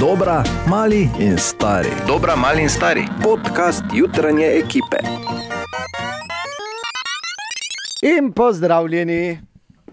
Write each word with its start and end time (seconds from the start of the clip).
Dobra, 0.00 0.44
mali 0.68 1.08
in 1.18 1.38
stari. 1.38 1.88
Dobra, 2.06 2.36
mali 2.36 2.62
in 2.62 2.68
stari. 2.68 3.02
Podcast 3.22 3.82
jutranje 3.94 4.46
ekipe. 4.46 4.96
In 8.02 8.32
pozdravljeni, 8.32 9.38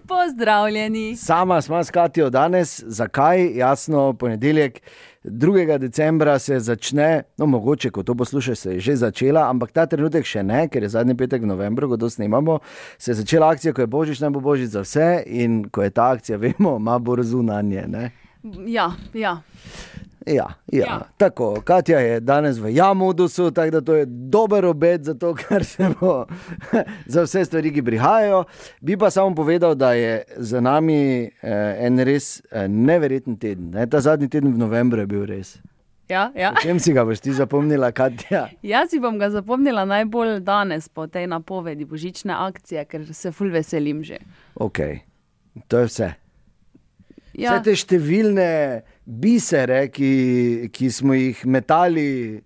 Pozdravljeni. 0.08 1.16
sama 1.16 1.62
smo 1.62 1.84
s 1.84 1.90
Katijo 1.90 2.30
danes. 2.30 2.82
Zakaj? 2.86 3.56
Jasno, 3.56 4.12
ponedeljek 4.12 4.80
2. 5.24 5.78
decembra 5.78 6.38
se 6.38 6.60
začne, 6.60 7.22
no 7.38 7.46
mogoče, 7.46 7.90
ko 7.90 8.02
to 8.02 8.14
poslušate, 8.14 8.56
se 8.56 8.72
je 8.72 8.80
že 8.80 8.96
začela, 8.96 9.50
ampak 9.50 9.72
ta 9.72 9.86
trenutek 9.86 10.24
še 10.24 10.42
ne, 10.42 10.68
ker 10.68 10.82
je 10.82 10.88
zadnji 10.88 11.16
petek 11.16 11.42
v 11.42 11.46
novembru, 11.46 11.88
ko 11.88 11.96
to 11.96 12.10
snemamo. 12.10 12.58
Se 12.98 13.10
je 13.10 13.14
začela 13.14 13.50
akcija, 13.50 13.72
ko 13.72 13.80
je 13.80 13.86
božič, 13.86 14.20
naj 14.20 14.30
bo 14.30 14.40
božič 14.40 14.68
za 14.68 14.80
vse 14.80 15.22
in 15.26 15.64
ko 15.70 15.82
je 15.82 15.90
ta 15.90 16.10
akcija, 16.10 16.38
vemo, 16.44 16.76
ima 16.76 16.98
bo 16.98 17.16
zunanje. 17.22 17.86
Ja, 18.66 18.92
ja. 19.14 19.42
Ja, 20.26 20.54
ja. 20.72 20.86
ja, 20.86 21.00
tako. 21.16 21.60
Katja 21.64 22.00
je 22.00 22.20
danes 22.20 22.58
v 22.58 22.74
Jamudusu, 22.74 23.50
tako 23.50 23.70
da 23.70 23.80
to 23.80 23.94
je 23.94 24.06
dober 24.06 24.64
obet 24.64 25.04
za 25.04 25.14
to, 25.14 25.34
kar 25.48 25.64
se 25.64 25.88
bo 26.00 26.26
za 27.14 27.22
vse 27.22 27.44
stvari, 27.44 27.72
ki 27.74 27.82
prihajajo. 27.82 28.44
Bi 28.80 28.96
pa 28.96 29.10
samo 29.10 29.34
povedal, 29.34 29.74
da 29.74 29.92
je 29.92 30.24
za 30.36 30.60
nami 30.60 31.22
eh, 31.24 31.86
en 31.86 31.98
res 31.98 32.42
eh, 32.50 32.68
neverjeten 32.68 33.36
teden. 33.36 33.70
Ne? 33.70 33.86
Ta 33.86 34.00
zadnji 34.00 34.28
teden 34.28 34.54
v 34.54 34.58
novembru 34.58 35.00
je 35.00 35.06
bil 35.06 35.24
res. 35.26 35.58
Ja, 36.08 36.30
ja. 36.34 36.54
Čem 36.62 36.78
si 36.78 36.92
ga 36.94 37.02
boš 37.04 37.20
ti 37.20 37.32
zapomnila, 37.34 37.92
Katja? 37.92 38.46
Jaz 38.62 38.90
si 38.90 39.00
bom 39.02 39.18
ga 39.18 39.30
zapomnila 39.30 39.84
najbolj 39.84 40.40
danes 40.40 40.88
po 40.88 41.06
tej 41.06 41.26
napovedi 41.26 41.84
božične 41.84 42.34
akcije, 42.34 42.84
ker 42.84 43.06
se 43.14 43.32
ful 43.34 43.50
veselim 43.50 44.04
že. 44.06 44.18
Ok, 44.54 44.78
to 45.68 45.82
je 45.82 45.90
vse. 45.90 46.14
Ja, 47.36 47.52
Vse 47.52 47.66
te 47.66 47.76
številne 47.76 48.50
bisere, 49.04 49.86
ki, 49.92 50.70
ki 50.72 50.88
smo 50.92 51.16
jih 51.16 51.42
metali, 51.52 52.40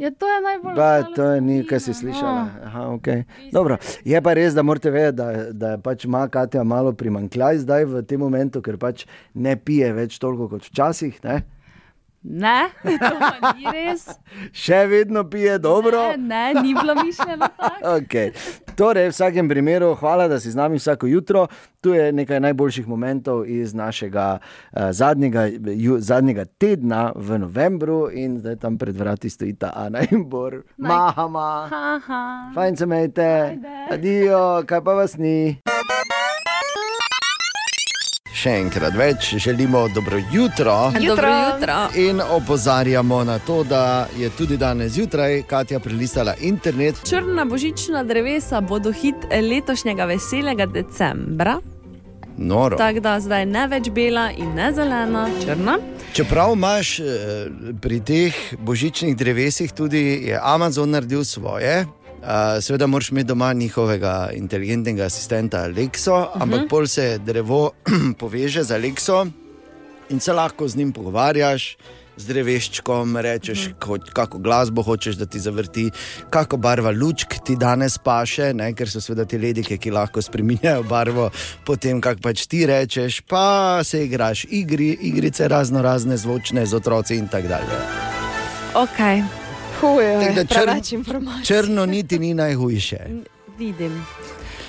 ja 0.00 0.10
to 0.10 0.26
je 0.26 0.40
najbolj 0.40 0.74
žalostna 0.74 1.14
to 1.16 1.24
je 1.28 1.40
novina, 1.40 1.66
kar 1.68 1.80
si 1.84 1.94
slišala. 1.94 2.32
no. 2.32 2.66
Aha, 2.66 2.84
okay. 2.96 3.24
Dobro, 3.52 3.76
je 4.04 4.22
pa 4.24 4.32
res, 4.34 4.56
da 4.56 4.64
morate 4.64 4.90
vedeti, 4.90 5.16
da, 5.20 5.52
da 5.52 5.78
pač 5.78 6.06
ima 6.08 6.24
Katja 6.28 6.64
malo 6.64 6.92
primankljaj 6.92 7.62
zdaj 7.66 7.84
v 7.84 8.02
tem 8.08 8.20
momentu, 8.20 8.62
ker 8.64 8.78
pač 8.80 9.04
ne 9.34 9.56
pije 9.56 9.92
več 9.92 10.18
toliko 10.18 10.48
kot 10.48 10.64
včasih. 10.66 11.20
Ne? 11.24 11.42
Ne, 12.22 12.68
to 12.84 13.16
ni 13.56 13.64
res. 13.72 14.04
Še 14.52 14.84
vedno 14.90 15.22
pije 15.24 15.56
dobro. 15.58 16.02
Ne, 16.16 16.52
ne, 16.52 16.62
ni 16.62 16.74
bilo 16.74 16.94
mišljeno 17.04 17.48
tako. 17.56 17.70
Okay. 18.00 18.30
Torej, 18.76 19.08
v 19.08 19.12
vsakem 19.12 19.48
primeru, 19.48 19.94
hvala, 19.94 20.28
da 20.28 20.40
si 20.40 20.50
z 20.50 20.56
nami 20.56 20.78
vsako 20.78 21.06
jutro. 21.06 21.46
Tu 21.80 21.94
je 21.94 22.12
nekaj 22.12 22.40
najboljših 22.40 22.88
momentov 22.88 23.44
iz 23.48 23.74
našega 23.74 24.38
uh, 24.38 24.90
zadnjega, 24.92 25.46
ju, 25.76 25.96
zadnjega 26.00 26.44
tedna 26.44 27.12
v 27.16 27.38
novembru, 27.40 28.10
in 28.12 28.38
zdaj 28.38 28.56
tam 28.60 28.78
pred 28.78 28.96
vrati 28.96 29.30
stojita 29.30 29.72
Ana 29.74 30.04
in 30.10 30.28
Bor. 30.28 30.62
Mahama, 30.76 31.68
Haha. 31.72 32.52
fajn 32.54 32.76
se 32.76 32.86
mejte, 32.86 33.58
adijo, 33.90 34.62
kaj 34.66 34.84
pa 34.84 34.92
vas 34.92 35.16
ni. 35.16 35.56
Še 38.40 38.54
enkrat 38.56 38.94
več 38.96 39.34
želimo 39.36 39.82
dobro 39.92 40.16
jutro. 40.32 40.72
Dobro 40.94 41.28
jutro. 41.28 41.74
In 42.00 42.22
opozarjamo 42.24 43.18
na 43.24 43.38
to, 43.38 43.58
da 43.68 44.06
je 44.16 44.30
tudi 44.30 44.56
danes 44.56 44.92
zjutraj 44.92 45.42
Katja 45.42 45.80
prelistala 45.80 46.34
internet. 46.40 47.02
Črna 47.04 47.44
božična 47.44 48.00
drevesa 48.04 48.60
bodo 48.60 48.92
hit 48.92 49.28
letošnjega 49.50 50.04
veselega 50.08 50.66
decembra. 50.66 51.58
Noro. 52.38 52.76
Tako 52.80 53.00
da 53.04 53.18
zdaj 53.20 53.44
ne 53.46 53.66
več 53.68 53.90
bela 53.92 54.30
in 54.32 54.54
ne 54.56 54.72
zelena, 54.72 55.26
črna. 55.44 55.76
Čeprav 56.16 56.56
imaš 56.56 56.96
eh, 57.00 57.04
pri 57.82 58.00
teh 58.00 58.38
božičnih 58.56 59.16
drevesih 59.16 59.72
tudi 59.76 60.32
Amazon 60.40 60.96
naredil 60.96 61.28
svoje. 61.28 61.84
Uh, 62.20 62.26
seveda 62.60 62.86
moraš 62.86 63.08
imeti 63.10 63.26
doma 63.26 63.52
njihovega 63.52 64.30
inteligentnega 64.34 65.04
asistenta 65.04 65.58
Alexo, 65.58 66.12
uh 66.12 66.26
-huh. 66.34 66.42
ampak 66.42 66.68
pol 66.68 66.86
se 66.86 67.18
drevo 67.18 67.70
poveže 68.20 68.62
z 68.62 68.70
Alexo 68.70 69.30
in 70.08 70.20
se 70.20 70.32
lahko 70.32 70.68
z 70.68 70.76
njim 70.76 70.92
pogovarjaš. 70.92 71.76
Z 72.16 72.26
dreveščkom 72.26 73.16
rečeš, 73.16 73.68
kot, 73.80 74.10
kako 74.12 74.38
glasbo 74.38 74.82
hočeš, 74.82 75.14
da 75.14 75.26
ti 75.26 75.40
zavrti, 75.40 75.90
kako 76.30 76.56
barva 76.56 76.90
lučk 76.90 77.34
ti 77.44 77.56
danes 77.56 77.98
paše, 77.98 78.54
ne? 78.54 78.74
ker 78.74 78.90
so 78.90 79.00
seveda 79.00 79.24
te 79.24 79.38
ledike, 79.38 79.78
ki 79.78 79.90
lahko 79.90 80.22
spremenjajo 80.22 80.82
barvo, 80.82 81.30
potem 81.64 82.00
kak 82.00 82.20
pač 82.20 82.46
ti 82.46 82.66
rečeš, 82.66 83.20
pa 83.20 83.80
se 83.84 84.04
igraš 84.04 84.44
igri, 84.50 84.98
igrice 85.00 85.48
razno 85.48 85.82
razne 85.82 86.16
zvočne 86.16 86.66
z 86.66 86.74
otroci 86.74 87.16
in 87.16 87.28
tako 87.28 87.48
dalje. 87.48 87.80
Okay. 88.74 89.49
Tako 89.80 90.34
da 90.34 90.44
črn-. 90.44 91.44
Črno 91.44 91.86
niti 91.86 92.18
ni 92.18 92.34
najhujše. 92.34 92.98
Vidim. 93.58 94.04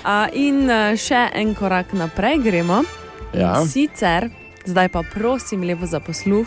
A, 0.04 0.28
in 0.32 0.70
a, 0.70 0.96
še 0.96 1.28
en 1.34 1.54
korak 1.54 1.92
naprej 1.92 2.38
gremo. 2.42 2.82
Ja. 3.34 3.60
In 3.60 3.68
Sicer, 3.68 4.30
zdaj 4.64 4.88
pa 4.88 5.02
prosim, 5.12 5.62
lepo 5.62 5.86
za 5.86 6.00
posluh. 6.00 6.46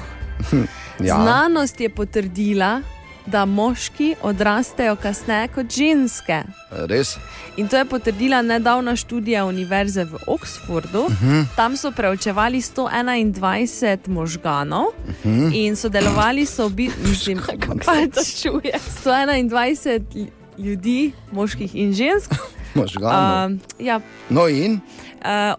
Ja. 1.00 1.16
Znanost 1.22 1.80
je 1.80 1.90
potrdila, 1.90 2.82
da 3.28 3.46
moški 3.46 4.16
odrastejo 4.22 4.96
kasneje 4.96 5.48
kot 5.48 5.72
ženske. 5.72 6.44
Res? 6.72 7.18
In 7.58 7.68
to 7.68 7.78
je 7.78 7.86
potrdila 7.86 8.42
nedavna 8.42 8.96
študija 8.96 9.46
Univerze 9.46 10.04
v 10.04 10.18
Oxfordu. 10.28 11.00
Uh 11.02 11.12
Mhm. 11.12 11.30
-huh. 11.32 11.46
Tam 11.56 11.78
so 11.78 11.92
preučevali 11.92 12.58
121 12.60 14.08
možganov 14.08 14.86
uh 14.86 15.26
Mhm. 15.26 15.40
-huh. 15.40 15.52
in 15.56 15.76
sodelovali 15.76 16.46
so, 16.46 16.70
bi, 16.70 16.90
mislim, 17.04 17.40
pač, 17.78 18.42
čuje. 18.42 18.74
121 19.04 19.50
lj- 20.10 20.28
ljudi, 20.58 21.12
moških 21.32 21.76
in 21.76 21.94
žensk. 21.94 22.32
Možgano. 22.76 23.46
Uh, 23.48 23.60
ja, 23.80 24.00
No 24.30 24.48
in? 24.48 24.80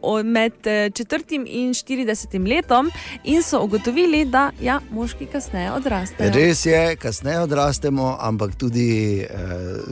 Uh, 0.03 0.25
med 0.25 0.53
eh, 0.65 0.91
četrtim 0.91 1.45
in 1.49 1.75
40 1.75 2.49
letom, 2.49 2.91
in 3.25 3.43
so 3.43 3.61
ugotovili, 3.65 4.25
da 4.25 4.51
ja, 4.61 4.81
moški 4.91 5.27
kasneje 5.27 5.73
odrastejo. 5.73 6.33
Res 6.35 6.67
je, 6.67 6.97
kasneje 6.97 7.41
odrastemo, 7.41 8.17
ampak 8.21 8.55
tudi 8.55 9.21
eh, 9.21 9.29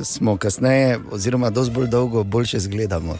smo 0.02 0.36
kasneje, 0.36 0.98
oziroma 1.12 1.50
dosti 1.50 1.74
bolj 1.74 1.88
dolgo, 1.88 2.24
boljše 2.24 2.56
izgledamo. 2.56 3.16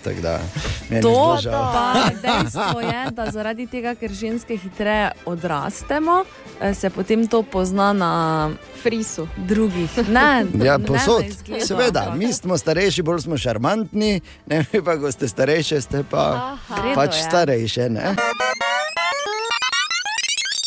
To 1.02 1.38
pa 1.52 1.94
dejstvo 2.22 2.80
je, 2.80 3.10
da 3.10 3.30
zaradi 3.30 3.66
tega, 3.66 3.94
ker 3.94 4.12
ženske 4.12 4.56
hitreje 4.56 5.10
odrastemo, 5.26 6.24
eh, 6.24 6.43
se 6.74 6.90
potem 6.90 7.26
to 7.26 7.42
pozna 7.42 7.92
na 7.92 8.50
Frisu. 8.82 9.28
drugih. 9.38 9.90
Ne, 10.08 10.46
Ja, 10.56 10.78
ne 10.78 10.86
posod. 10.86 11.24
izgledu, 11.24 11.66
Seveda, 11.66 12.14
mi 12.16 12.32
smo 12.32 12.58
starejši, 12.58 13.02
bolj 13.02 13.20
smo 13.20 13.38
šarmantni, 13.38 14.20
ne 14.46 14.64
vi 14.72 14.82
pa, 14.82 14.96
ko 14.96 15.12
ste 15.12 15.28
starejši, 15.28 15.80
ste 15.80 16.04
pa 16.04 16.56
redu 16.72 16.94
pač 16.94 17.16
je. 17.16 17.22
starejše. 17.22 17.88
Ne? 17.88 18.14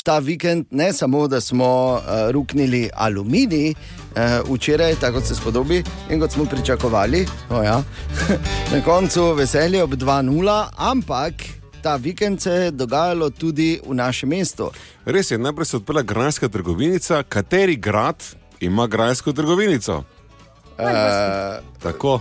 Ta 0.03 0.20
vikend 0.20 0.66
ne 0.72 0.94
samo, 0.94 1.28
da 1.28 1.42
smo 1.42 1.68
uh, 1.94 2.02
ruknili 2.31 2.90
aluminij, 2.96 3.70
uh, 3.70 4.16
včeraj, 4.50 4.96
tako 4.96 5.14
kot 5.14 5.26
se 5.26 5.36
spodobi 5.36 5.81
in 6.09 6.20
kot 6.20 6.31
smo 6.31 6.46
pričakovali, 6.46 7.22
oh 7.50 7.64
ja. 7.64 7.81
na 8.72 8.81
koncu 8.81 9.34
veselje 9.34 9.84
ob 9.84 9.92
2-0, 9.92 10.47
ampak 10.78 11.34
ta 11.82 11.96
vikend 11.96 12.42
se 12.42 12.52
je 12.52 12.72
dogajalo 12.72 13.30
tudi 13.30 13.80
v 13.88 13.94
našem 13.94 14.30
mestu. 14.30 14.72
Res 15.06 15.32
je, 15.32 15.38
najprej 15.38 15.66
se 15.66 15.76
je 15.76 15.80
odprla 15.80 16.02
granska 16.02 16.50
trgovinica. 16.50 17.24
Kateri 17.24 17.76
grad 17.76 18.24
ima 18.60 18.88
gransko 18.88 19.34
trgovinico? 19.34 20.04
Uh, 20.78 20.84
Tako. 21.84 22.20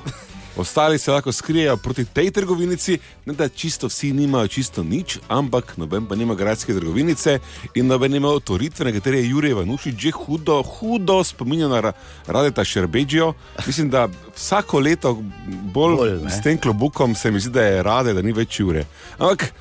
Ostali 0.57 0.99
se 0.99 1.11
lahko 1.13 1.33
skrijejo 1.33 1.77
proti 1.77 2.05
tej 2.05 2.31
trgovinici, 2.31 2.99
ne 3.27 3.33
da 3.35 3.49
čisto 3.49 3.89
vsi 3.89 4.13
nimajo 4.13 4.49
čisto 4.49 4.83
nič, 4.83 5.19
ampak 5.29 5.77
noben 5.77 6.07
pa 6.07 6.15
nima 6.17 6.35
gradske 6.35 6.75
trgovinice 6.75 7.39
in 7.75 7.87
noben 7.87 8.15
ima 8.15 8.29
otvoritve, 8.29 8.85
na 8.85 8.93
katere 8.93 9.19
je 9.19 9.29
Jurij 9.29 9.53
Vanušič 9.55 9.95
že 9.99 10.11
hudo, 10.11 10.63
hudo 10.63 11.25
spominjal 11.25 11.71
na 11.71 11.81
Ra- 11.81 11.93
Radeta 12.27 12.65
Šerbeđijo. 12.65 13.35
Mislim, 13.67 13.91
da 13.91 14.09
vsako 14.37 14.81
leto 14.81 15.23
bolj, 15.47 15.97
Bolj, 15.97 16.23
ne. 16.25 16.31
s 16.31 16.43
tem 16.43 16.59
klobukom 16.59 17.15
se 17.15 17.31
mi 17.31 17.41
zdi, 17.41 17.51
da 17.51 17.63
je 17.63 17.83
rade, 17.83 18.15
da 18.15 18.23
ni 18.23 18.33
več 18.33 18.61
Jure. 18.61 18.87
Ampak 19.19 19.53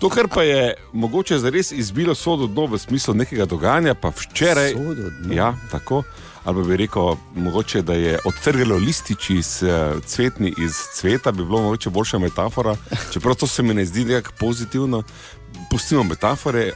to, 0.00 0.08
kar 0.08 0.28
pa 0.28 0.42
je 0.42 0.74
mogoče 0.92 1.38
zares 1.38 1.72
izbilo 1.72 2.14
sodo 2.14 2.46
dno 2.46 2.66
v 2.66 2.78
smislu 2.78 3.14
nekega 3.14 3.44
dogajanja, 3.46 3.94
pa 3.94 4.08
včeraj. 4.10 4.72
Sodo 4.72 5.10
dno? 5.22 5.34
Ja, 5.34 5.54
tako. 5.70 6.02
Ali 6.44 6.62
pa 6.62 6.68
bi 6.68 6.76
rekel, 6.76 7.16
mogoče, 7.34 7.82
da 7.82 7.94
je 7.94 8.18
odtrgalo 8.24 8.76
listič 8.76 9.30
iz 9.30 9.62
uh, 9.62 10.02
cvetni 10.04 10.54
iz 10.58 10.74
cveta, 10.94 11.32
bi 11.32 11.44
bilo 11.44 11.62
mogoče 11.62 11.90
boljša 11.90 12.18
metafora. 12.18 12.76
Čeprav 13.12 13.34
to 13.34 13.46
se 13.46 13.62
mi 13.62 13.74
ne 13.74 13.84
zdi 13.84 14.04
nekako 14.04 14.34
pozitivno. 14.38 15.02
Pustimo 15.70 16.02
metafore. 16.02 16.72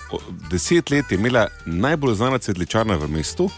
Deset 0.51 0.91
let 0.91 1.05
je 1.11 1.19
imela 1.19 1.47
najbolj 1.67 2.15
znana 2.15 2.39
cvetličarna 2.39 2.97
v 2.97 3.09
mestu, 3.09 3.51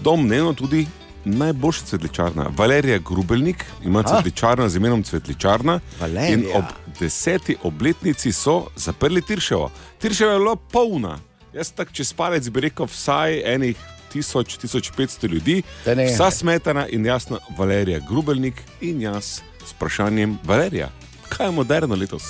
domnevno 0.00 0.52
tudi 0.52 0.86
najboljša 1.24 1.84
cvetličarna. 1.84 2.50
Valerija 2.56 2.98
Grubelnik 2.98 3.64
ima 3.84 4.02
cvetličarno 4.02 4.68
z 4.68 4.76
imenom 4.76 5.02
Cvetličarna. 5.02 5.80
Valerija. 6.00 6.32
In 6.32 6.44
ob 6.54 6.64
deseti 7.00 7.56
obletnici 7.62 8.32
so 8.32 8.66
zaprli 8.76 9.22
Tirševo. 9.22 9.70
Tirševo 9.98 10.32
je 10.32 10.38
bilo 10.38 10.56
polna. 10.56 11.18
Jaz 11.54 11.70
tako 11.72 11.92
čez 11.92 12.12
palec 12.12 12.48
bi 12.48 12.60
rekel 12.60 12.86
vsaj 12.86 13.54
enih 13.54 13.76
1000-1500 14.14 15.28
ljudi, 15.28 15.62
Da 15.84 15.94
ne. 15.94 16.06
vsa 16.06 16.30
smetana 16.30 16.86
in 16.88 17.06
jasno 17.06 17.38
Valerija 17.58 18.00
Grubelnik 18.08 18.54
in 18.80 19.00
jaz 19.00 19.24
s 19.66 19.72
vprašanjem 19.76 20.38
Valerija. 20.44 20.88
Kaj 21.28 21.46
je 21.46 21.50
moderno 21.52 21.94
letos? 21.94 22.22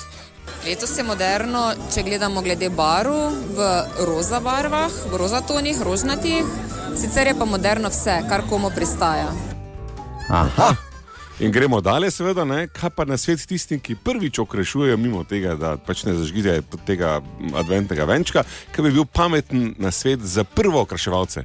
Letos 0.65 0.97
je 0.97 1.03
moderno, 1.03 1.73
če 1.93 2.03
gledamo 2.03 2.41
glede 2.41 2.69
barv, 2.69 3.13
v 3.55 3.67
roza 4.05 4.39
barvah, 4.39 4.91
v 5.11 5.17
roza 5.17 5.41
tonih, 5.41 5.81
rožnatih. 5.81 6.43
Sicer 6.97 7.27
je 7.27 7.35
pa 7.37 7.45
moderno 7.45 7.89
vse, 7.89 8.21
kar 8.29 8.41
komu 8.49 8.69
pristaja. 8.75 9.29
Aha. 10.29 10.75
In 11.39 11.51
gremo 11.51 11.81
dalje, 11.81 12.11
seveda, 12.11 12.45
ne? 12.45 12.67
kaj 12.67 12.89
pa 12.95 13.05
na 13.05 13.17
svet 13.17 13.43
tistim, 13.47 13.79
ki 13.79 13.95
prvič 13.95 14.39
okrešujejo 14.39 14.97
mimo 14.97 15.23
tega, 15.27 15.55
da 15.59 15.73
pač 15.77 16.05
ne 16.07 16.13
zažgite 16.15 16.61
tega 16.87 17.17
adventnega 17.53 18.05
venčka, 18.07 18.43
kaj 18.71 18.83
bi 18.85 18.91
bil 18.95 19.05
pameten 19.05 19.73
na 19.77 19.91
svet 19.91 20.23
za 20.23 20.43
prvo 20.43 20.81
okraševalce. 20.81 21.43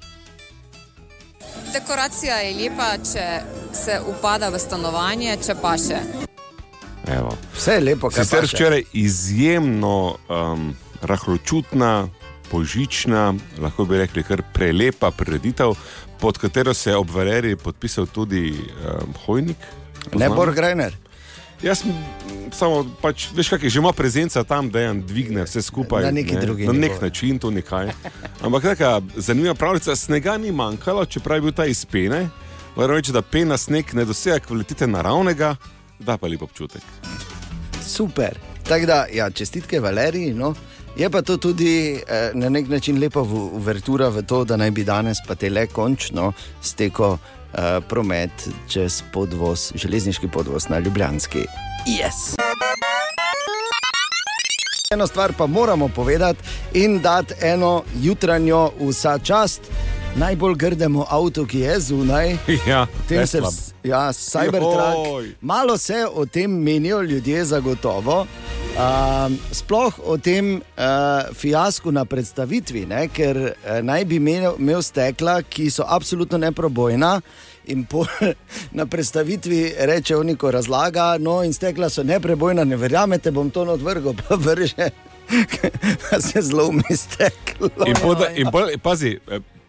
Dekoracija 1.72 2.36
je 2.36 2.54
lepa, 2.56 2.88
če 2.98 3.24
se 3.74 4.00
upada 4.10 4.48
v 4.50 4.58
stanovanje, 4.58 5.36
če 5.46 5.54
pa 5.62 5.76
še. 5.78 6.00
Evo. 7.10 7.34
Vse 7.54 7.76
je 7.78 7.84
lepo, 7.84 8.10
kar 8.10 8.24
Sicer 8.24 8.46
paše. 8.46 8.56
včeraj 8.56 8.82
izjemno 8.92 10.16
um, 10.28 10.72
rahločutna, 11.02 12.08
božična, 12.50 13.34
lahko 13.62 13.86
bi 13.86 14.00
rekli 14.02 14.24
kar 14.26 14.42
prelepa 14.54 15.10
prireditev, 15.10 15.76
pod 16.20 16.38
katero 16.38 16.74
se 16.74 16.90
je 16.90 16.96
ob 16.96 17.10
Valeriji 17.14 17.56
podpisal 17.56 18.06
tudi 18.06 18.50
um, 18.50 19.14
Hojnik. 19.26 19.56
Ne. 20.14 20.28
Borg 20.28 20.58
Reiner. 20.58 20.96
Jaz 21.62 21.82
samo, 22.52 22.84
pač, 23.02 23.28
veš, 23.36 23.48
kaj 23.52 23.66
je 23.68 23.70
že 23.70 23.78
ima 23.78 23.92
prezenca 23.92 24.44
tam, 24.44 24.70
da 24.70 24.80
je 24.80 24.94
dvigne 24.94 25.44
vse 25.44 25.62
skupaj. 25.62 26.04
Na 26.04 26.10
neki 26.10 26.36
drugi 26.40 26.66
Na 26.66 26.72
nek 26.72 26.96
nivo. 26.96 27.02
način, 27.02 27.38
to 27.38 27.50
nekaj. 27.50 27.90
Ampak 28.42 28.62
taka 28.62 29.00
zanimiva 29.16 29.54
pravljica, 29.54 29.96
snega 29.96 30.38
ni 30.38 30.52
manjkalo, 30.52 31.04
čeprav 31.04 31.36
je 31.36 31.40
bil 31.40 31.52
ta 31.52 31.66
iz 31.66 31.84
pene. 31.84 32.28
Moram 32.76 32.96
reči, 32.96 33.12
da 33.12 33.22
pena 33.22 33.56
sneg 33.56 33.94
ne 33.94 34.04
dosega 34.04 34.38
kvalitete 34.38 34.86
naravnega, 34.86 35.56
da 35.98 36.16
pa 36.16 36.28
lep 36.28 36.42
občutek. 36.42 36.82
Super. 37.86 38.38
Tako 38.68 38.86
da, 38.86 39.06
ja, 39.12 39.30
čestitke 39.30 39.80
Valeriji. 39.80 40.34
No. 40.34 40.54
Je 40.96 41.10
pa 41.10 41.22
to 41.22 41.36
tudi 41.36 42.00
eh, 42.08 42.30
na 42.34 42.48
nek 42.48 42.68
način 42.68 42.98
lepa 42.98 43.20
uvertura 43.20 44.08
v 44.08 44.22
to, 44.22 44.44
da 44.44 44.56
naj 44.56 44.70
bi 44.70 44.84
danes 44.84 45.18
pa 45.28 45.34
te 45.34 45.50
le 45.50 45.66
končno 45.66 46.32
stekel 46.62 47.12
eh, 47.14 47.39
promet 47.88 48.48
čez 48.68 49.02
podvoz, 49.12 49.72
železniški 49.74 50.28
podvoz 50.28 50.68
na 50.68 50.78
Ljubljanski. 50.78 51.44
Yes. 51.86 52.34
Eno 54.92 55.06
stvar 55.06 55.32
pa 55.38 55.46
moramo 55.46 55.88
povedati 55.88 56.40
in 56.74 57.00
dati 57.00 57.34
eno 57.40 57.82
jutranjo 58.02 58.70
vsa 58.80 59.18
čast 59.18 59.60
najbolj 60.16 60.54
grdemu 60.54 61.04
avtu, 61.08 61.46
ki 61.46 61.58
je 61.60 61.80
zunaj. 61.80 62.36
Ja, 62.68 62.86
Tem 63.08 63.26
se, 63.26 63.40
Tesla. 63.40 63.50
ja, 63.84 64.12
Cybertruck. 64.12 65.34
Malo 65.40 65.78
se 65.78 66.06
o 66.14 66.26
tem 66.26 66.50
menijo 66.50 67.02
ljudje, 67.02 67.44
zagotovo. 67.44 68.26
Um, 68.70 69.34
sploh 69.52 69.92
o 70.06 70.14
tem 70.16 70.56
uh, 70.56 71.34
fiasku 71.34 71.90
na 71.90 72.04
predstavitvi, 72.06 72.86
ne? 72.86 73.08
ker 73.12 73.36
uh, 73.36 73.80
naj 73.82 74.04
bi 74.06 74.20
imel, 74.20 74.54
imel 74.62 74.82
stekla, 74.82 75.40
ki 75.42 75.66
so 75.74 75.84
absolutno 75.88 76.38
neprobojna. 76.38 77.18
In 77.74 77.84
pol 77.84 78.06
na 78.78 78.86
predstavitvi 78.86 79.74
reče 79.90 80.16
Oniko 80.16 80.50
razlaga, 80.50 81.16
no 81.18 81.42
in 81.44 81.52
stekla 81.52 81.90
so 81.90 82.06
neprebojna, 82.06 82.64
ne 82.64 82.78
verjamete, 82.78 83.34
bom 83.34 83.50
to 83.50 83.66
odvrgel, 83.66 84.14
pa 84.22 84.38
vrže, 84.38 84.90
da 86.06 86.20
se 86.20 86.42
zlomi 86.42 86.96
steklo. 86.96 87.70
In, 87.86 87.98
poda, 88.02 88.30
in 88.34 88.50
pol, 88.54 88.70
pazi, 88.82 89.18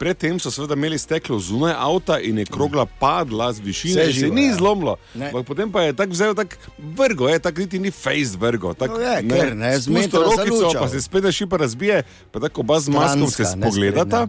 predtem 0.02 0.40
so 0.42 0.50
seveda 0.52 0.74
imeli 0.74 0.98
steklo 0.98 1.38
zunaj 1.40 1.76
avta 1.78 2.18
in 2.20 2.42
je 2.42 2.46
krogla 2.50 2.86
padla 2.86 3.52
z 3.54 3.62
višine, 3.62 4.06
se 4.06 4.12
živo, 4.12 4.34
ni 4.34 4.48
ja. 4.48 4.56
zlomilo. 4.58 4.96
Ne. 5.14 5.30
Potem 5.46 5.70
pa 5.72 5.86
je 5.86 5.94
tako 5.94 6.12
vzel, 6.12 6.34
tako 6.36 6.74
vrgo, 6.98 7.30
je 7.30 7.40
tako 7.40 7.62
niti 7.62 7.80
ni 7.80 7.92
face 7.92 8.38
vrgo. 8.40 8.74
Tak, 8.74 8.92
No 8.92 9.00
je, 9.00 9.22
ker 9.30 9.54
ne, 9.56 9.76
z 9.78 9.86
spusto 9.86 10.02
metra 10.02 10.20
rokico, 10.20 10.58
zalučal. 10.58 10.82
pa 10.82 10.90
se 10.90 11.02
spet 11.02 11.30
šipa 11.32 11.58
razbije, 11.58 12.04
pa 12.32 12.40
tako 12.40 12.66
oba 12.66 12.80
z 12.80 12.90
maskom 12.90 13.30
se 13.30 13.46
spogledata, 13.46 14.28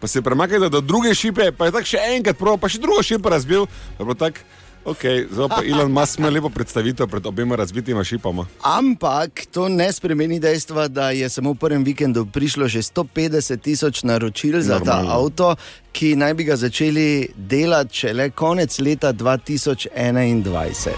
pa 0.00 0.06
se 0.06 0.22
premaknete 0.22 0.68
do 0.68 0.80
druge 0.80 1.14
šipe, 1.14 1.52
pa 1.52 1.70
je 1.70 1.72
tako 1.72 1.88
še 1.88 2.04
enkrat 2.16 2.36
prav, 2.36 2.60
pa 2.60 2.68
še 2.68 2.78
drugo 2.84 3.02
šipo 3.02 3.32
razbil. 3.32 3.66
pa 3.98 4.04
je 4.04 4.20
tako, 4.20 4.44
Okay, 4.84 5.24
zdaj 5.32 5.48
pa 5.48 5.60
Elon 5.64 5.92
Musk 5.92 6.18
ima 6.18 6.28
lepo 6.28 6.48
predstavitev 6.52 7.08
pred 7.08 7.26
obema 7.26 7.56
razbitima 7.56 8.04
šipama. 8.04 8.46
Ampak 8.62 9.46
to 9.50 9.68
ne 9.68 9.92
spremeni 9.92 10.40
dejstva, 10.40 10.88
da 10.88 11.10
je 11.10 11.28
samo 11.28 11.52
v 11.52 11.56
prvem 11.56 11.84
vikendu 11.84 12.26
prišlo 12.26 12.68
že 12.68 12.82
150 12.82 13.60
tisoč 13.60 14.02
naročil 14.02 14.60
za 14.60 14.80
ta 14.80 15.00
Normalno. 15.00 15.24
avto, 15.24 15.56
ki 15.94 16.16
naj 16.18 16.34
bi 16.34 16.44
ga 16.44 16.56
začeli 16.58 17.28
delati 17.36 17.96
šele 18.02 18.30
konec 18.30 18.78
leta 18.78 19.12
2021. 19.12 20.90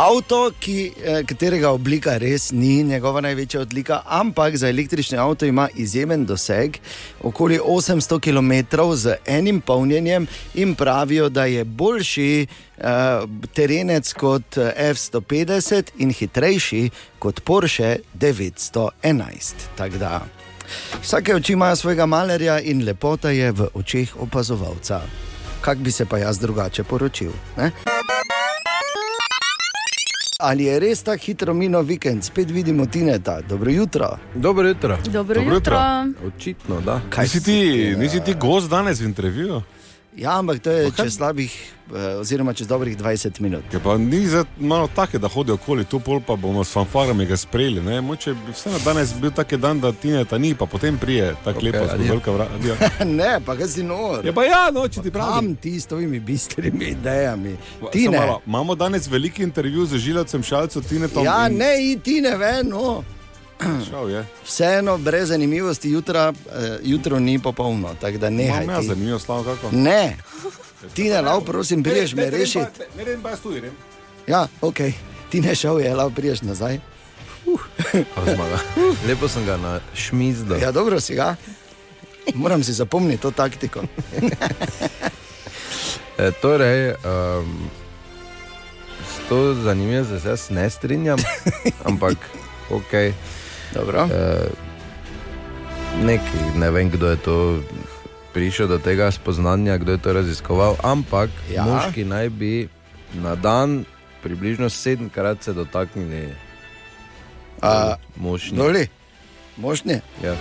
Avto, 0.00 0.52
ki, 0.60 0.92
eh, 1.04 1.22
katerega 1.26 1.70
oblika 1.74 2.16
res 2.18 2.52
ni 2.52 2.82
njegova 2.82 3.20
največja 3.20 3.60
odlika, 3.60 4.02
ampak 4.06 4.56
za 4.56 4.68
električni 4.68 5.18
avto 5.18 5.46
ima 5.46 5.68
izjemen 5.74 6.24
doseg, 6.26 6.78
okoli 7.22 7.58
800 7.58 8.20
km 8.20 8.52
z 8.94 9.16
enim 9.26 9.60
polnjenjem 9.60 10.26
in 10.54 10.74
pravijo, 10.74 11.28
da 11.28 11.44
je 11.44 11.64
boljši 11.64 12.46
uh, 12.78 12.84
terenec 13.54 14.12
kot 14.12 14.56
eh, 14.56 14.72
F-150 14.94 15.90
in 15.98 16.12
hitrejši 16.12 16.90
kot 17.18 17.40
Porsche 17.40 17.96
911. 18.14 19.54
Tako 19.76 19.98
da 19.98 20.39
vsake 21.02 21.34
oči 21.34 21.52
imajo 21.52 21.76
svojega 21.76 22.06
malerja 22.06 22.60
in 22.60 22.84
lepota 22.84 23.30
je 23.30 23.52
v 23.52 23.68
očeh 23.74 24.16
opazovalca. 24.16 25.00
Kak 25.60 25.78
bi 25.78 25.90
se 25.90 26.04
pa 26.04 26.18
jaz 26.18 26.38
drugače 26.38 26.84
poročil? 26.84 27.30
Ne? 27.56 27.70
Ali 30.40 30.64
je 30.64 30.78
res 30.80 31.02
tako 31.02 31.22
hitro 31.22 31.54
minil 31.54 31.82
vikend, 31.82 32.24
spet 32.24 32.50
vidimo 32.50 32.86
Tineta, 32.86 33.40
dobro 33.40 33.70
jutro. 33.70 34.18
Dobro 34.34 34.68
jutro. 34.68 34.96
Dobro, 35.04 35.34
Dobro 35.34 35.54
jutro. 35.54 35.54
jutro. 35.54 36.28
Očitno, 36.28 36.80
da. 36.80 37.00
Kaj 37.10 37.24
Nisi 37.24 37.44
ti, 37.44 37.58
nisi 37.98 38.20
ti 38.20 38.34
gost 38.34 38.70
danes 38.70 39.00
v 39.00 39.04
intervjuju? 39.04 39.62
Ja, 40.12 40.38
ampak 40.38 40.58
to 40.58 40.70
je 40.70 40.90
kaj- 40.90 40.96
čez 40.98 41.16
slabih, 41.16 41.52
eh, 41.88 42.16
oziroma 42.16 42.52
čez 42.52 42.66
dobrih 42.66 42.96
20 42.96 43.40
minut. 43.40 43.62
Je 43.72 43.78
pa 43.78 43.96
ni 43.96 44.26
za 44.26 44.44
malo 44.58 44.88
take, 44.88 45.18
da 45.18 45.28
hodijo 45.28 45.54
okoli 45.54 45.84
tu, 45.84 46.00
pol 46.00 46.20
pa 46.20 46.36
bomo 46.36 46.64
s 46.64 46.72
fanfarami 46.72 47.26
ga 47.26 47.36
sprejeli. 47.36 47.80
Ne? 47.80 48.00
Moče 48.00 48.34
bi 48.34 48.52
vseeno 48.52 48.78
danes 48.78 49.14
bil 49.14 49.30
tak 49.30 49.54
dan, 49.54 49.80
da 49.80 49.92
ti 49.92 50.08
ne 50.08 50.24
ta 50.24 50.38
ni, 50.38 50.54
pa 50.54 50.66
potem 50.66 50.98
prije 50.98 51.34
tako 51.44 51.60
okay, 51.60 51.64
lepo, 51.64 51.78
skozi 51.78 51.94
adijo. 51.94 52.08
velika 52.08 52.30
vrata. 52.30 53.04
ne, 53.20 53.40
pa 53.40 53.56
kaj 53.56 53.68
si 53.68 53.82
nor. 53.82 54.26
Je 54.26 54.32
pa 54.32 54.44
ja, 54.44 54.70
no, 54.70 54.88
če 54.88 55.00
ti 55.00 55.10
pravim. 55.10 55.32
Kam 55.32 55.54
ti 55.56 55.80
s 55.80 55.86
tvojimi 55.86 56.20
bistrimi 56.20 56.84
idejami? 56.86 57.56
Malo, 58.10 58.40
Imamo 58.46 58.74
danes 58.74 59.06
veliki 59.06 59.42
intervju 59.42 59.86
z 59.86 59.96
žilavcem 59.96 60.42
Šalcem 60.42 60.82
Tinetom. 60.82 61.24
Ja, 61.24 61.46
in- 61.46 61.56
ne, 61.56 61.70
in 61.82 62.00
ti 62.00 62.20
ne 62.20 62.36
ve, 62.36 62.62
no. 62.64 63.04
Vseeno, 64.44 64.98
brez 64.98 65.28
zanimivosti, 65.28 65.90
jutra, 65.90 66.32
eh, 66.52 66.78
jutro 66.82 67.18
ni 67.18 67.38
popolno, 67.38 67.94
tako 68.00 68.18
da 68.18 68.30
ne. 68.30 68.46
Imam 68.46 68.70
jaz 68.70 68.86
zanimivo 68.86 69.18
slavo 69.18 69.42
kako. 69.44 69.68
Ne, 69.72 70.16
ti 70.94 71.08
ne, 71.08 71.20
lav, 71.20 71.40
prosim, 71.40 71.82
priješ 71.82 72.14
me 72.14 72.30
rešiti. 72.30 72.80
Ne, 72.98 73.04
ne, 73.04 73.18
pa 73.22 73.30
jaz 73.30 73.40
tu 73.40 73.50
grem. 73.50 73.72
Ja, 74.26 74.48
ok, 74.60 74.78
ti 75.30 75.40
ne 75.40 75.54
šel 75.54 75.80
je, 75.80 75.94
lav, 75.94 76.14
priješ 76.14 76.42
nazaj. 76.42 76.80
Zmaga. 78.34 78.58
Lepo 79.08 79.28
sem 79.28 79.44
ga 79.44 79.56
našmizdal. 79.56 80.58
Ja, 80.58 80.72
dobro 80.72 81.00
si 81.00 81.14
ga. 81.14 81.36
Moram 82.34 82.64
si 82.64 82.72
zapomniti 82.72 83.22
to 83.22 83.30
taktiko. 83.30 83.82
E, 86.20 86.30
torej, 86.30 86.90
um, 86.90 87.70
s 89.08 89.28
to 89.28 89.54
zanimivostjo 89.54 90.20
se 90.20 90.28
jaz 90.28 90.50
ne 90.50 90.70
strinjam, 90.70 91.18
ampak 91.88 92.16
ok. 92.70 92.92
Dobro. 93.74 94.02
E, 94.04 94.48
neki, 96.02 96.38
ne 96.56 96.70
vem, 96.70 96.90
kdo 96.90 97.06
je 97.06 97.16
to 97.16 97.36
prišel 98.32 98.66
do 98.66 98.78
tega 98.78 99.10
spoznanja, 99.10 99.76
kdo 99.76 99.92
je 99.92 99.98
to 99.98 100.12
raziskoval, 100.12 100.76
ampak 100.82 101.30
Ja. 101.48 101.54
ja. 101.56 101.64
moški 101.64 102.04
naj 102.04 102.28
bi 102.28 102.68
na 103.14 103.34
dan 103.34 103.84
približno 104.22 104.70
sedemkrat 104.70 105.42
se 105.42 105.52
dotaknili 105.52 106.28
A, 107.62 107.94
mošni. 108.16 108.56
Doli, 108.56 108.86
možni, 109.56 110.00
Ja. 110.22 110.34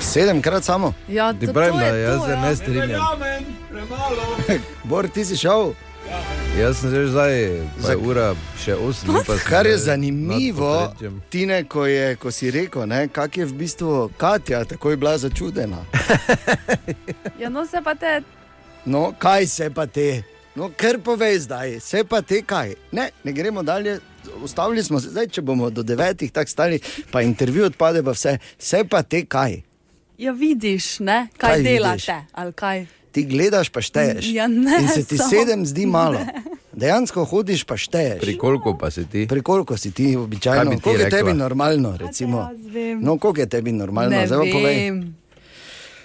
sedemkrat 0.00 0.64
samo. 0.64 0.92
Ja, 1.08 1.32
to, 1.32 1.52
pravim, 1.52 1.72
to 1.72 1.78
da 1.78 1.86
je 1.86 2.02
jaz 2.02 2.18
to, 2.18 2.24
se 2.24 2.30
ja. 2.30 2.40
ne 2.40 2.56
strinjam. 2.56 3.00
Bor, 4.84 5.08
ti 5.08 5.24
si 5.24 5.36
šel. 5.36 5.72
Jaz 6.58 6.76
sem 6.78 6.90
že 6.90 7.08
zdaj, 7.08 7.32
je 7.80 7.96
ura 7.96 8.34
še 8.60 8.76
8 8.76 9.08
ur. 9.08 9.24
pa 9.24 9.34
sem 9.40 9.48
Kar 9.48 9.66
je 9.66 9.76
zanimivo. 9.78 10.92
Tine, 11.30 11.64
ko, 11.64 11.86
je, 11.88 12.16
ko 12.20 12.28
si 12.30 12.50
rekel, 12.52 12.84
ne, 12.86 13.08
kak 13.08 13.36
je 13.36 13.44
v 13.48 13.54
bistvu 13.56 14.10
Katja 14.16 14.64
tako 14.64 14.90
je 14.90 14.96
bila 14.96 15.16
začudena. 15.18 15.80
Ja, 17.40 17.48
no, 17.48 17.66
se 17.66 17.80
pa 17.82 17.94
te. 17.94 18.20
No, 18.86 19.14
kaj 19.18 19.46
se 19.46 19.70
pa 19.74 19.86
te? 19.86 20.22
No, 20.54 20.68
ker 20.70 21.00
povej 21.02 21.38
zdaj, 21.48 21.80
se 21.80 22.04
pa 22.04 22.20
te 22.22 22.42
kaj. 22.42 22.76
Ne, 22.92 23.10
ne 23.24 23.32
gremo 23.32 23.62
dalje, 23.62 23.98
ustavili 24.44 24.84
smo 24.84 25.00
se, 25.00 25.10
zdaj, 25.10 25.26
če 25.28 25.42
bomo 25.42 25.70
do 25.70 25.82
devetih 25.82 26.30
tako 26.30 26.50
stali, 26.50 26.78
pa 27.10 27.22
intervju 27.24 27.64
odpade, 27.72 28.04
pa 28.04 28.12
vse, 28.12 28.36
vse 28.60 28.84
pa 28.84 29.02
te 29.02 29.24
kaj. 29.24 29.62
Ja, 30.18 30.30
vidiš, 30.32 31.00
ne? 31.00 31.26
kaj, 31.34 31.56
Kaj 31.56 31.62
delate. 31.62 32.18
ali 32.32 32.52
Kaj? 32.52 32.86
Ti 33.12 33.22
gledaš, 33.22 33.68
pa 33.68 33.80
šteješ. 33.80 34.24
Ja, 34.26 34.46
ne, 34.46 34.78
In 34.78 34.88
se 34.90 35.04
ti 35.04 35.14
samo- 35.14 35.30
sedem 35.30 35.60
zdi 35.62 35.86
malo. 35.86 36.18
Dejansko 36.72 37.24
hodiš, 37.24 37.64
pa 37.64 37.76
šteješ. 37.76 38.20
Pri 38.20 38.34
koliko 38.34 38.72
pa 38.74 38.88
si 38.88 39.04
ti? 39.04 39.26
Pri 39.26 39.42
koliko 39.42 39.76
si 39.76 39.90
ti 39.90 40.16
običajno? 40.16 40.70
Ti 40.70 40.80
Koliko 40.80 41.02
je 41.02 41.10
tebi 41.10 41.32
normalno? 41.34 41.96
Recimo? 41.96 42.48
vem. 42.64 43.00
No, 43.00 43.18
koliko 43.18 43.40
je 43.40 43.48
tebi 43.48 43.72
normalno? 43.72 44.10
Ne 44.10 44.26
Zdaj 44.26 44.38
pa 44.40 44.44
povej. 44.50 44.76
vem. 44.76 44.96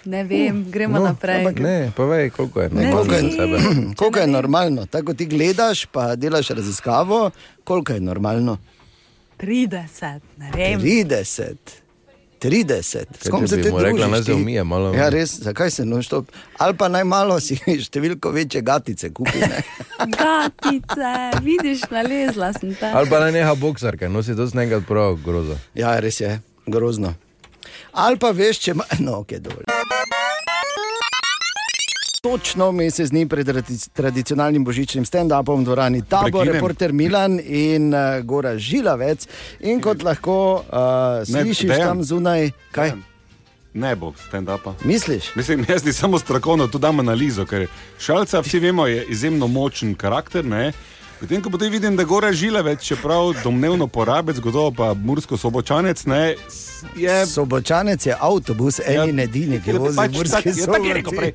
Ne 0.05 0.23
vem, 0.23 0.65
gremo 0.65 0.99
No, 0.99 1.03
naprej. 1.05 1.35
ampak 1.37 1.59
Ne, 1.59 1.91
povej, 1.91 2.29
koliko 2.29 2.61
je 2.61 2.69
normalno 2.69 3.03
vem. 3.05 3.25
za 3.25 3.31
sebe. 3.33 3.57
Koliko 3.97 4.19
je 4.19 4.27
normalno? 4.29 4.85
Tako 4.85 5.13
ti 5.13 5.25
gledaš, 5.25 5.85
pa 5.85 6.15
delaš 6.15 6.47
raziskavo, 6.49 7.31
koliko 7.63 7.93
je 7.93 7.99
normalno? 8.01 8.57
30, 9.37 9.79
ne 10.37 10.51
vem. 10.51 10.79
30. 10.79 11.55
30. 12.41 13.05
S 13.21 13.29
kom 13.29 13.47
se 13.47 13.61
ti 13.61 13.69
rekla, 13.69 14.07
naj 14.07 14.23
se 14.23 14.33
umije 14.33 14.63
malo. 14.63 14.93
Ja, 14.93 15.09
res, 15.09 15.39
zakaj 15.41 15.71
se 15.71 15.85
noč 15.85 16.07
to? 16.07 16.23
Ali 16.57 16.77
pa 16.77 16.87
najmalo 16.87 17.39
si 17.39 17.57
številko 17.87 18.31
večje 18.31 18.61
gatice 18.61 19.11
kupi. 19.13 19.39
ne? 19.41 19.61
Gatice, 20.19 21.13
vidiš, 21.43 21.87
nalezla 21.91 22.51
sem 22.53 22.75
te. 22.75 22.91
Ali 22.93 23.09
pa 23.09 23.19
naj 23.23 23.31
neha 23.35 23.55
boksarka, 23.55 24.09
nosi 24.09 24.35
to 24.37 24.47
z 24.47 24.57
nekaj 24.57 24.85
prav 24.87 25.17
grozo. 25.25 25.57
Ja, 25.75 25.97
res 25.99 26.21
je, 26.21 26.37
grozno. 26.67 27.13
Ali 27.97 28.19
pa 28.21 28.31
veš, 28.35 28.59
če 28.61 28.75
ima, 28.77 28.85
no, 29.05 29.21
ok, 29.23 29.37
dovolj. 29.41 29.66
Točno 32.17 32.71
mesec 32.71 33.09
dni 33.09 33.27
pred 33.27 33.47
tradi- 33.47 33.89
tradicionalnim 33.89 34.65
božičnim 34.65 35.05
stand-upom 35.05 35.61
v 35.61 35.65
dvorani 35.65 36.01
Tabor, 36.01 36.31
Prekinem. 36.31 36.53
reporter 36.53 36.91
Milan 36.91 37.39
in 37.39 37.93
uh, 37.93 37.99
Gora 38.21 38.57
Žilavec. 38.57 39.27
In 39.61 39.81
kot 39.81 40.01
lahko 40.01 40.35
uh, 40.57 40.73
Ne, 41.23 41.43
slišiš 41.43 41.69
Dejan. 41.69 41.87
tam 41.87 42.03
zunaj, 42.03 42.51
kaj 42.71 42.91
Ne 43.73 43.95
bo 43.95 44.13
stand-upa. 44.19 44.73
misliš? 44.83 45.35
Mislim, 45.35 45.65
jaz 45.69 45.85
ni 45.85 45.93
samo 45.93 46.19
strokovno, 46.19 46.67
tu 46.67 46.77
dam 46.77 46.99
analizo, 46.99 47.45
ker 47.45 47.67
šalca, 47.99 48.41
vsi 48.41 48.59
vemo, 48.59 48.87
je 48.87 49.05
izjemno 49.05 49.47
močen 49.47 49.95
karakter. 49.95 50.45
Ne? 50.45 50.71
Potem, 51.19 51.41
ko 51.41 51.49
potem 51.49 51.71
vidim, 51.71 51.95
da 51.95 52.03
gore 52.03 52.29
žile 52.31 52.61
več, 52.61 52.83
čeprav 52.85 53.33
domnevno 53.39 53.87
porabec, 53.87 54.37
gotovo 54.37 54.71
pa 54.71 54.93
mursko 54.93 55.33
sobočanec, 55.35 56.05
ne, 56.05 56.35
je 56.95 57.25
Sobočanec 57.25 58.05
je 58.05 58.13
avtobus, 58.13 58.77
Ja, 58.79 59.01
eni 59.01 59.09
in 59.09 59.19
edini, 59.19 59.57
ki 59.57 59.69
ja, 59.69 59.79
vozi 59.79 59.97
pač 59.97 60.11
v 60.11 60.15
Murski 60.15 60.33
tak- 60.43 60.57
ja, 60.57 60.65
tako 60.67 60.85
je 60.85 60.93
rekel 60.93 61.11
prej. 61.11 61.31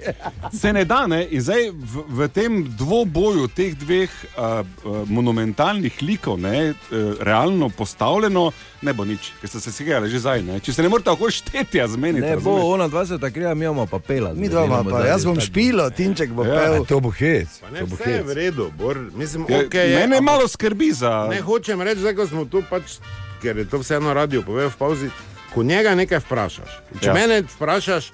Se 0.52 0.72
ne 0.72 0.84
da, 0.84 1.06
ne? 1.06 1.26
In 1.26 1.40
zdaj 1.40 1.70
v, 1.72 2.04
v 2.08 2.28
tem 2.28 2.52
dvoboju 2.72 3.48
teh 3.48 3.74
dveh 3.74 4.06
uh, 4.06 4.62
uh, 4.62 5.02
monumentalnih 5.08 5.98
likov, 6.00 6.38
ne, 6.38 6.70
uh, 6.70 6.76
realno 7.20 7.68
postavljeno, 7.68 8.52
ne 8.80 8.92
bo 8.92 9.04
nič, 9.04 9.32
ker 9.40 9.50
ste 9.50 9.60
se 9.60 9.72
segali 9.72 10.06
že 10.08 10.18
zdaj. 10.20 10.42
Ne? 10.42 10.60
Če 10.60 10.72
se 10.72 10.82
ne 10.82 10.88
morete 10.88 11.10
tako 11.10 11.26
šteti, 11.28 11.80
a 11.80 11.88
zmeniti. 11.88 12.22
Ne 12.22 12.36
bo, 12.36 12.54
ona 12.68 12.86
dva 12.86 13.02
se 13.02 13.18
takriva, 13.18 13.54
mi 13.54 13.64
imamo 13.64 13.86
pa 13.86 13.98
pela. 13.98 14.30
Mi 14.34 14.46
dva 14.48 14.64
ima 14.64 14.84
pa, 14.84 15.02
jaz 15.04 15.24
bom 15.24 15.40
špilo, 15.40 15.90
Tinček 15.90 16.30
bo 16.30 16.44
Ja, 16.44 16.54
pel. 16.70 16.86
To 16.86 17.00
bo 17.00 17.10
hec. 17.10 17.50
Ne, 17.66 17.80
To 17.80 17.86
bo 17.88 17.96
vse 17.96 18.06
je 18.06 18.16
hec. 18.16 18.26
v 18.26 18.32
redu, 18.32 18.70
Bor. 18.72 18.94
Mislim, 19.12 19.42
Ja, 19.48 19.66
okay, 19.72 19.88
je, 19.88 19.96
mene 19.96 20.16
ampak 20.16 20.24
malo 20.24 20.48
skrbi 20.48 20.92
za. 20.92 21.26
Ne 21.26 21.40
hočem 21.40 21.80
reči, 21.80 22.04
da 22.04 22.26
smo 22.26 22.44
tu, 22.44 22.62
pač, 22.70 23.00
ker 23.40 23.56
je 23.56 23.64
to 23.64 23.78
vseeno 23.78 24.12
radio, 24.12 24.42
povej 24.42 24.68
v 24.68 24.76
pauzi. 24.76 25.08
Ko 25.50 25.62
njega 25.62 25.94
nekaj 25.94 26.20
vprašaš, 26.20 26.70
če 26.94 27.02
Ja. 27.02 27.08
ja. 27.08 27.14
mene 27.14 27.42
vprašaš, 27.42 28.12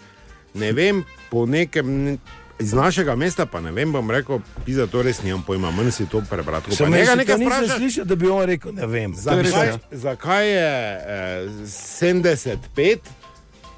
ne 0.54 0.72
vem, 0.72 1.02
po 1.30 1.46
nekem. 1.46 2.18
Iz 2.58 2.72
našega 2.74 3.14
mesta 3.14 3.46
pa 3.46 3.60
ne 3.60 3.70
vem, 3.70 3.92
bom 3.92 4.10
rekel, 4.10 4.40
za 4.66 4.86
to 4.86 5.02
res 5.02 5.22
nimam 5.22 5.42
pojma, 5.42 5.70
manj 5.70 5.92
si 5.92 6.06
to 6.06 6.18
prebrati. 6.20 6.74
Sem 6.74 6.90
nekaj 6.90 7.14
to 7.14 7.16
nisem 7.16 7.40
vprašaš, 7.40 7.76
slišal, 7.76 8.04
da 8.04 8.14
bi 8.14 8.26
on 8.26 8.42
rekel, 8.44 8.72
ne 8.72 8.86
vem. 8.86 9.14
zakaj, 9.14 9.78
zakaj 9.92 10.46
je 10.48 10.70
eh, 10.98 11.46
75, 11.62 12.98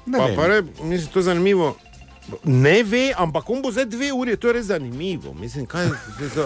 Ne 0.05 0.17
pa 0.17 0.25
vem. 0.25 0.35
pa 0.35 0.47
re, 0.47 0.61
mislim, 0.81 1.07
to 1.13 1.19
je 1.19 1.23
zanimivo. 1.23 1.75
Ne 2.43 2.83
ve, 2.83 3.13
ampak 3.17 3.49
on 3.49 3.61
bo 3.61 3.71
zdaj 3.71 3.85
dve 3.85 4.11
uri, 4.13 4.35
to 4.37 4.47
je 4.47 4.53
res 4.53 4.65
zanimivo. 4.65 5.33
Mislim, 5.33 5.65
kaj, 5.65 5.87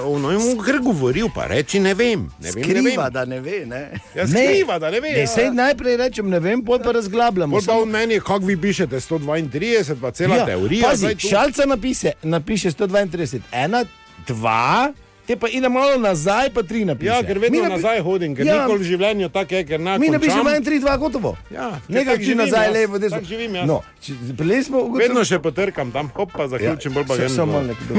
ono 0.06 0.32
je 0.32 0.38
mu 0.38 0.64
kar 0.64 0.80
govoril, 0.84 1.30
pa 1.36 1.48
reči 1.48 1.80
ne 1.80 1.94
vem. 1.94 2.28
Ne 2.40 2.52
vem, 2.52 2.62
ne 2.62 2.82
Skriva, 2.82 3.04
vem. 3.04 3.14
da 3.14 3.26
ne 3.26 3.40
ve. 3.40 3.66
Ne? 3.66 3.82
Ja, 4.16 4.28
skriva, 4.28 4.80
da 4.80 4.92
ne 4.92 5.00
ve. 5.00 5.12
Ne, 5.12 5.20
ja. 5.20 5.28
sej 5.28 5.52
najprej 5.54 5.98
rečem, 5.98 6.30
ne 6.30 6.40
vem, 6.40 6.64
pol 6.66 6.80
pa 6.84 6.92
razglabljamo. 6.92 7.58
Pol 7.58 7.66
pa 7.68 7.78
on 7.82 7.90
meni, 7.90 8.20
kako 8.20 8.46
vi 8.46 8.58
pišete 8.62 9.00
132, 9.00 9.96
pa 10.02 10.12
cela 10.12 10.36
ja, 10.36 10.46
teorija. 10.46 10.90
Pazi, 10.90 11.16
šalca 11.30 11.66
napiše, 11.66 12.12
napiše 12.24 12.72
132, 12.72 13.40
ena, 13.52 13.86
dva, 14.28 14.94
te 15.28 15.36
pa 15.36 15.48
ide 15.50 15.68
malo 15.68 15.98
nazaj, 15.98 16.50
pa 16.50 16.62
tri 16.62 16.84
napiše. 16.84 17.08
Ja, 17.08 17.22
ker 17.22 17.40
vedno 17.40 17.60
napi- 17.60 17.70
nazaj 17.72 18.02
hodim, 18.02 18.36
ker 18.36 18.44
Ja. 18.44 18.54
ja. 18.54 18.60
nikoli 18.62 18.80
v 18.80 18.88
življenju 18.88 19.30
tako 19.30 19.56
je, 19.56 19.64
ker 19.66 19.80
na 19.80 19.98
Mi 19.98 20.10
napišemo 20.10 20.50
en, 20.50 20.62
tri, 20.62 20.80
dva, 20.80 20.98
gotovo. 20.98 21.36
Ja, 21.50 21.80
Nekaj 21.90 22.18
živim 22.20 22.38
nazaj, 22.40 22.66
jaz, 22.66 22.74
levo, 22.74 22.98
desno. 22.98 23.18
tako 23.18 23.28
živim 23.28 23.56
jaz. 23.56 23.66
No, 23.66 23.78
če- 24.00 24.14
prej 24.36 24.64
smo 24.64 24.78
ugotovili. 24.80 25.04
Vedno 25.04 25.24
še 25.24 25.40
potrkam 25.40 25.92
tam, 25.92 26.08
hop, 26.10 26.30
pa 26.32 26.48
zaključim, 26.48 26.94
bolj 26.94 27.06
pa 27.06 27.14
Še- 27.14 27.20
grem. 27.20 27.30
Samo 27.32 27.52
dol. 27.54 27.66
nekdo, 27.66 27.94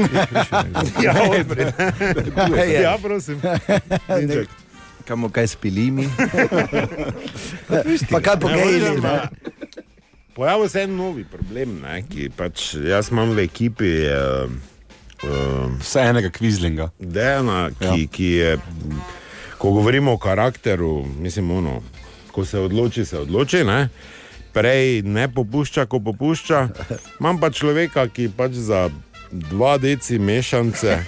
ki 0.91 1.03
Ja, 1.05 1.13
odpred. 1.31 1.67
ja, 2.81 2.95
prosim. 2.97 3.37
Tinček. 4.09 4.47
Kamo 5.05 5.29
kaj 5.29 5.47
spilimi? 5.49 6.07
Pa 8.09 8.19
kaj 8.19 8.35
Ne, 8.45 8.65
ne? 8.93 9.07
a, 9.07 9.27
Pojavil 10.33 10.69
se 10.69 10.79
je 10.79 10.83
en 10.83 10.93
novi 10.93 11.23
problem, 11.25 11.81
ne, 11.81 12.03
ki 12.03 12.29
pač 12.29 12.75
jaz 12.77 13.09
imam 13.09 13.31
v 13.31 13.39
ekipi. 13.41 13.89
Uh, 14.05 14.51
uh, 15.23 15.71
Vse 15.79 15.99
enega 15.99 16.29
kvizlinga. 16.29 16.89
Dejana, 16.99 17.69
ki, 17.79 17.85
ja. 17.85 18.07
ki 18.11 18.25
je, 18.25 18.57
ko 19.57 19.71
govorimo 19.71 20.13
o 20.13 20.17
karakteru, 20.17 21.05
mislim, 21.19 21.51
ono, 21.51 21.81
ko 22.31 22.45
se 22.45 22.59
odloči, 22.59 23.05
se 23.05 23.19
odloči. 23.19 23.63
Ne? 23.63 23.89
Prej 24.53 25.01
ne 25.01 25.27
popušča, 25.33 25.85
ko 25.85 25.99
popušča. 25.99 26.67
Imam 27.19 27.39
pa 27.39 27.49
človeka, 27.49 28.07
ki 28.07 28.29
pač 28.37 28.51
za 28.51 28.87
dva 29.31 29.77
deci 29.77 30.19
mešance, 30.19 30.99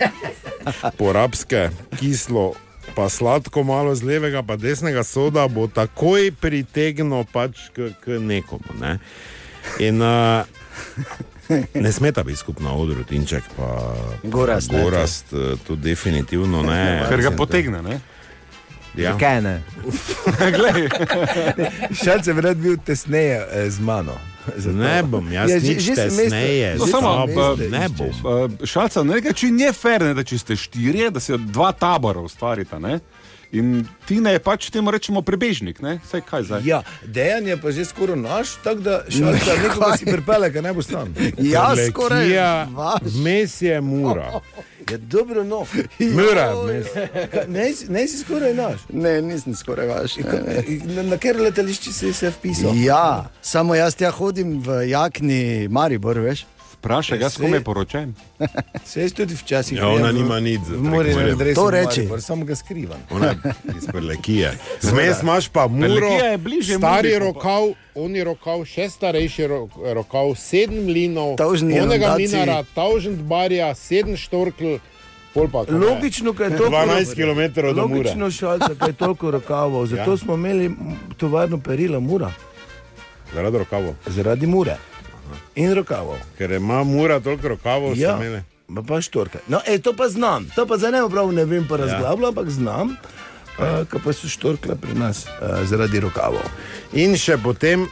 porabske, 0.98 1.70
kislo, 2.00 2.54
pa 2.96 3.10
sladko, 3.10 3.63
malo 3.63 3.96
z 3.96 4.04
levega, 4.04 4.44
pa 4.44 4.58
desnega 4.58 5.04
soda, 5.04 5.48
bo 5.48 5.68
takoj 5.68 6.32
pritegnil 6.42 7.25
pač 7.32 7.70
k, 7.74 7.94
k 8.01 8.20
nekomu. 8.20 8.75
Ne? 8.82 8.98
In 9.80 10.01
uh, 10.01 10.46
ne 11.75 11.91
smeta 11.91 12.24
biti 12.24 12.38
skupna 12.38 12.74
odru, 12.74 13.03
Tinček 13.03 13.44
pa 13.58 13.96
Gorazd, 14.24 14.72
ne, 14.72 14.84
Gorast, 14.84 15.34
eh, 15.34 15.56
to 15.68 15.75
definitivno 15.75 16.62
ne. 16.63 17.06
Ker 17.10 17.22
ga 17.22 17.32
potegne, 17.32 17.82
ne? 17.82 18.00
Ja. 18.96 19.18
Kaj 19.18 19.41
ne? 19.41 19.62
Glej, 20.56 20.89
Šalce 21.96 22.34
bi 22.34 22.41
rad 22.41 22.58
bil 22.58 22.77
tesneje 22.77 23.46
eh, 23.46 23.70
z 23.70 23.79
mano. 23.79 24.13
Zato- 24.58 24.75
Ne 24.75 25.03
bom, 25.03 25.32
jaz 25.32 25.50
Ja, 25.50 25.60
že- 25.60 25.79
že 25.79 25.96
sem 25.96 26.10
tesneje. 26.10 26.75
No, 26.75 26.86
že 26.86 26.91
samo, 26.91 27.25
sem 27.25 27.36
pa- 27.36 27.56
ne 27.70 27.86
bom. 27.89 28.10
Uh, 28.10 28.65
Šalca, 28.65 29.03
na 29.03 29.13
nek 29.13 29.24
način 29.25 29.60
je 29.60 29.74
fair, 29.74 30.01
ne, 30.01 30.13
da 30.13 30.24
če 30.24 30.38
ste 30.38 30.56
štirje, 30.56 31.10
da 31.10 31.20
se 31.20 31.38
dva 31.38 31.72
tabora 31.72 32.20
ustvarita. 32.20 32.79
Ne? 32.79 33.00
In 33.51 33.70
Tina 34.06 34.29
je 34.29 34.39
pač 34.39 34.70
temu 34.70 34.91
rečemo 34.91 35.22
prebežnik, 35.22 35.82
ne? 35.82 35.98
Saj 36.03 36.22
kaj 36.22 36.44
zdaj? 36.44 36.62
Ja, 36.63 36.84
dejan 37.03 37.48
je 37.48 37.58
pa 37.58 37.72
že 37.72 37.82
skoraj 37.84 38.15
naš, 38.15 38.51
tako 38.62 38.82
da 38.82 39.01
šalca 39.08 39.56
nekoga 39.63 39.98
si 39.98 40.06
pripele, 40.06 40.51
ker 40.51 40.62
ne 40.62 40.70
bo 40.70 40.82
stan. 40.82 41.10
Ja, 41.36 41.74
skoraj. 41.84 42.24
Lekija, 42.24 42.68
vaš. 42.72 43.01
Vmes 43.15 43.62
je 43.62 43.82
mura. 43.82 44.29
Je 44.89 44.98
dobro, 44.98 45.44
no. 45.44 45.65
Mura, 46.00 46.48
vmes. 46.56 46.88
Ne, 47.48 47.68
si- 47.72 47.86
ne 47.88 48.08
si 48.08 48.18
skoraj 48.18 48.53
naš. 48.56 48.79
Ne, 48.89 49.22
nisem 49.22 49.53
skoraj 49.56 49.86
vaš. 49.88 50.15
Ne, 50.18 50.39
ne. 50.41 50.63
Na, 50.88 51.03
na 51.03 51.15
kateri 51.15 51.39
letališči 51.41 51.94
si 51.94 52.13
se 52.13 52.32
vpisal? 52.32 52.74
Ja, 52.75 53.29
samo 53.41 53.75
jaz 53.75 53.94
tja 53.94 54.10
hodim 54.10 54.58
v 54.60 54.88
jakni 54.88 55.41
Maribor, 55.68 56.18
veš? 56.20 56.46
Vprašaj, 56.79 57.19
jaz 57.19 57.33
Sej- 57.33 57.41
kome 57.41 57.59
poročen. 57.62 58.13
Se 58.86 59.01
jaz 59.01 59.13
tudi 59.13 59.36
včasih. 59.36 59.77
Ja, 59.77 59.88
ona 59.89 60.12
nima 60.12 60.39
nič 60.39 60.59
za 60.62 60.77
morje 60.77 61.03
preko 61.03 61.19
morja. 61.19 61.27
na 61.27 61.33
adreso 61.33 61.55
To 61.57 61.69
reči. 61.69 62.00
Maribor, 62.00 62.21
Samo 62.21 62.45
ga 62.45 62.55
skrivam. 62.55 62.98
Ona 63.09 63.25
je 63.27 63.36
iz 63.77 63.86
Prlekije. 63.88 64.53
Zmes 64.81 65.21
imaš 65.21 65.48
pa 65.50 65.67
muro, 65.67 66.07
je 66.07 66.38
bližje 66.38 66.77
stari 66.77 67.19
rokav, 67.19 67.63
oni 67.95 68.24
rokav, 68.24 68.65
še 68.65 68.89
starejši 68.89 69.43
ro- 69.43 69.67
rokav, 69.93 70.36
sedem 70.38 70.86
mlinov, 70.86 71.36
onega 71.74 71.75
inundaciji. 71.75 72.27
mlinara, 72.29 72.63
tavžent 72.65 73.19
barja, 73.19 73.75
sedem 73.75 74.15
štorkl, 74.17 74.77
pa? 75.51 75.65
Logično, 75.69 76.33
kaj 76.33 76.48
je 76.48 76.57
to. 76.57 76.63
12 76.65 77.13
km 77.13 77.41
do 77.65 77.88
Mure. 77.88 78.00
Logično, 78.00 78.31
šalca, 78.31 78.71
kaj 78.74 78.89
je 78.89 78.93
toliko 78.95 79.31
rokavov. 79.31 79.86
Zato 79.91 80.12
Ja. 80.12 80.17
smo 80.17 80.33
imeli 80.36 80.71
tovarno 81.17 81.59
perila 81.59 82.00
Mura, 82.00 82.31
Zaradi 83.29 83.57
rokavov. 83.57 83.93
zaradi 84.07 84.48
Mure 84.48 84.77
in 85.55 85.74
rokavov. 85.74 86.17
Ker 86.38 86.51
ima 86.51 86.83
mura 86.83 87.19
toliko 87.19 87.48
rokavov, 87.48 87.98
Ja, 87.98 88.17
ste 88.17 88.25
imeli. 88.25 88.43
pa, 88.75 88.81
pa 88.88 89.01
štorke. 89.01 89.39
No, 89.48 89.62
e, 89.65 89.79
to 89.79 89.93
pa 89.93 90.09
znam, 90.09 90.45
to 90.55 90.67
pa 90.67 90.77
zdaj 90.77 90.91
ne 90.91 91.09
prav 91.09 91.31
ne 91.31 91.45
vem, 91.45 91.67
pa 91.67 91.77
razglabljam, 91.77 92.29
ampak 92.29 92.50
znam. 92.50 92.95
Uh, 93.59 93.83
kaj 93.91 94.00
pa 94.03 94.13
so 94.13 94.27
štorkle 94.27 94.75
pri 94.75 94.93
nas 94.95 95.25
uh, 95.27 95.67
zaradi 95.67 96.00
rokavov. 96.00 96.45
In 96.93 97.17
še 97.19 97.36
potem, 97.43 97.88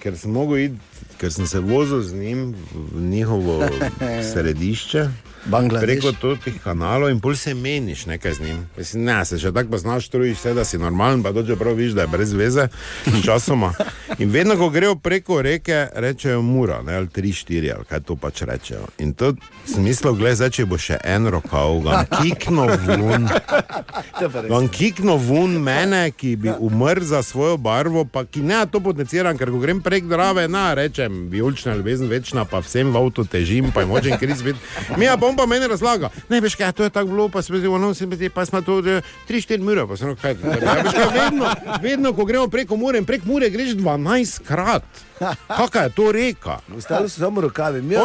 ker 0.00 0.16
sem 0.16 0.32
iti 0.56 0.80
ker 1.22 1.32
sem 1.32 1.46
se 1.46 1.60
vozil 1.60 2.02
z 2.02 2.14
njim 2.14 2.54
v 2.74 3.00
njihovo 3.00 3.62
središče. 4.32 5.08
Preko 5.50 6.12
teh 6.44 6.54
kanalov 6.62 7.10
in 7.10 7.18
pol 7.20 7.34
se 7.34 7.54
meniš 7.54 8.06
nekaj 8.06 8.32
z 8.32 8.40
njim. 8.40 8.58
Mislim, 8.78 9.04
ne, 9.04 9.24
se 9.24 9.38
še 9.42 9.50
tako 9.52 9.70
pa 9.74 9.78
znaš 9.78 10.08
trujiš, 10.08 10.38
vse, 10.38 10.54
da 10.54 10.64
si 10.64 10.78
normalen, 10.78 11.22
pa 11.22 11.32
doče 11.32 11.56
prav 11.58 11.74
viš, 11.74 11.96
da 11.98 12.06
je 12.06 12.12
brez 12.12 12.32
veze, 12.32 12.68
s 13.06 13.24
časoma. 13.24 13.72
In 14.18 14.30
vedno, 14.30 14.56
ko 14.56 14.68
grejo 14.70 14.94
preko 14.96 15.40
reke, 15.42 15.86
rečejo 15.94 16.42
mura, 16.42 16.82
ne, 16.82 16.94
ali 16.96 17.08
tri, 17.08 17.32
štiri, 17.32 17.72
ali 17.74 17.84
kaj 17.88 18.04
to 18.06 18.16
pač 18.16 18.42
rečejo. 18.46 18.86
In 19.02 19.14
to 19.18 19.32
smislo, 19.66 20.12
gledaj, 20.14 20.52
če 20.54 20.66
bo 20.70 20.78
še 20.78 21.00
en 21.04 21.26
rokav, 21.32 21.80
ga 21.82 22.04
kikno 22.22 22.68
vun. 22.86 23.26
Vam 24.50 24.68
kikno 24.70 25.16
vun 25.18 25.58
mene, 25.62 26.04
ki 26.14 26.36
bi 26.36 26.54
umrl 26.54 27.02
za 27.02 27.22
svojo 27.26 27.56
barvo, 27.56 28.04
pa 28.04 28.24
ki 28.24 28.44
ne 28.46 28.62
to 28.70 28.80
potenciram, 28.84 29.38
ker 29.38 29.50
ko 29.50 29.58
grem 29.62 29.82
prek 29.82 30.06
drave, 30.06 30.46
na 30.48 30.70
rečem, 30.78 31.26
vijolična 31.32 31.74
ljubezen 31.80 32.08
večna, 32.08 32.46
pa 32.46 32.62
vsem 32.62 32.94
v 32.94 33.02
avtu 33.02 33.26
težim, 33.26 33.72
pa 33.74 33.82
je 33.82 33.90
močen 33.90 34.18
kriz 34.22 34.42
biti. 34.46 34.58
Mi 34.96 35.10
pa 35.10 35.31
on 35.32 35.36
pa 35.36 35.46
meni 35.46 35.66
razlaga, 35.68 36.10
ne 36.28 36.40
veš 36.40 36.56
kaj, 36.60 36.72
to 36.72 36.84
je 36.84 36.90
tako 36.90 37.06
bilo, 37.06 37.28
pa 37.28 37.42
smo 37.42 37.58
zdaj, 37.58 37.78
no, 37.80 37.92
zdi, 37.94 38.28
pa 38.28 38.44
smo 38.46 38.60
to 38.62 38.78
eh, 38.78 39.02
tri, 39.28 39.40
štiri 39.40 39.62
mure, 39.62 39.86
pa 39.88 39.96
se 39.96 40.06
no 40.06 40.16
kaj. 40.16 40.36
Ja, 40.44 40.74
veš 40.82 40.92
kaj, 40.92 41.08
vedno, 41.14 41.54
vedno, 41.82 42.12
ko 42.12 42.24
gremo 42.24 42.48
preko 42.48 42.76
mure 42.76 42.98
in 42.98 43.08
prek 43.08 43.24
mure, 43.24 43.50
greš 43.50 43.76
12 43.80 44.42
krat. 44.46 44.84
Kakšna 45.48 45.86
je 45.86 45.94
to 45.96 46.12
reka? 46.12 46.58
Ostalo 46.76 47.08
so 47.08 47.20
samo 47.20 47.40
rokavi. 47.40 47.82
Mi, 47.82 47.96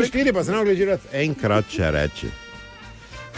prek... 0.00 0.08
štiri, 0.08 0.32
pa 0.32 0.44
se 0.44 0.52
ne 0.52 0.64
gledaš, 0.64 1.08
enkrat 1.12 1.70
če 1.70 1.90
reči. 1.94 2.47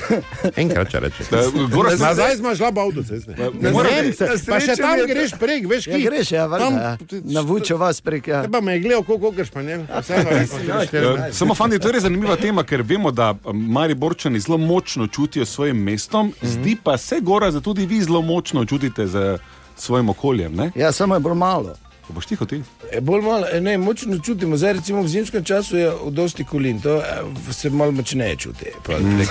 Enkrat 0.62 0.90
če 0.90 1.00
reči. 1.00 1.26
Goras, 1.72 2.00
Nazaj 2.06 2.36
smo 2.36 2.54
šla 2.56 2.72
po 2.72 2.80
avtocesti. 2.80 3.30
Ne 3.60 3.72
reči, 3.82 4.16
se, 4.16 4.24
na 4.24 4.36
pa 4.48 4.60
še 4.60 4.76
tam 4.76 5.02
greš 5.06 5.34
prek, 5.40 5.68
veš, 5.68 5.86
Ja, 5.86 5.96
ki 5.96 6.02
greš, 6.04 6.32
ja, 6.32 6.46
Tam- 6.48 6.78
ja. 6.78 6.96
Navučo 7.24 7.76
vas 7.76 8.00
prek. 8.00 8.28
Ja. 8.28 8.44
Pa 8.52 8.60
me 8.60 8.72
je 8.72 8.80
gledal, 8.80 9.02
koliko 9.02 9.30
greš 9.30 9.50
pa 9.50 9.62
ne. 9.62 9.80
Eh, 9.88 11.32
Samo 11.40 11.54
fani, 11.54 11.78
to 11.78 11.88
je 11.88 11.98
res 11.98 12.02
zanimiva 12.02 12.36
tema, 12.36 12.64
ker 12.64 12.82
vemo, 12.82 13.10
da 13.10 13.34
mari 13.52 13.94
borčani 13.94 14.40
zelo 14.40 14.58
močno 14.58 15.06
čutijo 15.06 15.46
svojim 15.46 15.76
mestom, 15.76 16.32
zdi 16.42 16.76
pa 16.84 16.98
se 16.98 17.20
gora, 17.20 17.50
da 17.50 17.60
tudi 17.60 17.86
vi 17.86 18.02
zelo 18.02 18.22
močno 18.22 18.64
čutite 18.64 19.06
z 19.06 19.38
svojim 19.76 20.08
okoljem. 20.08 20.54
Ne? 20.54 20.72
ja, 20.74 20.92
samo 20.92 21.14
je 21.14 21.20
bolj 21.20 21.34
malo. 21.34 21.74
Ko 22.10 22.14
boš 22.14 22.26
tiho 22.26 22.46
ti. 22.46 22.62
Je 22.92 23.00
bolj 23.00 23.22
malo, 23.22 23.46
e, 23.52 23.60
ne, 23.60 23.78
močno 23.78 24.18
čutimo. 24.18 24.56
Zdaj, 24.56 24.72
recimo 24.72 25.02
v 25.02 25.08
zimskem 25.08 25.44
času 25.44 25.76
je 25.76 25.90
v 25.90 26.10
dosti 26.10 26.44
kolin, 26.44 26.80
to 26.82 26.96
eh, 26.98 27.52
se 27.52 27.70
malo 27.70 27.92
močneje 27.92 28.36
čuti. 28.36 28.72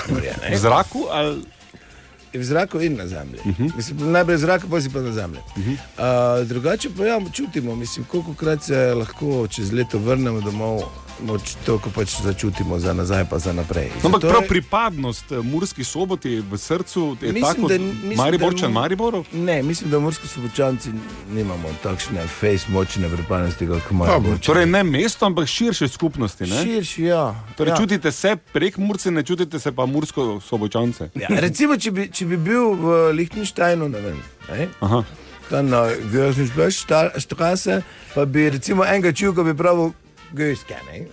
morja, 0.08 0.34
ne. 0.40 0.56
V 0.56 0.58
zraku 0.58 1.04
ali 1.12 1.42
V 2.32 2.44
zraku 2.44 2.80
in 2.80 2.96
na 2.96 3.06
zemlji. 3.06 3.40
Uh 3.44 3.58
-huh. 3.58 3.76
mislim, 3.76 4.12
najprej 4.12 4.36
v 4.36 4.40
zraku, 4.40 4.68
pa 4.70 4.80
si 4.80 4.90
pa 4.90 5.00
na 5.00 5.12
zemlji. 5.12 5.40
Uh 5.56 5.62
-huh. 5.62 5.76
uh, 6.40 6.48
drugače 6.48 6.88
pa 6.96 7.04
ja, 7.04 7.20
čutimo, 7.32 7.76
mislim, 7.76 8.06
koliko 8.06 8.34
krat 8.34 8.62
se 8.62 8.94
lahko 8.94 9.46
čez 9.48 9.72
leto 9.72 9.98
vrnemo 9.98 10.40
domov, 10.40 10.82
moč 11.22 11.54
toliko 11.64 11.90
pač 11.90 12.20
začutimo 12.22 12.78
za 12.78 12.92
nazaj, 12.92 13.24
pa 13.24 13.38
za 13.38 13.52
naprej. 13.52 13.88
No, 13.94 14.06
ampak 14.06 14.20
prav 14.22 14.42
je- 14.42 14.48
pripadnost 14.48 15.32
eh, 15.32 15.36
Murski 15.38 15.84
soboti 15.84 16.40
v 16.40 16.58
srcu 16.58 17.16
je 17.20 17.32
Mislim, 17.32 17.42
tako, 17.54 17.68
da- 17.68 17.78
mislim, 17.78 18.16
Mariborčan, 18.16 18.72
Mariboru. 18.72 19.24
Ne, 19.32 19.62
mislim, 19.62 19.90
da 19.90 19.98
morski 19.98 20.28
sobočanci 20.28 20.90
nimamo 21.30 21.68
takšne 21.82 22.26
face 22.30 22.64
močne 22.68 23.08
pripadnosti, 23.08 23.66
kot 23.66 23.90
Murčani. 23.90 24.38
Torej 24.40 24.66
ne 24.66 24.82
mesto, 24.84 25.26
ampak 25.26 25.46
širše 25.46 25.88
skupnosti. 25.88 26.44
Ne? 26.44 26.62
Širši, 26.64 27.02
ja. 27.04 27.34
Torej, 27.56 27.70
ja. 27.70 27.76
čutite 27.76 28.12
se 28.12 28.36
prek 28.52 28.76
Murce, 28.78 29.10
ne 29.10 29.22
čutite 29.22 29.58
se 29.58 29.72
pa 29.72 29.86
Mursko 29.86 30.40
sobočance. 30.40 31.10
Ja, 31.14 31.28
recimo, 31.30 31.76
če 31.76 31.90
bi, 31.90 32.08
če 32.08 32.26
bi 32.26 32.36
bil 32.38 32.74
v 32.74 33.12
Liechtensteinu, 33.12 33.88
ne 33.88 34.00
vem, 34.00 34.18
ne? 34.48 34.68
Aha. 34.80 35.04
tam 35.50 35.66
na 35.66 35.90
Gösništrasse, 36.12 37.82
pa 38.14 38.24
bi 38.24 38.50
recimo 38.50 38.84
enega 38.84 39.12
čuka 39.12 39.42
bi 39.42 39.54
pravil. 39.54 39.90
Gejske, 40.32 40.74
ne? 40.86 41.06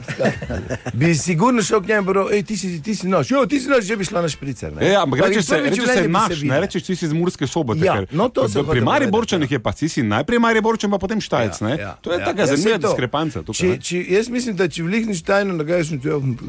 bi 0.94 1.16
sigurno 1.16 1.62
šel 1.62 1.82
k 1.82 1.88
njemu 1.88 2.12
in 2.12 2.18
rekel: 2.18 2.44
ti 2.44 2.58
si, 2.58 2.82
ti 2.82 2.96
si 2.96 3.08
naš, 3.08 3.32
jo, 3.32 3.46
ti 3.46 3.60
si 3.60 3.70
naš, 3.70 3.84
že 3.84 3.96
bi 3.96 4.06
šla 4.06 4.22
na 4.22 4.30
špricer. 4.30 4.74
ne." 4.74 4.88
Ja, 4.88 5.04
ampak 5.04 5.20
Pa 5.20 5.28
rečeš 5.28 5.46
se, 5.46 5.58
reče 5.58 5.88
se 5.88 6.08
naš, 6.08 6.42
ne 6.42 6.60
rečeš 6.60 6.84
ti 6.84 6.96
si 6.96 7.06
iz 7.06 7.14
Murske 7.14 7.48
sobote. 7.48 7.80
Ja, 7.80 8.04
no, 8.12 8.30
to 8.30 8.50
sem 8.50 8.66
pri 8.66 8.82
Mariborčanih 8.82 9.50
povedati, 9.50 9.54
je 9.54 9.60
pa 9.60 9.72
ti 9.72 9.90
si 9.90 10.04
najprej 10.04 10.40
Mariborčan, 10.40 10.92
pa 10.92 10.98
potem 10.98 11.22
Štajec. 11.22 11.62
ne? 11.62 11.78
To 12.02 12.14
je 12.14 12.26
taka 12.26 12.42
Ja, 12.42 12.46
zanimiva 12.48 12.78
diskrepanca. 12.78 13.42
tukaj, 13.44 13.70
ne. 13.70 13.82
če, 13.82 14.06
jaz 14.10 14.30
mislim, 14.30 14.56
da 14.56 14.68
če 14.68 14.84
v 14.84 14.88
Liechtensteinu 14.88 15.54
na 15.54 15.64
Gajsnu 15.64 16.00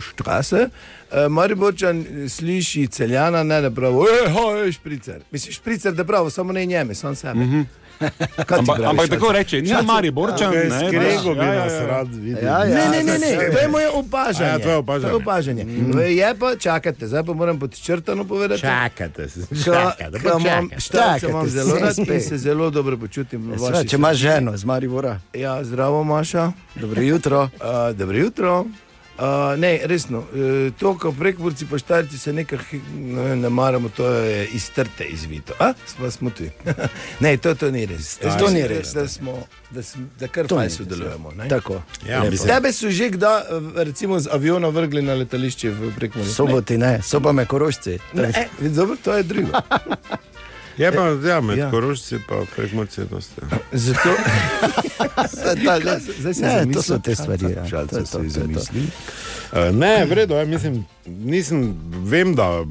štrase, 0.00 0.68
uh, 0.68 1.26
Mariborčan 1.28 2.04
sliši 2.28 2.86
celjana, 2.86 3.42
ne 3.42 3.60
da 3.60 3.70
pravi, 3.70 4.04
hej, 4.28 4.72
špricer. 4.72 5.20
Mislim, 5.30 5.52
špricer, 5.52 5.92
da 5.94 6.04
pravi, 6.04 6.30
samo 6.30 6.52
ne 6.52 6.66
njeme, 6.66 6.94
sam 6.94 7.14
sebe. 7.16 7.34
Mm 7.34 7.50
-hmm. 7.52 7.64
Ampak, 8.48 8.78
ampak 8.80 9.08
tako 9.08 9.32
reče, 9.32 9.62
ni 9.62 9.70
Mariborčan. 9.84 10.50
ne, 10.50 10.60
veš, 10.60 10.88
Skrego 10.88 11.34
bi 11.34 11.40
ja, 11.40 11.54
ja, 11.54 11.64
nas 11.64 11.72
ja. 11.72 11.86
rad 11.86 12.08
videl. 12.10 12.44
Ja, 12.44 12.58
ja. 12.58 12.90
Ne, 12.90 13.02
ne, 13.02 13.02
ne, 13.04 13.18
ne, 13.18 13.50
to 13.52 13.58
je 13.58 13.68
moje 13.68 13.88
opažanje. 13.90 14.50
Ja, 14.50 14.58
tvoje 14.58 14.76
opažanje. 14.76 15.02
To 15.02 15.08
je 15.10 15.14
opažanje. 15.16 15.64
Mm. 15.64 15.98
Je 16.00 16.34
pa, 16.34 16.56
čakajte, 16.56 17.06
zdaj 17.06 17.24
pa 17.24 17.32
moram 17.32 17.58
podčrtano 17.58 18.24
povedati. 18.24 18.60
Se. 19.28 19.40
Ka- 19.40 19.64
Čakajte, 19.64 20.18
ka 20.18 20.28
imam- 20.30 20.68
počakajte. 20.68 20.80
Štalce 20.80 21.26
imam 21.26 21.44
Čakajte, 21.44 21.50
zelo 21.50 21.74
se 21.74 21.80
rad 21.80 21.94
zelo 22.38 22.70
dobro 22.70 22.96
počutim. 22.96 23.54
Sva, 23.58 23.84
če 23.84 23.96
imaš 23.96 24.16
ženo 24.16 24.56
z 24.56 24.64
Maribora, 24.64 25.20
Ja, 25.34 25.64
zdravo, 25.64 26.04
Maša. 26.04 26.52
dobro 26.74 27.02
jutro. 27.02 27.42
Uh, 27.54 27.96
dobro 27.96 28.16
jutro. 28.16 28.64
Uh, 29.18 29.58
ne, 29.58 29.80
resno, 29.84 30.18
uh, 30.18 30.72
to, 30.78 30.98
kar 30.98 31.12
prekvorci 31.18 31.66
pa 31.70 31.78
štarci 31.78 32.18
se 32.18 32.32
nekaj 32.32 32.58
ne, 32.94 33.36
ne 33.36 33.48
maramo, 33.48 33.88
to 33.88 34.06
je 34.06 34.46
iz 34.46 34.70
trte 34.70 35.04
izvito. 35.04 35.52
A, 35.58 35.72
smo, 35.86 36.10
smo 36.10 36.30
tu. 36.30 36.44
ne, 37.24 37.36
to, 37.36 37.54
to 37.54 37.70
ni 37.70 37.86
res. 37.86 38.16
To 38.18 38.28
Mislim, 38.28 38.54
ni 38.54 38.68
res, 38.68 38.92
Da, 38.94 39.08
smo, 39.08 39.42
da, 39.70 39.82
sm, 39.82 40.06
da 40.20 40.28
kar 40.28 40.46
To 40.46 40.56
fajn 40.56 40.68
res, 40.68 40.76
sodelujemo. 40.76 41.32
Ja, 42.06 42.22
Tebe 42.46 42.72
so 42.72 42.90
že 42.90 43.10
kdaj, 43.10 43.40
eh, 43.40 43.84
recimo, 43.84 44.20
z 44.20 44.30
aviona 44.32 44.68
vrgli 44.68 45.02
na 45.02 45.14
letališče 45.14 45.70
v 45.70 45.92
prekvorci? 45.96 46.34
Soboti 46.34 46.78
ne, 46.78 47.00
so 47.02 47.20
pa 47.20 47.32
me 47.32 47.46
korožci. 47.46 47.98
Ne, 48.14 48.30
ne, 48.60 48.70
dobro, 48.70 48.96
to 49.02 49.14
je 49.14 49.22
drugo. 49.22 49.52
Je 50.78 50.92
pa, 50.92 51.28
ja, 51.28 51.40
med 51.40 51.58
Ja. 51.58 51.64
ja. 51.64 51.70
korožci 51.70 52.18
pa 52.28 52.42
prek 52.56 52.72
morce 52.72 53.04
dosti. 53.04 53.40
ja. 53.42 53.58
Zato, 53.72 54.10
Zdaj, 55.32 55.80
zdaj 56.18 56.34
se 56.34 56.42
Ne, 56.42 56.72
to 56.72 56.82
so 56.82 56.98
te 56.98 57.14
stvari, 57.14 57.44
ja. 57.44 57.86
To 57.86 57.86
to, 57.86 58.04
to. 58.04 58.18
Uh, 59.52 59.76
ne, 59.76 60.04
vredno, 60.04 60.36
ja, 60.36 60.44
mislim, 60.44 60.84
nisem, 61.06 61.76
vem, 62.04 62.34
da 62.34 62.64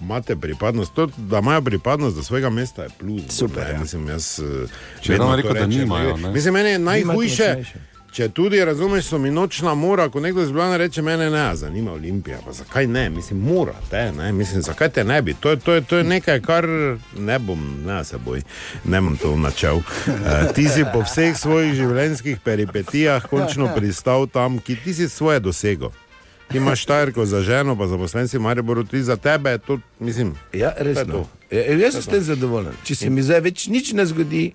imate 0.00 0.36
pripadnost, 0.36 0.94
to, 0.94 1.06
da 1.16 1.38
imajo 1.38 1.62
pripadnost 1.62 2.16
do 2.16 2.22
svojega 2.22 2.50
mesta 2.50 2.82
je 2.82 2.88
plus. 3.00 3.22
Super, 3.28 3.64
ne, 3.64 3.70
ja. 3.70 3.80
mislim, 3.80 4.08
jaz, 4.08 4.40
eh, 4.40 4.68
Če 5.00 5.12
vedno 5.12 5.26
ravno 5.26 5.42
to 5.42 5.48
rekel, 5.48 5.60
da 5.60 5.66
nimajo, 5.66 6.16
ne. 6.16 6.32
Mislim, 6.32 6.54
meni 6.54 6.70
je 6.70 6.78
najhujše. 6.78 7.48
močnejše. 7.48 7.91
Če 8.12 8.26
tudi 8.28 8.58
razumeš, 8.64 9.06
so 9.08 9.18
mi 9.18 9.30
nočna 9.30 9.72
mora, 9.74 10.08
ko 10.12 10.20
nekdo 10.20 10.42
iz 10.42 10.48
Ljubljana 10.48 10.76
reče, 10.76 11.02
mene 11.02 11.30
ne, 11.30 11.56
zanima 11.56 11.92
Olimpija. 11.92 12.38
Pa 12.44 12.52
zakaj 12.52 12.86
ne? 12.86 13.10
Mislim, 13.10 13.38
mora 13.40 13.72
te, 13.90 14.12
ne? 14.12 14.32
Mislim, 14.32 14.62
zakaj 14.62 14.88
te 14.88 15.04
ne 15.04 15.22
bi? 15.22 15.34
To 15.34 15.50
je, 15.50 15.56
to 15.56 15.72
je, 15.72 15.80
to 15.80 15.96
je 15.96 16.04
nekaj, 16.04 16.40
kar 16.40 16.68
ne 17.18 17.38
bom, 17.38 17.62
ne 17.86 18.04
se 18.04 18.18
boj, 18.18 18.42
ne 18.84 19.00
bom 19.00 19.16
to 19.16 19.32
načel. 19.36 19.76
Uh, 19.76 20.52
ti 20.54 20.68
si 20.68 20.84
po 20.92 21.00
vseh 21.06 21.38
svojih 21.38 21.72
življenjskih 21.74 22.44
peripetijah 22.44 23.24
končno 23.30 23.70
pristal 23.76 24.28
tam, 24.28 24.58
ki 24.58 24.76
ti 24.84 24.94
si 24.94 25.08
svoje 25.08 25.40
dosego. 25.40 25.92
Ti 26.50 26.60
imaš 26.60 26.84
štajerko 26.84 27.24
za 27.26 27.40
ženo, 27.40 27.78
pa 27.78 27.88
zaposlen 27.88 28.28
si 28.28 28.36
v 28.36 28.44
Mariboru, 28.44 28.84
ti 28.84 29.00
za 29.02 29.16
tebe 29.16 29.56
je 29.56 29.58
to, 29.58 29.78
mislim, 29.98 30.34
Ja, 30.52 30.74
resno. 30.76 31.24
Ja, 31.50 31.64
jaz 31.80 31.96
sem 31.96 32.02
s 32.02 32.12
tem 32.12 32.20
zadovoljen. 32.20 32.76
Če 32.84 32.94
se 32.94 33.10
mi 33.10 33.24
zdaj 33.24 33.40
več 33.40 33.66
nič 33.72 33.94
ne 33.96 34.04
zgodi, 34.06 34.50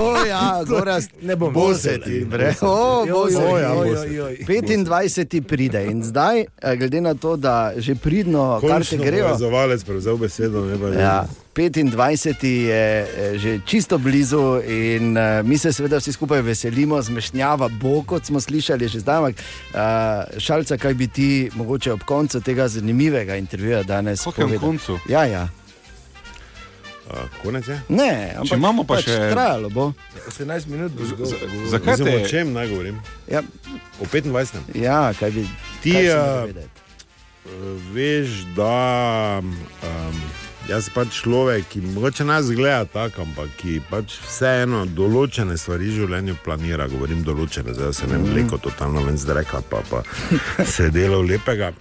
O, 0.00 0.26
ja, 0.26 0.64
gorast, 0.64 1.10
ne 1.22 1.36
bom 1.36 1.52
bo 1.52 1.74
se 1.74 1.98
ti, 1.98 2.24
bre. 2.24 2.54
O, 2.60 3.06
bo 3.06 3.30
se 3.30 3.36
ti. 3.36 3.42
joj, 3.42 3.62
joj, 3.88 4.16
joj. 4.16 4.36
25. 4.46 5.40
pride 5.40 5.84
in 5.86 6.02
zdaj, 6.04 6.40
eh, 6.40 6.76
glede 6.76 7.00
na 7.00 7.14
to, 7.14 7.36
da 7.36 7.72
že 7.76 7.94
pridno 7.94 8.60
karte 8.60 8.74
končno 8.74 9.04
grejo. 9.04 9.26
povezovalec 9.26 9.84
prevzel 9.84 10.16
besedo. 10.16 10.64
Ne, 10.64 10.78
pa, 10.78 11.00
Ja, 11.00 11.26
25. 11.54 12.46
je 12.46 13.06
eh, 13.08 13.38
že 13.38 13.60
čisto 13.66 13.98
blizu 13.98 14.60
in 14.62 15.16
uh, 15.16 15.44
mi 15.44 15.58
se 15.58 15.72
seveda 15.72 15.96
vsi 15.96 16.12
skupaj 16.12 16.40
veselimo, 16.40 17.02
zmešnjava 17.02 17.68
bo, 17.68 18.02
kot 18.02 18.24
smo 18.24 18.40
slišali 18.40 18.88
že 18.88 19.00
zdaj. 19.00 19.16
ampak, 19.16 19.34
šalca, 20.38 20.76
kaj 20.76 20.94
bi 20.94 21.06
ti 21.08 21.50
mogoče 21.54 21.92
ob 21.92 22.00
koncu 22.00 22.40
tega 22.40 22.68
zanimivega 22.68 23.36
intervjuja 23.36 23.82
danes 23.82 24.24
povedal? 24.24 24.58
koncu? 24.58 24.98
Ja, 25.08 25.24
ja. 25.24 25.48
Uh, 27.10 27.16
konec 27.42 27.66
je. 27.66 27.74
Ne, 27.90 28.10
ampak 28.38 28.54
imamo 28.54 28.84
pa 28.84 28.94
pač 28.94 29.04
še- 29.04 29.30
Trajalo 29.30 29.68
bo. 29.68 29.92
18 30.28 30.66
minut 30.66 30.92
bo 30.92 31.04
zgolj. 31.04 31.32
Zakaj 31.66 31.92
Mislim, 31.92 32.08
o 32.08 32.18
te 32.18 32.28
čem 32.28 32.52
naj 32.52 32.68
govorim? 32.68 33.00
Ja, 33.26 33.42
O 33.98 34.04
25. 34.04 34.62
ja 34.76 35.12
kaj 35.12 35.30
bi 35.30 35.42
Ti, 35.82 35.92
kaj 35.92 36.46
vedeti? 36.46 36.68
veš, 37.90 38.28
da 38.54 39.40
um, 39.40 40.20
jaz 40.68 40.84
sem 40.84 40.94
pač 40.94 41.20
človek, 41.20 41.66
ki 41.68 41.80
mogoče 41.88 42.24
nas 42.24 42.46
gleda 42.46 42.84
tako, 42.86 43.22
ampak 43.22 43.48
ki 43.56 43.80
pač 43.90 44.18
vseeno 44.20 44.84
določene 44.86 45.56
stvari 45.58 45.88
v 45.88 45.96
življenju 45.96 46.36
planira. 46.44 46.86
Govorim 46.86 47.24
določene, 47.24 47.74
zdaj 47.74 47.92
se 47.92 48.06
ne 48.06 48.18
vem, 48.18 48.28
mleko 48.30 48.58
totalno 48.60 49.02
ven 49.02 49.18
zdreka, 49.18 49.62
pa, 49.62 49.82
pa 49.90 50.02
se 50.66 50.90
delo 50.90 51.22
lepega. 51.22 51.72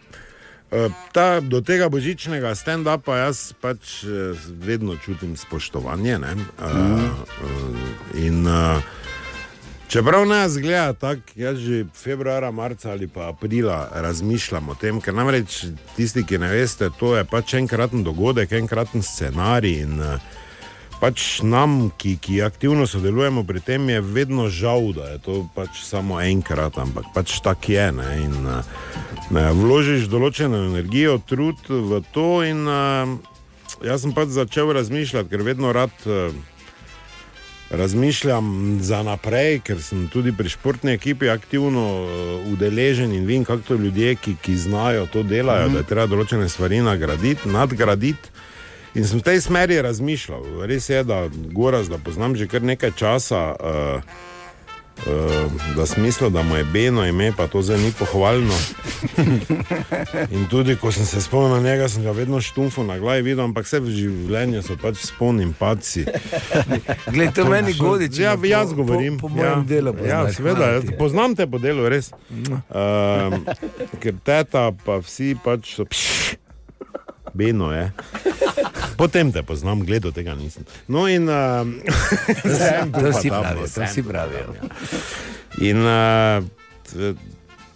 Eh, 0.71 0.89
Ta, 1.11 1.39
do 1.39 1.61
tega 1.61 1.89
božičnega 1.89 2.53
stand-upa 2.55 3.17
jaz 3.17 3.53
pač 3.61 4.03
eh, 4.03 4.33
vedno 4.47 4.95
čutim 4.95 5.37
spoštovanje. 5.37 6.19
ne, 6.19 6.35
Mhm. 6.35 7.05
eh, 8.13 8.27
In 8.27 8.47
uh, 8.47 8.81
Čeprav 9.89 10.27
nas 10.27 10.57
gleda 10.57 10.93
tako, 10.93 11.21
jaz 11.35 11.57
že 11.57 11.85
februarja, 11.95 12.51
marca 12.51 12.91
ali 12.91 13.07
pa 13.07 13.29
aprila 13.29 13.89
razmišljam 13.93 14.69
o 14.69 14.75
tem, 14.75 15.01
ker 15.01 15.13
namreč 15.13 15.65
tisti, 15.95 16.21
ki 16.23 16.37
ne 16.37 16.47
veste, 16.47 16.89
to 16.99 17.15
je 17.17 17.23
pač 17.25 17.53
enkraten 17.53 18.03
dogodek, 18.03 18.51
enkraten 18.51 19.01
scenarij. 19.01 19.81
In, 19.81 20.01
eh, 20.01 20.19
Pač 20.99 21.39
nam, 21.47 21.93
ki, 21.95 22.17
ki 22.19 22.41
aktivno 22.43 22.83
sodelujemo 22.83 23.45
pri 23.47 23.61
tem, 23.63 23.87
je 23.87 24.01
vedno 24.03 24.49
žal, 24.51 24.91
da 24.91 25.13
je 25.13 25.19
to 25.23 25.35
pač 25.55 25.79
samo 25.87 26.19
enkrat, 26.19 26.75
ampak 26.75 27.07
pač 27.15 27.39
tako 27.39 27.71
je. 27.71 27.85
Ne? 27.95 28.09
In, 28.25 28.35
ne, 29.31 29.45
vložiš 29.55 30.09
določeno 30.11 30.65
energijo, 30.67 31.15
trud 31.23 31.63
v 31.71 32.01
to, 32.11 32.43
in 32.43 32.67
uh, 32.67 33.15
jaz 33.79 34.03
sem 34.03 34.11
pač 34.11 34.35
začel 34.35 34.73
razmišljati, 34.75 35.31
ker 35.31 35.45
vedno 35.47 35.71
rad. 35.75 35.95
Uh, 36.05 36.35
Razmišljam 37.69 38.79
za 38.81 39.03
naprej, 39.05 39.59
ker 39.61 39.77
sem 39.77 40.07
tudi 40.09 40.31
pri 40.33 40.49
športni 40.49 40.95
ekipi 40.97 41.27
aktivno 41.29 41.83
uh, 42.01 42.47
udeležen 42.49 43.13
in 43.13 43.27
vem, 43.29 43.45
kako 43.45 43.61
to 43.67 43.77
ljudje, 43.77 44.15
ki, 44.17 44.33
ki 44.41 44.55
znajo 44.57 45.05
to 45.13 45.21
delajo, 45.21 45.67
mm 45.67 45.69
-hmm. 45.69 45.73
da 45.77 45.85
je 45.85 45.89
treba 45.91 46.07
določene 46.09 46.49
stvari 46.49 46.81
nagraditi, 46.81 47.45
nadgraditi. 47.45 48.33
In 48.95 49.05
sem 49.05 49.19
v 49.19 49.23
tej 49.23 49.41
smeri 49.41 49.77
razmišljal. 49.81 50.65
Res 50.65 50.89
je, 50.89 51.03
da 51.03 51.29
Goraz, 51.53 51.89
da 51.89 51.97
poznam 52.01 52.35
že 52.35 52.49
kar 52.49 52.65
nekaj 52.65 52.91
časa, 52.97 53.53
uh, 53.53 54.01
uh, 55.05 55.51
da 55.77 55.85
sem 55.85 56.03
mislil, 56.03 56.29
da 56.33 56.41
mu 56.43 56.57
je 56.57 56.63
Beno 56.63 57.05
ime, 57.05 57.29
pa 57.37 57.47
to 57.47 57.61
zdaj 57.61 57.77
ni 57.77 57.91
pohvalno. 57.99 58.53
In 60.35 60.47
tudi, 60.49 60.75
ko 60.75 60.91
sem 60.91 61.05
se 61.05 61.21
spomnil 61.21 61.61
na 61.61 61.69
njega, 61.69 61.89
sem 61.89 62.03
ga 62.03 62.11
vedno 62.11 62.41
štumfo 62.41 62.83
na 62.83 62.97
glavi 62.99 63.21
videl, 63.21 63.45
ampak 63.45 63.69
vse 63.69 63.79
v 63.79 63.93
življenju 63.93 64.65
so 64.65 64.77
pač 64.81 65.05
spomnim 65.05 65.53
paci. 65.53 66.07
Glej, 67.13 67.29
to 67.37 67.45
meni 67.45 67.77
godi, 67.77 68.09
če 68.09 68.25
Ja, 68.25 68.35
po- 68.37 68.49
jaz 68.49 68.73
govorim. 68.73 69.21
Po, 69.21 69.29
po 69.29 69.37
mojem 69.37 69.61
ja, 69.61 69.69
delu. 69.69 69.93
Ja, 70.01 70.25
poznaš, 70.25 70.41
seveda, 70.41 70.57
hvala 70.57 70.73
jaz 70.79 70.91
poznam 70.97 71.37
te 71.37 71.45
po 71.45 71.61
delu, 71.61 71.85
res. 71.89 72.09
Um, 72.33 73.45
ker 74.01 74.17
teta, 74.25 74.71
pa 74.73 74.97
vsi 75.05 75.35
pač 75.45 75.77
so. 75.77 75.85
Pš, 75.85 76.39
Beno 77.33 77.71
je. 77.71 77.91
Potem 78.99 79.31
te 79.31 79.43
poznam, 79.47 79.79
gledal 79.87 80.11
tega 80.11 80.35
nisem. 80.35 80.67
No, 80.91 81.07
in. 81.07 81.29
Um, 81.31 81.79
To 82.99 83.13
si 83.15 83.31
pravi, 83.31 83.63
to 83.71 83.87
si 83.87 84.03
pravi. 84.03 84.43
In 85.63 85.79
uh, 85.87 86.43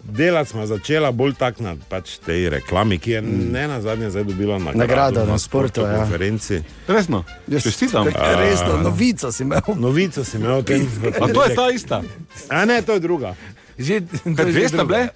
delati 0.04 0.50
smo 0.50 0.66
začela 0.66 1.12
bolj 1.12 1.34
tak 1.40 1.60
na 1.64 1.76
pač 1.88 2.18
tej 2.20 2.48
reklami, 2.48 2.98
ki 3.00 3.10
je 3.10 3.20
ne 3.24 3.64
na 3.68 3.80
zadnje 3.80 4.10
zdaj 4.12 4.24
dobila 4.24 4.58
nagrado, 4.58 4.78
Nagrado 4.78 5.20
na 5.24 5.32
na 5.32 5.38
sportu, 5.38 5.80
ja. 5.80 5.96
konferenci. 5.96 6.60
Resno, 6.88 7.24
čestitam. 7.48 8.06
Resno, 8.44 8.84
novico 8.84 9.32
si 9.32 9.42
imel. 9.42 9.64
Novico 9.76 10.24
si 10.24 10.36
imel 10.36 10.60
tem. 10.62 10.84
A 11.20 11.28
to 11.32 11.44
je 11.44 11.54
ta 11.56 11.70
ista. 11.70 12.02
A 12.48 12.64
ne, 12.64 12.82
to 12.82 12.92
je 12.92 13.00
druga. 13.00 13.34
Že, 13.78 14.00
to 14.36 14.42
je 14.44 14.52
dve 14.52 14.68
sta 14.68 14.84
bile? 14.84 15.08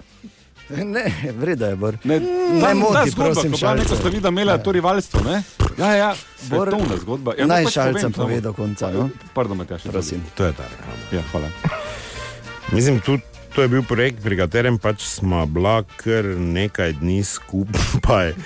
Ne, 0.95 1.05
vreda 1.33 1.67
je 1.67 1.77
bor. 1.77 1.97
Ne, 2.05 2.21
Ne 2.53 2.75
moti, 2.75 3.13
prosim, 3.17 3.57
šalce. 3.57 3.85
Šalce. 3.85 3.97
Ste 3.97 4.11
videli, 4.11 4.29
imela 4.29 4.59
to 4.59 4.73
rivalstvo, 4.73 5.21
ne? 5.25 5.43
Ja, 5.79 5.95
ja, 5.95 6.15
Bor- 6.51 6.69
svetovna 6.69 6.97
zgodba. 6.97 7.35
Ja, 7.39 7.47
Naj 7.47 7.65
pač 7.65 7.73
šalcem 7.73 8.13
samo. 8.13 8.25
pove 8.25 8.41
do 8.41 8.53
konca. 8.53 8.91
No? 8.91 9.09
Pardon, 9.35 9.57
Matjaš. 9.57 9.83
Prosim. 9.83 10.23
To 10.35 10.45
je 10.45 10.53
ta 10.53 10.63
reklama. 10.65 11.01
Ja, 11.13 11.23
hvala. 11.33 11.49
Mislim, 12.73 13.01
tudi 13.01 13.23
to 13.55 13.63
je 13.63 13.69
bil 13.69 13.83
projekt, 13.83 14.23
pri 14.23 14.37
katerem 14.37 14.79
pač 14.79 15.03
smo 15.03 15.47
bila 15.47 15.83
kar 15.97 16.25
nekaj 16.39 16.93
dni 16.93 17.25
skupaj. 17.25 18.35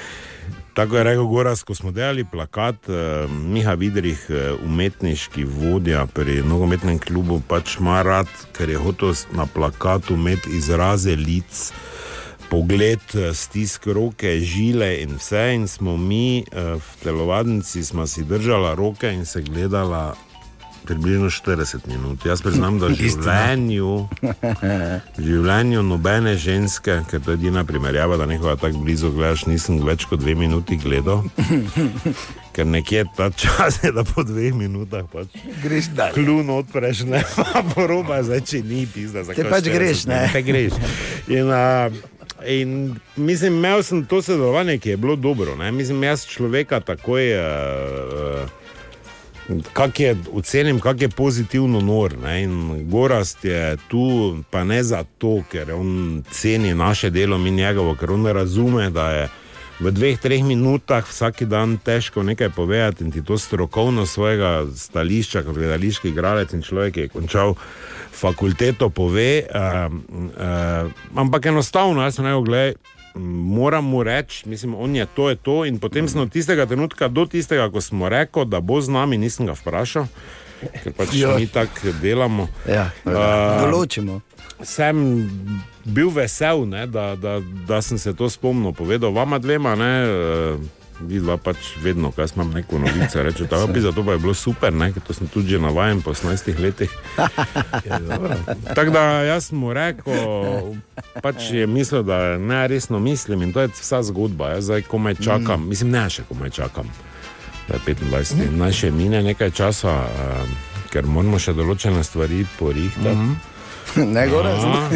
Tako 0.73 0.97
je 0.97 1.05
rekel 1.05 1.25
Goras, 1.25 1.63
ko 1.63 1.75
smo 1.75 1.91
delali 1.93 2.25
plakat, 2.25 2.89
eh, 2.89 3.27
Miha 3.29 3.75
Vidrih, 3.75 4.27
eh, 4.31 4.55
umetniški 4.65 5.45
vodja 5.45 6.07
pri 6.07 6.41
nogometnem 6.43 6.97
klubu, 6.99 7.43
pač 7.49 7.77
ima 7.77 8.03
rad, 8.03 8.27
ker 8.53 8.71
je 8.71 8.79
hotel 8.79 9.13
na 9.33 9.45
plakatu 9.47 10.15
imeti 10.15 10.57
izraze 10.57 11.17
lic, 11.17 11.73
pogled, 12.53 13.01
eh, 13.17 13.33
stisk 13.35 13.87
roke, 13.87 14.29
žile 14.45 15.01
in 15.01 15.17
vse. 15.17 15.55
In 15.57 15.65
smo 15.69 15.97
mi 15.97 16.45
eh, 16.45 16.77
v 16.77 16.89
telovadnici 17.01 17.81
si 17.83 18.23
držala 18.25 18.75
roke 18.75 19.09
in 19.09 19.25
se 19.25 19.41
gledala 19.41 20.15
približno 20.85 21.31
40 21.31 21.87
minut. 21.87 22.27
Jaz 22.27 22.43
priznam, 22.43 22.79
da 22.79 22.91
v 22.91 22.99
življenju, 23.01 24.09
v 24.21 25.23
življenju 25.23 25.83
nobene 25.87 26.35
ženske, 26.37 26.99
ker 27.09 27.23
to 27.23 27.33
je 27.33 27.41
edina 27.41 27.65
primerjava, 27.65 28.19
da 28.21 28.27
nekoga 28.27 28.57
tako 28.61 28.83
blizu 28.85 29.13
gledaš, 29.15 29.47
nisem 29.47 29.81
več 29.87 30.05
kot 30.11 30.21
dve 30.21 30.35
minuti 30.37 30.77
gledal. 30.77 31.25
Ker 32.53 32.67
nekje 32.69 33.07
ta 33.17 33.31
čas 33.33 33.79
je, 33.81 33.89
da 33.97 34.03
po 34.05 34.21
dveh 34.29 34.53
minutah 34.53 35.07
pač 35.09 35.33
Greš 35.63 35.87
dalje. 35.97 36.21
klun 36.21 36.51
odpreš, 36.53 37.07
ne 37.09 37.23
pa 37.33 37.63
poroba, 37.71 38.21
zdaj 38.27 38.43
če 38.45 38.61
ni 38.61 38.83
pizda. 38.85 39.25
Te 39.25 39.47
pač 39.49 39.71
greš, 39.73 40.05
ne? 40.11 40.27
Te 40.35 40.43
greš. 40.45 40.77
In, 41.33 41.49
uh, 41.49 42.13
in 42.47 42.97
mislim, 43.17 43.57
imel 43.57 43.83
sem 43.83 44.05
to 44.07 44.23
sodelovanje, 44.23 44.79
ki 44.79 44.91
je 44.91 44.97
bilo 44.97 45.17
dobro. 45.17 45.57
Ne? 45.57 45.73
Mislim, 45.73 46.03
jaz 46.03 46.27
človeka 46.27 46.81
takoj. 46.81 47.33
Uh, 47.35 48.43
uh, 48.43 48.63
Kak 49.73 50.01
je, 50.01 50.17
ocenim, 50.33 50.81
kako 50.81 51.05
je 51.05 51.09
pozitivno 51.09 51.81
nor. 51.81 52.19
Ne? 52.19 52.43
In 52.43 52.91
Gorast 52.91 53.45
je 53.45 53.77
tu, 53.89 54.37
pa 54.51 54.65
ne 54.65 54.83
zato, 54.83 55.43
ker 55.51 55.73
on 55.75 56.23
ceni 56.31 56.75
naše 56.75 57.11
delo 57.11 57.37
in 57.37 57.55
njegovo, 57.55 57.95
ker 57.95 58.11
on 58.11 58.27
razume, 58.27 58.91
da 58.91 59.11
je 59.11 59.29
v 59.83 59.91
dveh, 59.91 60.17
treh 60.21 60.43
minutah 60.47 61.03
vsak 61.03 61.43
dan 61.51 61.75
težko 61.83 62.23
nekaj 62.23 62.55
povedati 62.55 63.03
in 63.03 63.11
ti 63.11 63.23
to 63.23 63.35
strokovno 63.39 64.07
svojega 64.07 64.67
stališča, 64.71 65.43
kot 65.43 65.59
gledališki 65.59 66.13
igralec 66.15 66.55
in 66.55 66.63
človek, 66.63 66.95
ki 66.95 67.01
je 67.01 67.13
končal 67.13 67.55
fakulteto, 68.13 68.91
pove. 68.95 69.43
Uh, 69.51 69.91
uh, 70.39 71.19
ampak 71.19 71.47
enostavno, 71.51 72.03
jaz 72.03 72.15
sem 72.21 72.27
rekel, 72.27 72.43
gledaj. 72.47 72.75
Moram 73.15 73.85
mu 73.93 74.01
reči, 74.03 74.49
mislim, 74.49 74.75
on 74.75 74.95
je 74.97 75.07
to, 75.07 75.29
je 75.29 75.37
to. 75.37 75.65
In 75.69 75.77
potem 75.77 76.09
sem 76.09 76.21
od 76.23 76.31
tistega 76.33 76.65
trenutka 76.67 77.09
do 77.13 77.27
tistega, 77.29 77.67
ko 77.69 77.81
smo 77.81 78.09
rekli, 78.09 78.47
da 78.47 78.61
bo 78.65 78.81
z 78.81 78.89
nami, 78.89 79.19
nisem 79.21 79.51
ga 79.51 79.53
vprašal, 79.53 80.07
ker 80.81 80.95
pač 80.97 81.13
Ja. 81.19 81.35
mi 81.37 81.45
tako 81.47 81.93
delamo. 82.01 82.49
Ja, 82.65 82.89
A, 83.05 83.67
določimo. 83.67 84.23
Sem 84.63 85.29
bil 85.85 86.11
vesel, 86.15 86.67
ne, 86.69 86.87
da, 86.87 87.15
da, 87.17 87.41
da 87.69 87.83
sem 87.83 87.99
se 87.99 88.15
to 88.15 88.31
spomnil, 88.31 88.73
povedal 88.73 89.13
vama 89.13 89.39
dvema. 89.39 89.75
Ne, 89.77 89.93
eh, 90.05 90.57
Vidva 91.03 91.35
pač 91.37 91.57
vedno, 91.83 92.13
jaz 92.15 92.31
imam 92.37 92.53
neko 92.55 92.79
novico, 92.79 93.23
reče, 93.23 93.45
da 93.51 93.67
bi 93.67 93.81
zato 93.81 94.05
pa 94.07 94.13
je 94.13 94.19
bilo 94.23 94.35
super, 94.35 94.73
ne, 94.73 94.93
ker 94.93 95.03
to 95.03 95.15
sem 95.17 95.27
tudi 95.27 95.57
že 95.57 95.59
navajen 95.59 96.03
po 96.03 96.13
18 96.15 96.61
letih. 96.63 96.91
Tako 98.77 98.91
da 98.91 99.01
jaz 99.27 99.49
sem 99.49 99.59
mu 99.59 99.73
rekel, 99.75 100.77
pač 101.23 101.51
je 101.51 101.67
mislil, 101.67 102.05
da 102.07 102.39
ne 102.39 102.69
resno 102.69 103.01
mislim 103.01 103.43
in 103.43 103.53
to 103.53 103.61
je 103.61 103.73
vsa 103.75 104.03
zgodba. 104.03 104.53
Jaz 104.55 104.65
zdaj 104.65 104.83
komaj 104.83 105.15
čakam, 105.15 105.65
mm. 105.65 105.69
mislim, 105.69 105.91
ne 105.91 106.07
še 106.11 106.23
komaj 106.29 106.51
čakam. 106.51 106.87
Da 107.69 107.75
je 107.75 107.97
25. 107.97 108.37
Mm. 108.37 108.59
Naj 108.59 108.73
še 108.73 108.91
mine 108.91 109.23
nekaj 109.23 109.51
časa, 109.51 109.97
uh, 110.07 110.55
ker 110.93 111.07
moramo 111.07 111.39
še 111.39 111.57
določene 111.57 112.05
stvari 112.05 112.45
porihtati. 112.59 113.17
Mm. 113.17 113.52
Ne 114.15 114.29
gore. 114.29 114.49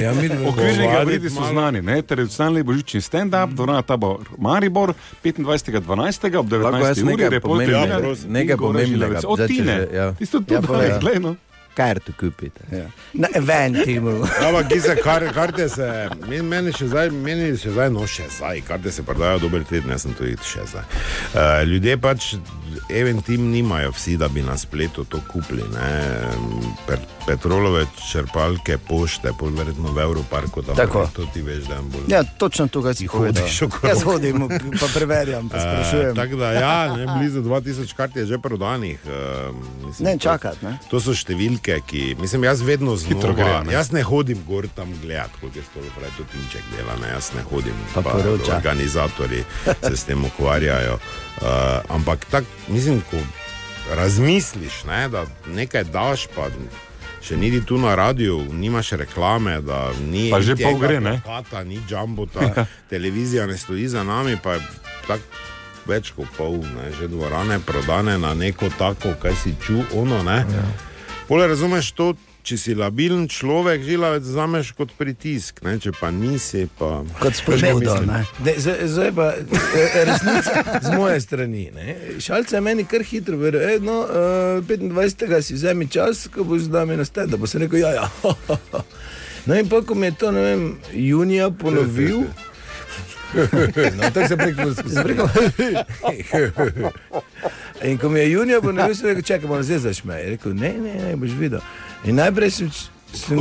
Ja, 0.02 0.12
Okvirni 0.46 0.86
gabariti 0.88 1.30
so 1.30 1.44
znani, 1.50 1.82
ne? 1.82 2.02
tradicionalni 2.02 2.62
božični 2.62 3.00
stand-up, 3.00 3.50
dvorana 3.50 3.82
Tabor 3.82 4.24
Maribor, 4.38 4.94
25.12. 5.24 6.36
ob 6.36 6.52
Lahko 6.52 6.76
jaz 6.78 6.98
19. 6.98 7.14
uri, 7.14 7.28
reporter 7.28 7.68
Milan 7.68 8.00
prosim. 8.00 8.32
nekaj 8.32 8.56
pomembnega. 8.56 9.20
Od 9.26 9.46
Tine. 9.46 9.86
ja. 9.92 10.12
Tisto 10.12 10.38
tudi 10.40 10.54
Ja, 10.54 10.60
povej. 10.62 10.88
ja, 10.88 10.98
glej, 10.98 11.20
no. 11.20 11.36
Kartu 11.74 12.12
kupite. 12.20 12.60
Ja. 12.72 12.86
Na 13.12 13.28
eventimu. 13.34 14.10
Ampak, 14.40 14.68
ki 14.72 14.80
se 14.80 14.96
kar, 14.96 15.32
karte 15.34 15.68
se, 15.68 15.88
meni, 16.26 16.42
meni 16.42 16.72
še 16.72 16.86
zdaj, 16.88 17.10
meni 17.12 17.50
še 17.52 17.70
zdaj, 17.70 17.90
no 17.90 18.06
še 18.06 18.30
zdaj, 18.32 18.62
karte 18.64 18.88
se 18.90 19.02
prodajajo 19.02 19.38
dober 19.38 19.64
teden, 19.64 19.90
jaz 19.92 20.02
sem 20.02 20.14
tudi 20.14 20.38
še 20.40 20.64
zdaj. 20.66 20.86
Uh, 21.34 21.68
ljudje 21.68 21.98
pač, 21.98 22.30
eventim 22.90 23.50
nimajo 23.50 23.90
vsi, 23.90 24.16
da 24.16 24.28
bi 24.28 24.42
na 24.42 24.56
spletu 24.56 25.04
to 25.04 25.20
kupili. 25.26 25.62
ne. 25.64 26.20
Per, 26.86 26.98
petrolove 27.26 27.86
črpalke, 28.02 28.78
pošte, 28.78 29.32
pol 29.32 29.50
verjetno 29.50 29.90
v 29.90 29.98
Evroparku, 30.00 30.62
tam 30.62 30.76
Tako. 30.76 31.06
to 31.08 31.26
ti 31.26 31.42
veš, 31.42 31.64
da 31.64 31.74
je 31.74 31.82
bolj. 31.82 32.04
Ja, 32.08 32.22
točno 32.24 32.66
tukaj 32.68 32.94
si 32.94 32.98
Ti 33.00 33.08
povedal. 33.08 33.42
hodiš 33.42 33.62
okrog. 33.62 33.84
Jaz 33.86 34.02
hodim, 34.02 34.48
pa 34.80 34.86
preverjam, 34.88 35.48
pa 35.48 35.60
sprašujem. 35.60 36.14
tako 36.14 36.36
da, 36.36 36.52
ja, 36.52 36.96
ne, 36.96 37.06
blizu 37.12 37.42
2000 37.42 37.94
kart 37.94 38.16
je 38.16 38.26
že 38.26 38.38
prodanih. 38.38 38.98
Uh, 39.04 39.56
mislim, 39.82 40.06
Ne 40.06 40.12
to- 40.12 40.18
čakati, 40.20 40.64
ne? 40.64 40.78
To 40.86 41.00
so 41.00 41.12
številke, 41.12 41.80
ki, 41.82 42.16
mislim, 42.16 42.44
jaz 42.44 42.60
vedno 42.60 42.96
znova, 42.96 43.32
gre, 43.32 43.64
ne? 43.64 43.72
jaz 43.72 43.90
ne 43.90 44.02
hodim 44.02 44.38
gor 44.44 44.68
tam 44.68 44.94
gledat, 44.96 45.30
kot 45.40 45.50
je 45.52 45.62
stolo 45.62 45.86
pravi, 45.92 46.12
to 46.12 46.24
Tinček 46.24 46.62
dela, 46.70 46.96
ne, 46.96 47.08
jaz 47.08 47.32
ne 47.34 47.42
hodim, 47.44 47.74
Pa 47.92 48.02
poroča. 48.02 48.56
organizatori 48.56 49.44
se 49.82 49.96
s 49.96 50.04
tem 50.04 50.24
ukvarjajo. 50.24 50.98
Uh, 51.36 51.84
ampak 51.88 52.24
tak, 52.30 52.44
mislim, 52.68 53.02
ko 53.10 53.20
razmisliš, 53.94 54.84
ne, 54.88 55.08
da 55.08 55.26
nekaj 55.46 55.84
daš, 55.84 56.26
pa 56.34 56.48
še 57.22 57.36
niti 57.36 57.60
tu 57.66 57.78
na 57.78 57.94
radiju, 57.94 58.38
nimaš 58.52 58.90
reklame, 58.90 59.60
da 59.60 59.90
ni 60.00 60.30
Pa 60.30 60.40
že 60.40 60.56
pol 60.56 60.78
gre, 60.78 61.00
ne? 61.00 61.20
plakata, 61.24 61.64
ni 61.64 61.80
jumbota, 61.90 62.66
televizija 62.92 63.46
ne 63.46 63.58
stoji 63.58 63.88
za 63.88 64.04
nami, 64.04 64.38
pa 64.42 64.56
je 64.56 64.64
tako 65.06 65.22
več 65.86 66.10
kot 66.16 66.30
pol, 66.36 66.58
ne, 66.62 66.90
že 66.98 67.08
dvorane 67.08 67.60
prodane 67.62 68.18
na 68.18 68.34
neko 68.34 68.70
tako, 68.78 69.14
kaj 69.22 69.34
si 69.42 69.54
ču, 69.62 69.84
ono. 69.94 70.22
Ne. 70.26 70.42
Ja. 70.42 70.66
Pole 71.28 71.46
razumeš 71.46 71.92
to, 71.92 72.14
če 72.46 72.56
si 72.60 72.74
labilen 72.78 73.24
človek, 73.30 73.82
žilavec 73.82 74.26
zameš 74.26 74.70
kot 74.78 74.92
pritisk, 74.94 75.58
ne? 75.66 75.74
če 75.82 75.90
pa 75.98 76.12
nisi, 76.14 76.66
pa 76.78 77.00
Kot 77.18 77.38
spodbudo, 77.40 77.96
ne. 78.06 78.20
Ne, 78.46 78.54
zdaj, 78.62 79.10
pa 79.16 79.32
eh, 79.34 79.96
resnica 80.06 80.78
z 80.84 80.92
moje 80.94 81.18
strani. 81.24 81.64
Ne. 81.74 81.96
Šalce 82.22 82.60
meni 82.62 82.86
kar 82.86 83.02
hitro 83.06 83.38
verjel. 83.40 83.66
E, 83.66 83.80
no, 83.82 84.04
uh, 84.06 84.62
25. 84.62 85.40
si 85.42 85.56
vzemi 85.58 85.88
čas, 85.90 86.28
ko 86.30 86.46
boš 86.46 86.68
z 86.68 86.74
nami 86.76 86.98
na 87.00 87.06
stedi. 87.08 87.34
Da 87.34 87.40
bo 87.40 87.50
se 87.50 87.58
rekel, 87.62 87.82
ja, 87.82 87.96
ja. 87.98 88.10
No 89.46 89.54
in 89.54 89.68
pa, 89.70 89.78
ko 89.86 89.94
mi 89.94 90.08
je 90.10 90.14
to, 90.18 90.30
ne 90.34 90.42
vem, 90.42 90.62
junija 90.92 91.50
ponovil. 91.50 92.26
No, 93.36 94.06
tako 94.14 94.28
se 94.28 94.36
preko 94.36 94.62
spreko. 94.74 95.26
In 97.84 97.98
ko 97.98 98.08
mi 98.08 98.20
je 98.20 98.30
junija 98.30 98.60
ponovil, 98.62 98.94
sem 98.94 99.10
rekel, 99.10 99.22
čakaj, 99.22 99.48
malo 99.50 99.62
zdaj 99.62 99.92
rekel, 100.30 100.54
ne, 100.54 100.72
ne, 100.78 100.94
ne, 100.94 101.16
boš 101.20 101.34
videl. 101.36 101.60
In 102.04 102.20
najprej 102.20 102.50
sem, 102.50 102.70
sem 103.12 103.40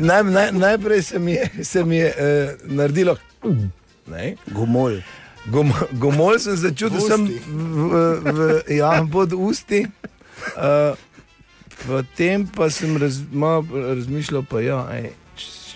naj, 0.00 0.22
naj, 0.24 0.52
najprej 0.52 1.02
se 1.02 1.18
mi 1.18 1.32
je, 1.32 1.50
se 1.64 1.84
mi 1.84 1.96
je 1.96 2.08
uh, 2.10 2.72
naredilo. 2.72 3.16
Ne? 4.06 4.34
Gomol. 4.50 5.00
Gom, 5.46 5.72
gomol 5.98 6.38
sem 6.38 6.54
začutil, 6.56 7.00
sem 7.02 7.26
v, 7.26 8.02
v, 8.22 8.40
ja, 8.78 9.02
pod 9.10 9.34
usti. 9.34 9.86
Uh, 10.54 10.94
potem 11.86 12.46
pa 12.46 12.70
sem 12.70 12.94
raz, 12.96 13.18
malo 13.32 13.66
razmišljal, 13.72 14.46
pa 14.46 14.62
ja, 14.62 14.86
ej, 14.94 15.10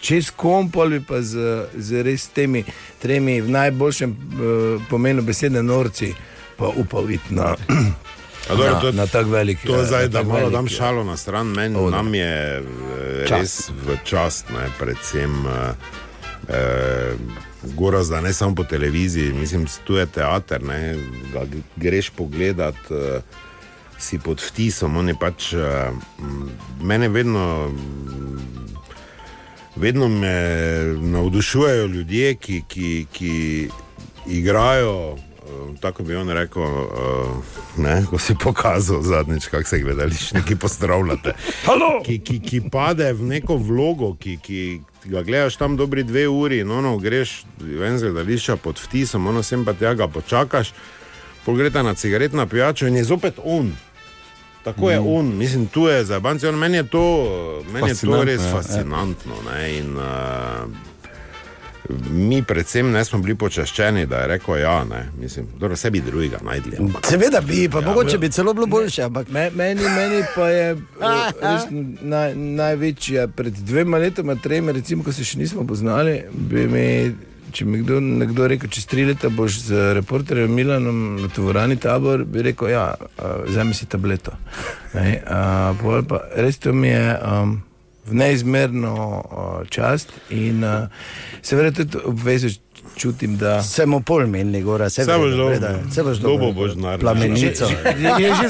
čez 0.03 0.31
kompol 0.31 0.95
bi 0.95 1.01
pa 1.03 1.19
z, 1.19 1.67
z 1.75 2.07
res 2.07 2.29
temi 2.31 2.63
tremi 3.03 3.41
v 3.43 3.51
najboljšem 3.51 4.15
uh, 4.15 4.87
pomenu 4.91 5.27
besede 5.27 5.63
norci, 5.63 6.13
pa 6.55 6.71
upal 6.71 7.11
iti 7.11 7.35
na, 7.35 7.57
A 8.47 8.55
dobro, 8.55 8.71
na, 8.71 8.81
to- 8.81 8.93
na 8.93 9.07
tako 9.07 9.31
velik. 9.31 9.59
To 9.61 9.75
je 9.75 9.81
eh, 9.81 9.85
zdaj, 9.85 10.09
da 10.09 10.19
tak 10.19 10.27
malo 10.27 10.39
velik, 10.41 10.53
dam 10.53 10.65
ja. 10.65 10.71
šalo 10.71 11.05
na 11.05 11.17
stran, 11.17 11.47
meni, 11.49 11.77
O, 11.77 11.91
da. 11.91 11.97
nam 11.97 12.15
je 12.15 12.33
eh, 12.55 13.27
Čast. 13.27 13.33
res 13.33 13.55
v 13.83 13.97
čast, 14.05 14.51
ne, 14.51 14.69
predvsem 14.79 15.47
eh, 15.47 15.73
eh, 16.49 17.15
goraz, 17.65 18.09
da 18.09 18.21
ne 18.21 18.33
samo 18.33 18.55
po 18.55 18.65
televiziji, 18.65 19.33
mislim, 19.33 19.67
tu 19.85 19.97
je 19.97 20.07
teater, 20.09 20.63
ne, 20.63 20.95
g- 21.35 21.63
greš 21.77 22.11
pogledat, 22.11 22.77
eh, 22.91 23.21
si 23.99 24.19
pod 24.19 24.39
vtisom, 24.41 24.97
on 24.97 25.09
je 25.09 25.15
pač, 25.17 25.53
eh, 25.53 25.91
mene 26.81 27.09
vedno, 27.09 27.73
vedno 29.77 30.09
me 30.09 30.35
navdušujejo 31.03 31.87
ljudje, 31.87 32.35
ki, 32.35 32.63
ki, 32.69 33.07
ki 33.13 33.69
igrajo. 34.29 35.17
Eh, 35.47 35.79
Tako 35.81 36.03
bi 36.03 36.17
on 36.17 36.29
rekel, 36.29 36.63
uh, 36.63 37.37
ne, 37.77 38.05
ko 38.11 38.19
si 38.19 38.35
pokazal 38.35 39.03
zadnjič, 39.03 39.47
kako 39.47 39.69
se 39.69 39.79
gledališčniki 39.79 40.57
pozdravljate. 40.57 41.35
Ki, 42.05 42.19
ki, 42.19 42.41
ki 42.41 42.61
pade 42.73 43.13
v 43.13 43.23
neko 43.23 43.57
vlogo, 43.57 44.15
ki, 44.21 44.39
ki 44.43 44.81
ga 45.05 45.23
gledaš 45.23 45.57
tam 45.57 45.77
dobri 45.77 46.03
dve 46.03 46.29
uri, 46.29 46.65
no, 46.65 46.81
no 46.81 46.97
greš 46.99 47.45
ven 47.61 47.99
z 47.99 48.11
gledališča 48.11 48.57
pod 48.57 48.81
vtisom, 48.83 49.27
ono 49.27 49.43
sem 49.43 49.65
pa 49.65 49.73
tega 49.73 49.95
ga 49.95 50.09
počakaš, 50.09 50.73
pogreta 51.45 51.83
na 51.83 51.95
cigaretno 51.95 52.47
pijačo 52.47 52.87
in 52.87 52.97
je 52.97 53.05
zopet 53.05 53.39
on. 53.45 53.73
Tako 54.67 54.91
je 54.91 55.01
Mm. 55.01 55.07
on, 55.07 55.37
mislim, 55.37 55.67
tu 55.67 55.87
je 55.87 56.05
za 56.05 56.21
banke. 56.21 56.53
Meni 56.53 56.77
je 56.77 56.83
to, 56.83 57.05
meni 57.73 57.89
je 57.89 57.95
to 57.95 58.25
res 58.25 58.41
ja, 58.41 58.47
ja. 58.47 58.53
fascinantno. 58.53 59.35
Ne, 59.53 59.79
in, 59.79 59.97
uh, 59.97 60.03
mi, 62.11 62.43
predvsem, 62.43 62.91
ne 62.91 63.05
smo 63.05 63.19
bili 63.19 63.35
počaščeni, 63.37 64.07
da 64.07 64.17
je 64.17 64.27
rekel: 64.29 64.59
Ja, 64.59 64.85
ne, 64.85 65.09
mislim, 65.19 65.47
dobro, 65.59 65.77
sebi 65.77 66.01
drugega 66.01 66.39
najdli. 66.43 66.77
ampak- 66.79 67.07
Seveda 67.07 67.41
bi, 67.41 67.69
pa 67.69 67.81
Ja, 67.81 67.87
mogoče 67.87 68.19
bi 68.19 68.29
celo 68.31 68.55
bilo 68.55 68.67
boljše, 68.67 69.03
ampak 69.03 69.29
Me, 69.29 69.51
meni, 69.53 69.83
meni 69.83 70.23
pa 70.35 70.49
je 70.49 70.71
eh, 70.71 70.77
res 71.43 71.65
naj, 72.03 72.35
največja. 72.35 73.29
Pred 73.29 73.53
dvema 73.55 73.99
letoma, 73.99 74.35
tremi, 74.37 74.73
recimo, 74.73 75.05
ko 75.05 75.13
se 75.13 75.25
še 75.25 75.39
nismo 75.39 75.65
poznali, 75.65 76.23
bi 76.31 76.67
mi, 76.67 76.87
če 77.53 77.65
mi 77.65 77.79
kdo, 77.79 78.01
nekdo 78.01 78.47
rekel, 78.47 78.69
čez 78.69 78.87
tri 78.87 79.05
leta 79.05 79.29
boš 79.29 79.61
z 79.61 79.93
reporterjem 79.95 80.51
Milanom 80.51 81.17
na 81.17 81.29
tovorani 81.29 81.77
tabor, 81.77 82.25
bi 82.25 82.43
rekel, 82.43 82.69
ja, 82.69 82.89
uh, 82.97 83.09
vzemi 83.47 83.75
si 83.75 83.87
tableto. 83.87 84.33
Ne, 84.95 85.23
uh, 85.23 85.77
pol 85.77 86.03
pa, 86.05 86.21
res 86.35 86.59
to 86.59 86.73
mi 86.73 86.89
je. 86.89 87.07
Um, 87.23 87.63
V 88.07 88.13
neizmerno 88.13 88.93
uh, 89.21 89.25
čast 89.69 90.09
in 90.31 90.65
uh, 90.65 90.87
seveda 91.43 91.71
tudi 91.75 91.99
obvezo 92.05 92.49
čutim, 92.97 93.37
da 93.37 93.63
se 93.63 93.87
mu 93.87 94.01
pol 94.01 94.27
menili, 94.27 94.63
gora, 94.63 94.89
se 94.89 95.03
boš. 95.03 95.07
Saj 95.91 96.05
boš 96.05 96.17
Dobo 96.17 96.37
dobil 96.39 96.53
boš 96.55 96.75
naredil. 96.77 97.01
Plamenico. 97.01 97.65
Je, 98.03 98.11
je 98.19 98.31
že 98.33 98.43
ne? 98.43 98.49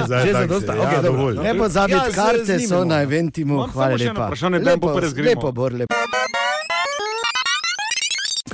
zdaj 0.00 0.20
že 0.20 0.32
taksi. 0.32 0.32
zadosta. 0.42 0.74
Ja, 0.74 0.80
Okay, 0.80 0.96
dobro. 0.96 1.12
dovolj. 1.12 1.36
Ne 1.38 1.54
pozabiti, 1.54 1.98
Ja, 1.98 2.10
karte 2.12 2.58
so 2.60 2.84
na 2.84 3.02
Eventimu, 3.02 3.54
Imam 3.54 3.70
hvala 3.70 3.94
lepa. 3.96 4.26
vprašanje, 4.26 4.58
daj 4.58 4.74
lepo, 4.74 4.86
pa 4.88 5.00
razgremo. 5.00 5.28
lepo, 5.30 5.52
bor, 5.52 5.72
lepo. 5.74 5.94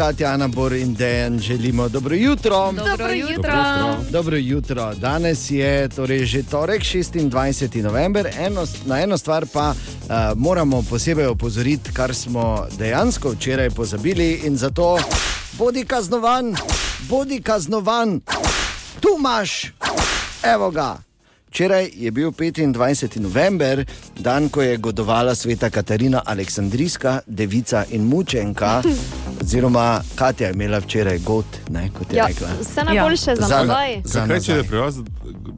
Katja, 0.03 0.33
Ana, 0.33 0.49
Bor 0.49 0.73
in 0.73 0.95
Dejan 0.95 1.39
želimo 1.39 1.89
dobro 1.89 2.15
jutro. 2.15 2.73
Dobro 2.73 3.13
jutro. 3.13 3.53
Dobro 4.11 4.37
jutro. 4.37 4.95
Danes 4.95 5.51
je 5.51 5.89
torej 5.89 6.25
že 6.25 6.43
torek, 6.43 6.83
26. 6.83 7.83
november. 7.83 8.29
Eno, 8.39 8.67
na 8.87 9.01
eno 9.01 9.19
stvar 9.19 9.47
pa 9.53 9.71
uh, 9.71 10.15
moramo 10.37 10.83
posebej 10.91 11.27
opozoriti, 11.27 11.93
kar 11.93 12.15
smo 12.15 12.67
dejansko 12.79 13.31
včeraj 13.31 13.71
pozabili 13.71 14.41
in 14.45 14.57
zato 14.57 14.99
bodi 15.53 15.85
kaznovan, 15.85 16.57
bodi 17.09 17.43
kaznovan, 17.43 18.21
tu 19.01 19.09
imaš, 19.19 19.73
evo 20.43 20.71
ga. 20.71 21.12
Včeraj 21.53 21.91
je 21.95 22.11
bil 22.11 22.31
25. 22.31 22.73
november, 23.19 23.85
dan, 24.17 24.49
ko 24.49 24.63
je 24.63 24.77
godovala 24.79 25.35
sveta 25.35 25.71
Katarina 25.71 26.23
Aleksandrijska, 26.25 27.21
devica 27.27 27.85
in 27.91 28.03
mučenka. 28.03 28.83
Oziroma, 29.43 29.85
Katja 30.15 30.47
je 30.47 30.53
imela 30.53 30.79
včeraj 30.79 31.19
god, 31.19 31.45
ne, 31.71 31.91
kot 31.91 32.13
je 32.13 32.17
Ja, 32.17 32.27
rekla. 32.27 32.49
vse 32.61 32.85
najboljše 32.85 33.37
za 33.37 33.49
nazaj. 33.49 34.01
za 34.05 34.19
Kaj 34.19 34.29
reče, 34.29 34.47
da 34.47 34.57
nazaj. 34.57 34.57
je 34.57 34.65
pri 34.65 34.79
vas, 34.79 34.95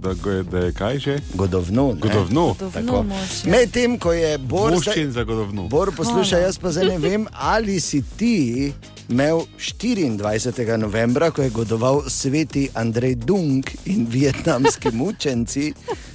da, 0.05 0.15
go 0.15 0.31
je, 0.31 0.43
da 0.43 0.59
je 0.59 0.73
kaj 0.73 0.99
že? 0.99 1.19
Godovno. 1.35 1.93
ne. 1.93 2.01
Godovno. 2.01 2.57
Tako. 2.73 3.05
Medtem 3.47 3.99
ko 3.99 4.13
je 4.13 4.39
Bor, 4.39 4.77
zdaj, 4.77 4.77
Voščin 4.77 5.13
za 5.13 5.25
godovno. 5.25 5.69
Bor 5.69 5.93
poslušaj, 5.97 6.43
jaz 6.43 6.59
pa 6.59 6.73
zdaj 6.73 6.89
ne 6.89 6.99
vem, 6.99 7.27
ali 7.33 7.81
si 7.81 8.03
ti 8.17 8.73
imel 9.09 9.41
24. 9.59 10.77
novembra, 10.77 11.31
ko 11.31 11.43
je 11.43 11.51
godoval 11.51 12.03
sveti 12.09 12.69
Andrej 12.75 13.15
Dung 13.15 13.65
in 13.85 14.07
vietnamski 14.11 14.93
mučenci. 15.01 15.73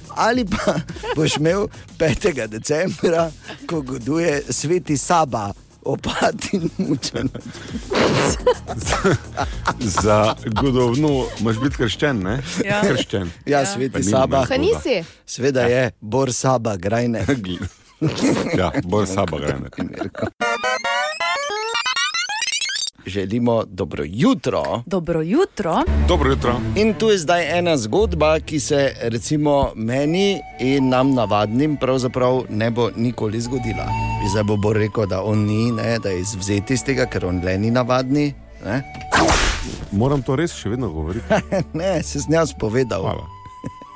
Ali 0.08 0.44
pa 0.44 0.74
boš 1.16 1.36
imel 1.36 1.66
5. 1.98 2.46
decembra, 2.46 3.30
ko 3.66 3.82
goduje 3.82 4.42
sveti 4.50 4.96
Saba, 4.96 5.52
opat 5.84 6.52
in 6.52 6.70
mučen. 6.78 7.28
Za 10.02 10.34
godovno 10.52 11.08
moraš 11.40 11.60
biti 11.60 11.76
krščen, 11.76 12.18
ne? 12.18 12.42
Ja. 12.64 12.80
Krščen. 12.82 13.30
Ja, 13.46 13.58
Ja. 13.58 13.66
sveti 13.66 14.02
Saba. 14.02 14.46
Kaj 14.46 14.58
nisi? 14.58 15.04
Sveda 15.26 15.60
je, 15.62 15.90
Bor 16.00 16.32
Saba, 16.32 16.76
grajne. 16.76 17.26
Ja, 18.56 18.72
bolj 18.84 19.06
saba 19.06 19.38
grejne. 19.38 19.68
Želimo 23.06 23.64
dobro 23.64 24.04
jutro. 24.06 24.82
Dobro 24.86 25.22
jutro. 25.22 25.82
Dobro 26.08 26.30
jutro. 26.30 26.60
In 26.76 26.94
tu 26.94 27.08
je 27.08 27.18
zdaj 27.18 27.58
ena 27.58 27.76
zgodba, 27.76 28.40
ki 28.40 28.60
se 28.60 28.94
recimo 29.00 29.72
meni 29.74 30.40
in 30.60 30.88
nam 30.88 31.14
navadnim 31.14 31.76
pravzaprav 31.76 32.42
ne 32.48 32.70
bo 32.70 32.90
nikoli 32.96 33.40
zgodila. 33.40 33.86
Zdaj 34.30 34.42
bo 34.42 34.56
Bor 34.56 34.76
rekel, 34.76 35.06
da 35.06 35.22
on 35.22 35.38
ni, 35.38 35.72
ne, 35.72 35.98
da 35.98 36.08
je 36.08 36.20
izvzet 36.20 36.70
iz 36.70 36.84
tega, 36.84 37.06
ker 37.06 37.26
on 37.26 37.40
le 37.44 37.58
ni 37.58 37.70
navadni. 37.70 38.34
Ne, 38.64 38.82
Moram 39.92 40.22
to 40.22 40.36
res 40.36 40.52
še 40.54 40.68
vedno 40.68 40.90
govoriti. 40.90 41.24
ne 41.80 42.02
se 42.02 42.20
sem 42.20 42.34
jaz 42.34 42.52
povedal, 42.58 43.02
Hvala. 43.02 43.26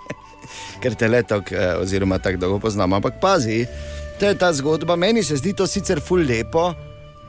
ker 0.82 0.94
te 0.94 1.08
letok, 1.08 1.52
eh, 1.52 1.76
oziroma 1.82 2.18
tako 2.18 2.40
dolgo 2.40 2.58
poznam. 2.58 2.92
Ampak 2.92 3.20
pazi, 3.20 3.66
to 4.18 4.26
je 4.26 4.38
ta 4.38 4.52
zgodba. 4.52 4.96
Meni 4.96 5.22
se 5.22 5.36
zdi 5.36 5.52
to 5.52 5.66
sicer 5.66 6.00
ful 6.00 6.24
lepo, 6.24 6.72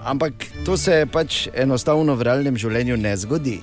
ampak 0.05 0.33
to 0.65 0.77
se 0.77 1.05
pač 1.11 1.47
enostavno 1.53 2.15
v 2.15 2.27
realnem 2.27 2.57
življenju 2.57 2.97
ne 2.97 3.13
zgodi. 3.17 3.59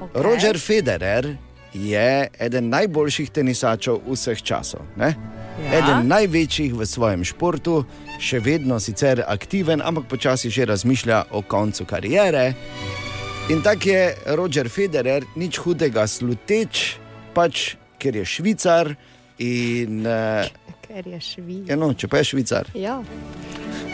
Okay. 0.00 0.22
Roger 0.24 0.58
Federer 0.58 1.36
je 1.72 2.28
eden 2.40 2.68
najboljših 2.72 3.30
tenisačev 3.32 4.00
vseh 4.08 4.42
časov. 4.42 4.82
Ne? 4.96 5.12
Ja. 5.62 5.78
Eden 5.78 6.08
največjih 6.08 6.74
v 6.74 6.86
svojem 6.88 7.22
športu, 7.24 7.84
še 8.20 8.40
vedno 8.44 8.80
sicer 8.80 9.22
aktiven, 9.28 9.84
ampak 9.84 10.08
počasi 10.08 10.50
že 10.50 10.66
razmišlja 10.68 11.22
o 11.30 11.42
koncu 11.44 11.84
kariere. 11.84 12.52
In 13.50 13.62
tako 13.62 13.88
je 13.88 14.02
Roger 14.38 14.68
Federer, 14.68 15.24
nič 15.36 15.58
hudega 15.60 16.06
sluteč, 16.08 16.96
pač 17.34 17.74
ker 17.98 18.16
je 18.16 18.24
švicar. 18.24 18.94
In, 19.42 20.04
uh, 20.06 20.46
Ker 20.84 21.06
je 21.08 21.18
švi. 21.20 21.64
ja, 21.66 21.76
no, 21.76 21.92
če 21.96 22.06
pa 22.08 22.20
je 22.20 22.30
švicar, 22.32 22.68
Ja. 22.78 23.00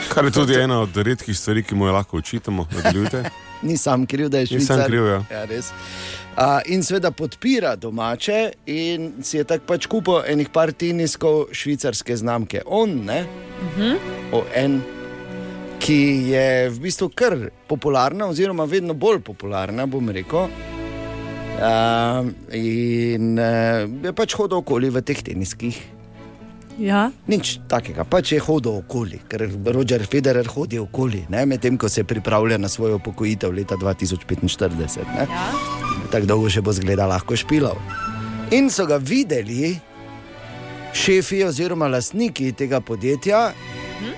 Kar 0.09 0.25
je 0.25 0.31
tudi 0.31 0.55
ena 0.55 0.81
od 0.81 0.97
redkih 0.97 1.37
stvari, 1.39 1.63
ki 1.63 1.75
mu 1.75 1.87
jo 1.87 1.93
lahko 1.93 2.17
učitamo. 2.17 2.67
Nadaljujte. 2.77 3.23
ni 3.69 3.77
sam 3.77 4.07
kriv, 4.07 4.29
da 4.29 4.39
je 4.39 4.47
Ni 4.51 4.61
sam 4.61 4.77
švicar. 4.77 4.87
kriv, 4.87 5.07
ja. 5.07 5.23
Ja, 5.31 5.45
res. 5.45 5.73
A, 6.37 6.61
in 6.67 6.83
seveda 6.87 7.11
podpira 7.11 7.77
domače, 7.77 8.53
in 8.67 9.13
si 9.23 9.37
je 9.37 9.45
tako 9.45 9.67
pač 9.67 9.87
kupil 9.91 10.23
enih 10.27 10.49
par 10.55 10.73
teniskov 10.73 11.49
švicarske 11.53 12.17
znamke. 12.17 12.63
On, 12.67 12.91
ne, 13.05 13.25
o 14.33 14.45
en, 14.55 14.79
ki 15.83 16.01
je 16.31 16.47
v 16.71 16.81
bistvu 16.83 17.11
kar 17.15 17.37
popularna, 17.67 18.31
oziroma 18.31 18.65
vedno 18.71 18.95
bolj 18.95 19.21
popularna, 19.27 19.87
bom 19.87 20.11
rekel. 20.15 20.51
Uh, 21.59 22.29
in 22.55 23.35
uh, 23.35 23.83
je 24.07 24.13
pač 24.15 24.35
hodil 24.39 24.61
okoli 24.61 24.93
v 24.95 25.03
teh 25.03 25.23
teniskih. 25.27 25.98
Ja. 26.79 27.09
Nič 27.27 27.59
takega, 27.67 28.07
pač 28.07 28.33
je 28.37 28.39
hodil 28.39 28.79
okoli, 28.79 29.19
ker 29.27 29.49
Roger 29.75 30.05
Federer 30.07 30.47
hodi 30.47 30.79
okoli, 30.79 31.25
medtem 31.27 31.75
ko 31.75 31.91
se 31.91 32.05
pripravlja 32.07 32.59
na 32.59 32.71
svojo 32.71 33.03
upokojitev 33.03 33.51
leta 33.51 33.75
2045. 33.75 35.03
Ne. 35.11 35.27
Ja. 35.27 35.49
Tako 36.13 36.27
dolgo 36.31 36.51
še 36.51 36.63
bo 36.63 36.73
zgleda 36.73 37.09
lahko 37.11 37.35
špilov. 37.35 37.83
In 38.55 38.71
so 38.71 38.87
ga 38.87 38.97
videli 39.03 39.75
šefi 40.95 41.43
oziroma 41.45 41.91
lastniki 41.91 42.53
tega 42.55 42.81
podjetja, 42.81 43.51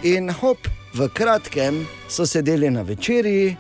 in 0.04 0.28
hop, 0.28 0.68
v 0.94 1.08
kratkem 1.14 1.86
so 2.10 2.26
sedeli 2.26 2.68
na 2.70 2.82
večerji 2.82 3.56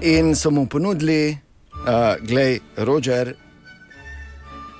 in 0.00 0.34
so 0.36 0.50
mu 0.50 0.66
ponudili, 0.66 1.32
uh, 1.86 2.18
gledaj, 2.20 2.60
Roger, 2.84 3.34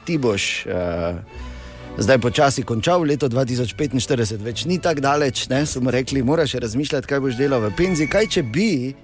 ti 0.04 0.18
boš. 0.18 0.66
Uh, 0.66 1.39
Zdaj 1.98 2.18
počasi 2.18 2.62
končal, 2.62 3.02
leto 3.02 3.28
2045, 3.28 4.38
več 4.44 4.62
ni 4.64 4.78
tako 4.78 5.02
daleč, 5.02 5.48
ne? 5.50 5.64
so 5.66 5.82
mu 5.82 5.90
rekli, 5.90 6.22
moraš 6.22 6.54
razmišljati, 6.62 7.06
kaj 7.06 7.20
boš 7.20 7.36
delal 7.36 7.60
v 7.64 7.72
penzi. 7.76 8.06
Kaj 8.08 8.26
če 8.36 8.42
bi, 8.46 8.94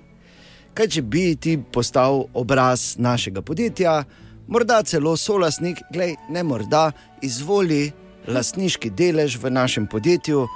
kaj 0.76 0.88
če 0.94 1.02
bi 1.02 1.24
ti 1.34 1.56
postal 1.58 2.24
obraz 2.34 2.94
našega 3.02 3.42
podjetja, 3.42 4.04
morda 4.46 4.82
celo 4.86 5.16
solasnik, 5.18 5.82
glej, 5.92 6.14
ne 6.30 6.46
morda, 6.46 6.92
izvoli 7.26 7.90
lastniški 8.30 8.90
delež 8.94 9.38
v 9.42 9.50
našem 9.50 9.86
podjetju 9.90 10.46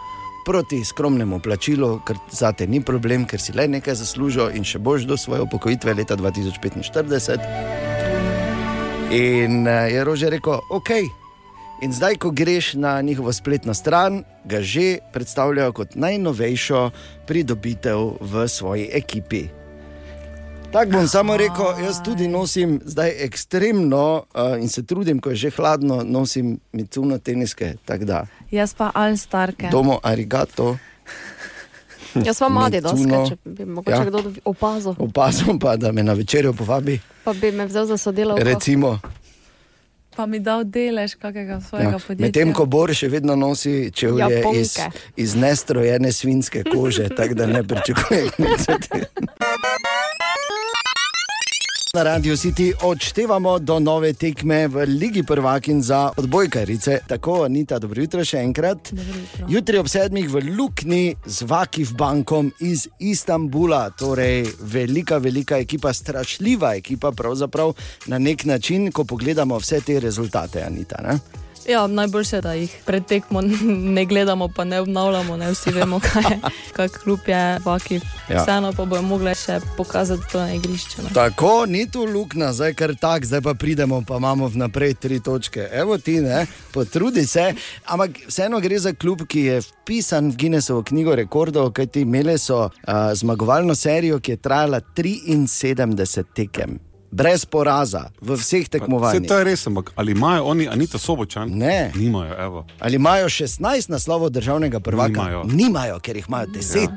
proti 0.46 0.84
skromnemu 0.86 1.42
plačilu, 1.42 2.00
ker 2.06 2.16
za 2.32 2.52
te 2.56 2.66
ni 2.66 2.80
problem, 2.80 3.26
ker 3.26 3.40
si 3.42 3.52
le 3.52 3.68
nekaj 3.68 3.94
zaslužil 4.00 4.54
in 4.56 4.64
še 4.64 4.78
boš 4.78 5.04
do 5.06 5.18
svoje 5.18 5.42
upokojitve 5.44 5.94
leta 5.98 6.16
2045. 6.16 7.42
In 9.10 9.66
uh, 9.66 9.90
je 9.90 10.04
Rože 10.06 10.30
rekel, 10.30 10.62
ok. 10.70 11.19
In 11.80 11.92
zdaj, 11.92 12.16
ko 12.16 12.30
greš 12.30 12.74
na 12.74 13.00
njihovo 13.00 13.32
spletno 13.32 13.74
stran, 13.74 14.24
ga 14.44 14.60
že 14.62 14.98
predstavljajo 15.12 15.72
kot 15.72 15.94
najnovejšo 15.94 16.90
pridobitev 17.26 18.20
v 18.20 18.48
svoji 18.48 18.90
ekipi. 18.92 19.48
Tako 20.72 20.90
bom 20.90 21.08
samo 21.08 21.36
rekel, 21.36 21.66
jaz 21.84 22.02
tudi 22.04 22.28
nosim 22.28 22.80
zdaj 22.84 23.24
ekstremno 23.24 24.22
uh, 24.34 24.62
in 24.62 24.68
se 24.68 24.82
trudim, 24.86 25.18
ko 25.20 25.30
je 25.30 25.36
že 25.36 25.50
hladno, 25.50 26.02
nosim 26.04 26.60
micuno 26.72 27.18
teniske. 27.18 27.74
Jaz 28.50 28.74
pa 28.74 28.90
Alstarke. 28.94 29.68
Domo 29.72 29.98
arigato, 30.02 30.76
Jaz 32.14 32.38
pa 32.38 32.48
mladi, 32.48 32.80
da 32.80 32.90
če 33.28 33.36
bi 33.44 33.64
mogoče 33.64 33.96
Ja. 33.96 34.04
kdo 34.04 34.32
opazil, 34.44 34.94
opazim 34.98 35.58
pa, 35.58 35.76
da 35.76 35.92
me 35.92 36.02
na 36.02 36.12
večerjo 36.12 36.52
povabi. 36.52 37.00
pa 37.24 37.32
bi 37.32 37.52
me 37.52 37.66
vzel 37.66 37.86
za 37.86 37.96
sodelavko. 37.96 38.44
Recimo, 38.44 38.98
Pa 40.20 40.26
mi 40.26 40.37
dal 40.44 40.64
delež 40.68 41.14
kakega 41.16 41.61
svojega 41.64 41.96
ja. 41.96 41.98
podjetja. 41.98 42.26
medtem 42.26 42.52
ko 42.52 42.66
Bor 42.68 42.92
še 42.92 43.09
vedno 43.09 43.37
nosi 43.40 43.88
čevlje 43.88 44.26
Japonke. 44.28 44.61
iz, 44.61 44.76
iz 45.16 45.33
nestrojene 45.33 46.12
svinske 46.12 46.61
kože, 46.68 47.09
tako 47.09 47.40
da 47.40 47.46
ne 47.48 47.64
pričakujem 47.64 48.28
nič 48.37 48.68
od 48.68 48.88
tega. 48.88 49.09
Na 51.90 52.03
Radio 52.03 52.37
City 52.37 52.72
odštevamo 52.83 53.59
do 53.59 53.79
nove 53.79 54.12
tekme 54.12 54.68
v 54.68 54.85
Ligi 54.87 55.22
prvakin 55.22 55.83
za 55.83 56.12
odbojkarice. 56.16 56.98
Tako, 57.07 57.42
Anita, 57.44 57.79
dobro 57.83 58.03
jutro 58.03 58.22
še 58.24 58.38
enkrat. 58.38 58.92
Jutri 59.50 59.79
ob 59.79 59.90
sedmih 59.90 60.29
v 60.31 60.44
Lukni 60.55 61.16
z 61.26 61.48
Vakif 61.50 61.90
bankom 61.98 62.53
iz 62.62 62.87
Istanbula, 63.03 63.90
torej 63.90 64.46
velika, 64.61 65.18
velika 65.18 65.59
ekipa, 65.59 65.90
strašljiva 65.90 66.76
ekipa, 66.79 67.11
pravzaprav 67.11 67.74
na 68.07 68.22
nek 68.22 68.46
način, 68.46 68.92
ko 68.94 69.03
pogledamo 69.05 69.59
vse 69.59 69.81
te 69.83 69.98
rezultate, 70.00 70.62
Anita. 70.62 71.03
Ne? 71.03 71.18
Ja, 71.70 71.87
najboljše 71.87 72.37
je, 72.37 72.40
da 72.40 72.52
jih 72.52 72.76
pred 72.87 73.06
tekmo 73.06 73.40
ne 73.96 74.04
gledamo, 74.04 74.48
pa 74.48 74.64
ne 74.64 74.80
obnavljamo, 74.80 75.37
ne 75.37 75.50
vsi 75.50 75.70
vemo, 75.70 76.00
kaj 76.00 76.22
je, 76.30 76.40
kak 76.76 77.02
klub 77.02 77.18
je, 77.26 77.59
vakif. 77.64 78.02
Ja. 78.28 78.42
Vseeno 78.42 78.72
pa 78.72 78.85
bojo 78.85 79.02
mogli 79.02 79.35
še 79.35 79.61
pokazati 79.76 80.22
to 80.33 80.40
na 80.40 80.54
igrišču. 80.54 81.02
No. 81.02 81.12
Tako, 81.14 81.66
ni 81.66 81.87
tu 81.90 82.04
luknja, 82.04 82.50
zdaj 82.52 82.74
kar 82.74 82.94
tak, 82.98 83.24
zdaj 83.24 83.40
pa 83.46 83.54
pridemo, 83.54 84.02
pa 84.09 84.18
imamo 84.18 84.48
vnaprej 84.48 84.94
tri 84.94 85.20
točke. 85.20 85.68
Evo 85.72 85.98
ti, 85.98 86.18
ne, 86.20 86.46
potrudi 86.74 87.26
se. 87.26 87.52
Ampak 87.87 88.18
vseeno 88.26 88.61
gre 88.61 88.78
za 88.78 88.92
klub, 88.92 89.22
ki 89.30 89.46
je 89.46 89.62
vpisan 89.70 90.35
v 90.35 90.42
Guinnessovo 90.42 90.83
knjigo 90.83 91.14
rekordov, 91.14 91.70
kajti 91.72 92.02
imeli 92.02 92.38
so 92.38 92.64
uh, 92.66 92.70
zmagovalno 93.14 93.74
serijo, 93.74 94.18
ki 94.18 94.33
je 94.33 94.42
trajala 94.42 94.80
73 94.96 96.24
tekem. 96.35 96.80
Brez 97.10 97.44
poraza 97.44 98.10
v 98.20 98.34
vseh 98.34 98.62
Vse 98.62 98.70
tekmovanjih. 98.70 99.28
to 99.28 99.34
je 99.34 99.44
res, 99.44 99.66
ampak 99.66 99.92
ali 99.96 100.12
imajo 100.12 100.44
oni 100.44 100.68
Anita 100.68 100.98
Sobočan? 100.98 101.50
Ne. 101.50 101.90
Nimajo, 101.94 102.34
evo. 102.38 102.66
Ali 102.78 102.96
imajo 102.96 103.26
16 103.26 103.58
naslovov 103.88 104.30
državnega 104.30 104.80
prvaka? 104.80 105.10
Nimajo. 105.10 105.44
Nimajo 105.44 105.98
ker 105.98 106.16
jih 106.16 106.24
imajo 106.28 106.46
10. 106.46 106.76
Ja. 106.78 106.88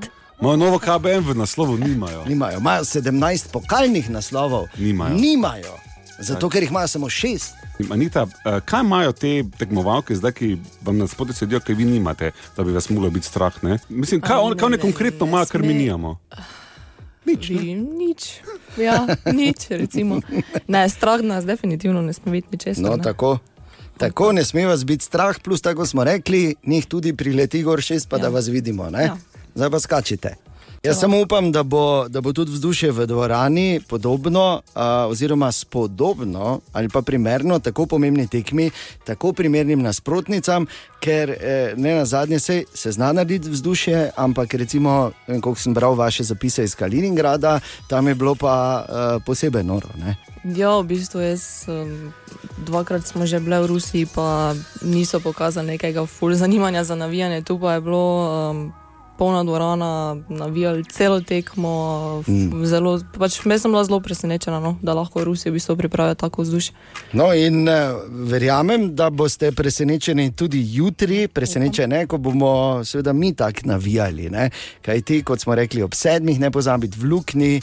Imajo 0.41 0.57
novo 0.57 0.79
KBM 0.79 1.23
v 1.23 1.35
naslovu, 1.35 1.77
nimajo. 1.77 2.25
Nimajo. 2.25 2.57
Imajo 2.59 2.83
17 2.83 3.47
pokalnih 3.49 4.09
naslovov. 4.09 4.67
Nimajo. 4.77 5.15
Nimajo. 5.15 5.73
Zato, 6.19 6.49
ker 6.49 6.63
jih 6.63 6.69
imajo 6.69 6.87
samo 6.87 7.07
6. 7.07 7.53
Anita, 7.89 8.27
eh, 8.45 8.59
kaj 8.61 8.81
imajo 8.81 9.11
te 9.11 9.43
tekmovalke 9.57 10.15
zdaj, 10.15 10.31
ki 10.31 10.47
vam 10.81 10.97
na 10.97 11.07
spodaj 11.07 11.33
sedijo, 11.35 11.59
ki 11.59 11.73
vi 11.73 11.85
nimate, 11.85 12.31
da 12.57 12.63
bi 12.63 12.71
vas 12.71 12.89
moglo 12.89 13.09
biti 13.09 13.27
strah? 13.27 13.63
Ne? 13.63 13.79
Mislim, 13.89 14.21
kaj, 14.21 14.37
on, 14.37 14.53
kaj 14.53 14.65
oni 14.65 14.77
konkretno 14.77 15.25
imajo, 15.25 15.45
kar 15.45 15.61
mi 15.61 15.67
sme- 15.67 15.73
nijamo? 15.75 16.19
Nič, 17.25 17.49
nič. 17.97 18.21
Ja, 18.77 19.07
nič, 19.31 19.69
recimo. 19.69 20.19
Ne, 20.67 20.89
strah 20.89 21.21
nas 21.23 21.45
definitivno 21.45 22.01
ne 22.01 22.13
sme 22.13 22.31
biti 22.31 22.47
ničesar. 22.51 22.83
No, 22.83 22.95
ne. 22.97 23.03
tako. 23.03 23.39
Tako 23.97 24.31
ne 24.31 24.43
sme 24.43 24.65
vas 24.65 24.85
biti 24.85 25.05
strah, 25.05 25.37
plus 25.43 25.61
tako 25.61 25.85
smo 25.85 26.03
rekli, 26.03 26.55
njih 26.65 26.85
tudi 26.85 27.13
prileti 27.15 27.63
gor 27.63 27.81
šest, 27.81 28.09
pa 28.09 28.17
ja. 28.17 28.21
da 28.21 28.29
vas 28.29 28.47
vidimo. 28.47 28.89
Ja. 28.89 29.01
Ja. 29.01 29.17
Zdaj 29.55 29.69
pa 29.69 29.79
skačite. 29.79 30.35
Jaz 30.83 30.99
samo 30.99 31.21
upam, 31.21 31.51
da 31.51 31.63
bo, 31.63 32.07
da 32.09 32.21
bo 32.21 32.33
tudi 32.33 32.51
vzdušje 32.51 32.91
v 32.91 33.05
dvorani 33.07 33.81
podobno, 33.87 34.61
uh, 34.75 34.81
oziroma 35.11 35.51
spodobno 35.51 36.59
ali 36.73 36.89
pa 36.89 37.01
primerno 37.01 37.59
tako 37.59 37.85
pomembni 37.85 38.27
tekmi, 38.27 38.71
tako 39.03 39.33
primernim 39.33 39.81
nasprotnicam, 39.81 40.65
ker 40.99 41.29
eh, 41.29 41.73
ne 41.77 41.95
na 41.95 42.05
zadnje 42.05 42.39
se, 42.39 42.63
se 42.73 42.91
zna 42.91 43.13
narediti 43.13 43.49
vzdušje, 43.49 44.11
ampak 44.15 44.53
recimo, 44.53 45.11
eh, 45.27 45.39
ko 45.39 45.55
sem 45.55 45.73
bral 45.73 45.95
vaše 45.95 46.23
zapise 46.23 46.63
iz 46.63 46.75
Kaliningrada, 46.75 47.59
tam 47.87 48.07
je 48.07 48.15
bilo 48.15 48.35
pa 48.35 48.85
uh, 48.89 49.23
posebej 49.25 49.63
noro. 49.63 49.87
Ne? 49.95 50.17
Ja, 50.43 50.75
v 50.79 50.83
bistvu 50.83 51.21
jaz, 51.21 51.63
um, 51.67 52.11
dvakrat 52.57 53.07
smo 53.07 53.25
že 53.25 53.39
bili 53.39 53.55
v 53.63 53.71
Rusiji, 53.71 54.05
pa 54.15 54.51
niso 54.81 55.19
pokazali 55.19 55.67
nekega 55.67 56.05
ful 56.05 56.35
zanimanja 56.35 56.83
za 56.83 56.95
navijanje. 56.95 57.41
Tu 57.41 57.59
pa 57.59 57.73
je 57.73 57.81
bilo 57.81 58.07
um, 58.51 58.73
polna 59.23 59.43
dvorana, 59.43 60.17
navijali 60.29 60.83
celo 60.83 61.21
tekmo. 61.21 61.73
Mm. 62.27 62.65
Zelo, 62.65 62.99
pač, 63.15 63.37
jaz 63.45 63.61
sem 63.61 63.71
bila 63.71 63.83
zelo 63.87 64.01
presenečena, 64.03 64.59
no, 64.59 64.73
da 64.83 64.91
lahko 64.97 65.21
v 65.21 65.29
Rusiji 65.29 65.51
v 65.51 65.55
bistvu 65.55 65.77
pripravijo 65.79 66.17
tako 66.19 66.43
vzdušje. 66.43 66.73
No, 67.15 67.29
in 67.33 67.61
uh, 67.63 68.01
verjamem, 68.27 68.89
da 68.95 69.07
boste 69.09 69.53
presenečeni 69.55 70.33
tudi 70.35 70.59
jutri, 70.75 71.27
presenečeni, 71.31 72.01
ko 72.11 72.19
bomo 72.19 72.83
seveda 72.83 73.13
mi 73.13 73.31
tako 73.31 73.69
navijali. 73.71 74.27
Ne? 74.29 74.49
Kaj 74.83 75.01
ti, 75.07 75.21
kot 75.23 75.39
smo 75.39 75.55
rekli, 75.55 75.85
ob 75.87 75.95
sedmih, 75.95 76.41
ne 76.43 76.51
pozabiti 76.51 76.99
v 76.99 77.07
Lukni, 77.13 77.53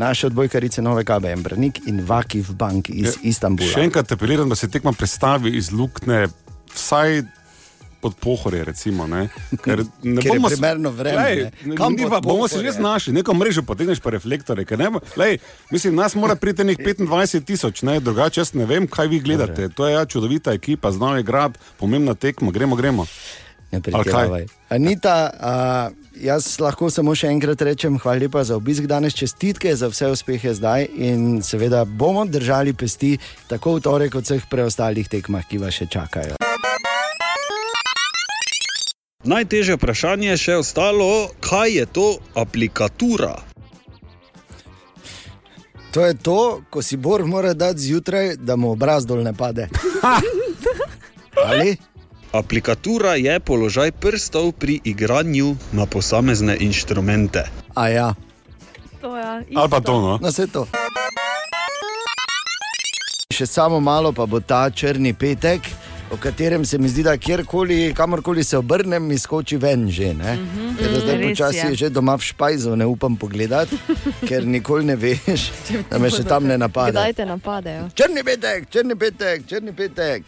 naše 0.00 0.30
odbojkarice 0.30 0.80
Nove 0.82 1.04
KBM, 1.04 1.44
Brnik 1.44 1.82
in 1.86 2.00
Vakif 2.06 2.54
Bank 2.56 2.88
iz 2.88 3.10
ja, 3.10 3.28
Istanbula. 3.28 3.68
Še 3.74 3.84
enkrat 3.90 4.16
apeliram, 4.16 4.48
da 4.48 4.56
se 4.56 4.70
tekma 4.72 4.96
predstavi 4.96 5.52
iz 5.60 5.68
Lukne, 5.68 6.30
vsaj 6.72 7.20
pod 8.00 8.14
pohorje, 8.16 8.64
recimo. 8.64 9.06
Ne? 9.06 9.28
Ker 9.64 9.84
ne 10.02 10.22
Ker 10.22 10.32
bomo 10.32 10.48
s- 10.48 10.56
primerno 10.56 10.90
vreme, 10.90 11.50
bomo 12.22 12.48
se 12.48 12.54
Pohorje? 12.54 12.72
že 12.72 12.72
znašli, 12.72 13.12
neko 13.12 13.34
mrežo 13.34 13.62
potegneš 13.62 14.00
pa 14.00 14.10
reflektore. 14.10 14.64
ker 14.64 14.78
Ne, 14.78 14.90
lej, 15.16 15.38
mislim, 15.70 15.94
nas 15.94 16.14
mora 16.14 16.34
priti 16.34 16.64
nek 16.64 16.78
25 16.78 17.44
tisoč, 17.44 17.82
ne? 17.82 18.00
drugače 18.00 18.40
jaz 18.40 18.54
ne 18.54 18.66
vem, 18.66 18.88
kaj 18.88 19.06
vi 19.06 19.20
gledate. 19.20 19.68
To 19.68 19.86
je 19.86 19.94
ja, 19.94 20.04
čudovita 20.04 20.52
ekipa, 20.52 20.90
znal 20.90 21.16
je 21.16 21.22
grad, 21.22 21.58
pomembna 21.76 22.14
tekma, 22.14 22.50
gremo, 22.50 22.76
gremo. 22.76 23.06
Ne 23.72 23.80
pretiravaj. 23.80 24.46
Anita, 24.68 25.30
uh, 25.30 25.94
jaz 26.18 26.58
lahko 26.58 26.90
samo 26.90 27.14
še 27.14 27.30
enkrat 27.30 27.62
rečem, 27.62 27.98
hvala 27.98 28.18
lepa 28.18 28.42
za 28.44 28.56
obisk 28.56 28.82
danes, 28.90 29.14
čestitke 29.14 29.70
za 29.76 29.86
vse 29.86 30.10
uspehe 30.10 30.54
zdaj 30.54 30.88
in 30.90 31.38
seveda 31.42 31.84
bomo 31.84 32.26
držali 32.26 32.74
pesti 32.74 33.18
tako 33.46 33.78
v 33.78 33.80
torek, 33.80 34.12
kot 34.12 34.26
vseh 34.26 34.42
preostalih 34.50 35.06
tekmah, 35.06 35.46
ki 35.46 35.62
vas 35.62 35.74
še 35.74 35.86
čakajo. 35.86 36.49
Najtežje 39.20 39.76
vprašanje 39.76 40.28
je 40.32 40.36
še 40.36 40.54
ostalo, 40.56 41.28
kaj 41.44 41.68
je 41.76 41.86
to 41.86 42.06
aplikatura? 42.32 43.36
To 45.92 46.06
je 46.06 46.14
to, 46.16 46.62
ko 46.70 46.80
si 46.82 46.96
Bor 46.96 47.26
mora 47.28 47.52
dati 47.54 47.80
zjutraj, 47.80 48.36
da 48.40 48.56
mu 48.56 48.70
obraz 48.72 49.04
dol 49.06 49.20
ne 49.20 49.34
pade. 49.36 49.68
Ali? 51.48 51.76
Aplikatura 52.32 53.14
je 53.20 53.40
položaj 53.40 53.92
prstov 53.92 54.52
pri 54.52 54.80
igranju 54.84 55.56
na 55.72 55.86
posamezne 55.86 56.56
inštrumente. 56.60 57.44
A 57.74 57.88
ja. 57.88 58.14
To, 59.00 59.16
ja, 59.16 59.42
Ali 59.56 59.68
pa 59.68 59.80
to, 59.80 60.00
no. 60.00 60.18
Na 60.22 60.32
vse 60.32 60.46
to. 60.46 60.64
Še 63.34 63.46
samo 63.46 63.80
malo 63.80 64.12
pa 64.16 64.24
bo 64.24 64.40
ta 64.40 64.70
črni 64.70 65.12
petek, 65.12 65.60
o 66.10 66.16
katerem 66.16 66.64
se 66.64 66.78
mi 66.78 66.88
zdi, 66.88 67.02
da 67.02 67.16
kjerkoli, 67.16 67.92
kamorkoli 67.94 68.44
se 68.44 68.58
obrnem, 68.58 69.06
mi 69.06 69.18
skoči 69.18 69.56
ven 69.56 69.90
že. 69.90 70.12
Mm 70.12 70.20
-hmm. 70.20 71.00
Zdaj 71.02 71.16
res 71.16 71.28
počasi 71.28 71.66
je. 71.66 71.74
že 71.74 71.88
doma 71.88 72.16
v 72.16 72.22
špajzu, 72.22 72.76
ne 72.76 72.86
upam 72.86 73.16
pogledati, 73.16 73.76
ker 74.28 74.46
nikoli 74.46 74.84
ne 74.84 74.96
veš, 74.96 75.50
da 75.90 75.98
me 75.98 76.10
še 76.10 76.24
tam 76.24 76.46
ne 76.46 76.58
napade. 76.58 76.90
Kdaj 76.90 77.12
te 77.12 77.26
napadejo? 77.26 77.88
Črni 77.94 78.24
petek, 78.24 78.70
črni 78.70 78.94
petek, 78.94 79.46
črni 79.46 79.72
petek. 79.72 80.22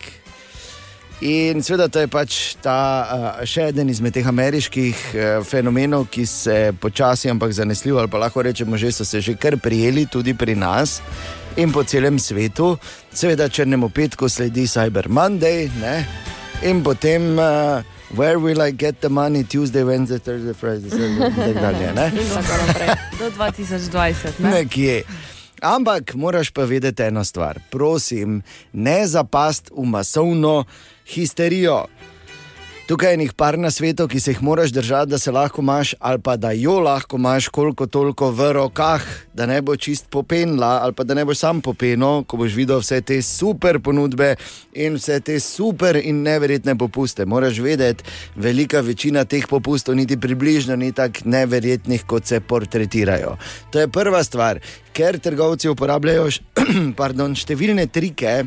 In 1.21 1.63
seveda 1.63 1.89
to 1.89 2.01
je 2.01 2.09
pač 2.09 2.57
ta 2.63 3.07
uh, 3.39 3.45
še 3.47 3.69
eden 3.71 3.89
izmed 3.89 4.11
teh 4.15 4.27
ameriških 4.27 4.97
uh, 5.15 5.45
fenomenov, 5.47 6.09
ki 6.11 6.27
se 6.27 6.73
počasi, 6.81 7.31
ampak 7.31 7.53
zanesljivo, 7.53 7.99
ali 7.99 8.11
pa 8.11 8.19
lahko 8.19 8.43
rečemo, 8.43 8.77
že 8.77 8.93
so 8.93 9.05
se 9.05 9.21
že 9.21 9.35
kar 9.35 9.57
prijeli 9.57 10.07
tudi 10.07 10.35
pri 10.35 10.55
nas 10.55 11.01
in 11.57 11.73
po 11.73 11.85
celem 11.85 12.19
svetu. 12.19 12.77
Seveda 13.13 13.49
črnemu 13.49 13.89
petku 13.89 14.29
sledi 14.29 14.67
Cyber 14.67 15.09
Monday 15.09 15.71
ne? 15.81 16.07
in 16.63 16.83
potem. 16.83 17.39
Uh, 17.39 17.83
Where 18.13 18.37
will 18.37 18.61
I 18.61 18.73
get 18.77 19.01
the 19.01 19.09
money? 19.09 19.43
Tuesday, 19.43 19.85
Wednesday, 19.85 20.19
Thursday, 20.19 20.53
Friday, 20.53 20.91
Saturday, 20.91 21.33
in 21.33 21.33
tako 21.33 21.61
dalje. 21.61 21.93
ne? 21.95 22.13
In 22.21 22.29
tako 22.29 22.67
naprej. 22.67 22.89
Do 23.19 23.31
2020. 23.31 24.39
Ne? 24.39 24.51
Nekje. 24.51 25.03
Ampak 25.63 26.15
moraš 26.15 26.51
pa 26.51 26.65
vedeti 26.65 27.03
eno 27.03 27.25
stvar. 27.25 27.59
Prosim, 27.71 28.43
ne 28.73 29.07
zapast 29.07 29.71
v 29.73 29.87
masovno 29.89 30.65
histerijo. 31.09 31.87
Tukaj 32.93 33.11
je 33.13 33.17
nekaj 33.17 33.37
par 33.37 33.57
na 33.59 33.71
svetu, 33.71 34.05
ki 34.09 34.21
se 34.21 34.31
jih 34.31 34.43
moraš 34.43 34.71
držati, 34.71 35.11
da 35.11 35.19
se 35.19 35.33
lahko 35.33 35.63
imaš, 35.63 35.95
ali 35.99 36.21
pa 36.21 36.37
da 36.37 36.51
jo 36.51 36.75
lahko 36.81 37.17
imaš, 37.17 37.49
koliko 37.49 37.87
toliko 37.87 38.31
v 38.31 38.53
rokah, 38.53 39.03
da 39.33 39.47
ne 39.47 39.63
bo 39.63 39.77
čist 39.77 40.11
popenla, 40.11 40.67
ali 40.83 40.93
pa 40.93 41.05
da 41.05 41.15
ne 41.15 41.25
boš 41.25 41.39
sam 41.39 41.61
popeno, 41.61 42.25
ko 42.29 42.37
boš 42.37 42.53
videl 42.53 42.83
vse 42.85 43.01
te 43.01 43.23
super 43.23 43.81
ponudbe 43.81 44.35
in 44.75 45.01
vse 45.01 45.21
te 45.21 45.41
super 45.41 45.97
in 45.97 46.21
neverjetne 46.23 46.77
popuste. 46.79 47.25
Moraš 47.25 47.63
vedeti, 47.65 48.05
velika 48.37 48.81
večina 48.81 49.25
teh 49.25 49.49
popustov 49.49 49.97
niti 49.97 50.21
približno 50.21 50.77
ni 50.77 50.93
tako 50.93 51.25
neverjetnih, 51.25 52.05
kot 52.05 52.27
se 52.27 52.41
portretirajo. 52.41 53.39
To 53.71 53.81
je 53.81 53.89
prva 53.89 54.25
stvar, 54.25 54.61
ker 54.93 55.19
trgovci 55.19 55.73
uporabljajo 55.73 56.29
pardon, 57.01 57.33
številne 57.33 57.89
trike. 57.89 58.43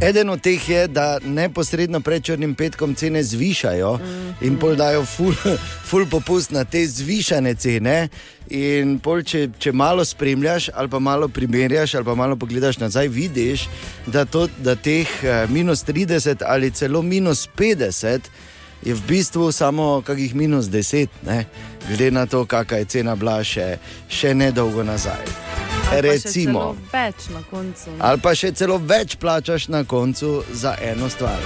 Eden 0.00 0.30
od 0.30 0.40
teh 0.40 0.68
je, 0.68 0.86
da 0.88 1.18
neposredno 1.24 2.00
pred 2.00 2.24
črnim 2.24 2.54
petkom 2.54 2.94
cene 2.94 3.22
zvišajo 3.22 3.98
in 4.40 4.58
pol 4.58 4.76
dajo 4.76 5.04
ful, 5.04 5.32
ful 5.88 6.06
popust 6.10 6.50
na 6.50 6.64
te 6.64 6.86
zvišane 6.86 7.54
cene. 7.54 8.08
In 8.50 8.98
pol, 8.98 9.22
če, 9.22 9.48
če 9.58 9.72
malo 9.72 10.04
spremljaš, 10.04 10.68
ali 10.74 10.90
pa 10.90 10.98
malo 10.98 11.28
primerjaš, 11.28 11.94
ali 11.94 12.04
pa 12.04 12.14
malo 12.14 12.36
pogledaš 12.36 12.78
nazaj, 12.78 13.08
vidiš, 13.08 13.68
da, 14.06 14.24
to, 14.24 14.48
da 14.58 14.74
teh 14.76 15.08
eh, 15.24 15.46
minus 15.48 15.84
30 15.86 16.42
ali 16.46 16.70
celo 16.70 17.02
minus 17.02 17.48
50 17.56 18.28
je 18.84 18.94
v 18.94 19.00
bistvu 19.08 19.52
samo 19.52 20.02
kakih 20.06 20.34
minus 20.34 20.66
10, 20.66 21.08
ne? 21.26 21.44
glede 21.88 22.10
na 22.10 22.26
to, 22.26 22.44
kakšna 22.44 22.78
je 22.78 22.84
cena 22.84 23.16
bila 23.16 23.40
še, 23.44 23.78
še 24.08 24.34
nedolgo 24.34 24.84
nazaj. 24.84 25.63
Recimo. 25.92 26.76
Več 26.92 27.28
na 27.30 27.42
koncu. 27.50 27.90
ne? 27.90 27.98
Ali 28.00 28.20
pa 28.20 28.34
še 28.34 28.52
celo 28.52 28.78
več 28.78 29.16
plačaš 29.16 29.68
na 29.68 29.84
koncu 29.84 30.42
za 30.52 30.74
eno 30.82 31.08
stvar. 31.08 31.38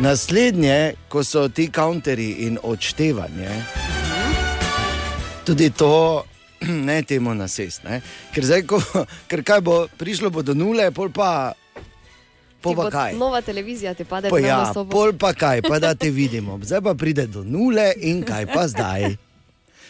Naslednje, 0.00 0.94
ko 1.08 1.24
so 1.24 1.48
ti 1.48 1.68
counteri 1.72 2.44
in 2.46 2.58
odštevanje, 2.62 3.52
tudi 5.44 5.70
to 5.70 6.24
ne 6.88 7.02
temu 7.02 7.34
nasest. 7.34 7.84
Ne? 7.84 8.00
Ker 8.34 8.44
zdaj, 8.44 8.66
ko, 8.68 8.80
ker 9.30 9.44
kaj 9.46 9.60
bo 9.60 9.86
prišlo 9.96 10.30
bo 10.30 10.42
do 10.42 10.54
nule, 10.54 10.90
pol 10.90 11.08
pa. 11.14 11.52
Pol 12.60 12.74
pa 12.74 12.90
kaj? 12.90 13.14
Nova 13.14 13.40
televizija 13.40 13.94
ti 13.94 14.04
pade 14.04 14.28
Pa 14.32 14.40
na 14.40 14.48
ja, 14.48 14.60
sobo. 14.74 14.90
pol 14.90 15.12
pa 15.14 15.30
kaj, 15.32 15.62
pa 15.62 15.78
da 15.78 15.94
te 15.94 16.10
vidimo. 16.10 16.58
Zdaj 16.58 16.82
pa 16.82 16.94
pride 16.98 17.26
do 17.30 17.44
nule 17.44 17.92
in 18.02 18.24
kaj 18.26 18.46
pa 18.50 18.66
zdaj. 18.66 19.14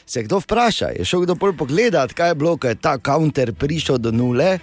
Se 0.07 0.23
kdo 0.23 0.39
vpraša, 0.39 0.87
je 0.99 1.05
šel 1.05 1.27
kdo 1.27 1.35
pol 1.35 1.53
pogledat, 1.53 2.13
kaj 2.15 2.31
je 2.31 2.35
bilo, 2.35 2.57
ko 2.57 2.71
je 2.71 2.79
ta 2.79 2.99
counter 2.99 3.51
prišel 3.55 3.99
do 3.99 4.13
nule? 4.15 4.59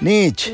Nič. 0.00 0.48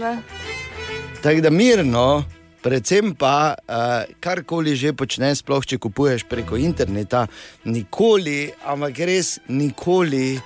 Tako 1.22 1.40
da 1.40 1.50
mirno, 1.50 2.24
predvsem 2.62 3.14
pa 3.14 3.54
uh, 3.54 4.02
karkoli 4.20 4.74
že 4.76 4.92
počneš, 4.92 5.44
sploh 5.46 5.62
če 5.62 5.78
kupuješ 5.78 6.26
preko 6.26 6.58
interneta, 6.58 7.28
nikoli, 7.64 8.50
ampak 8.66 8.98
res 9.06 9.38
nikoli, 9.46 10.40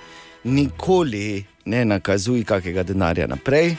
nikoli 0.45 1.41
ne 1.65 1.85
nakazuj 1.85 2.45
kakega 2.45 2.85
denarja 2.85 3.25
naprej. 3.27 3.73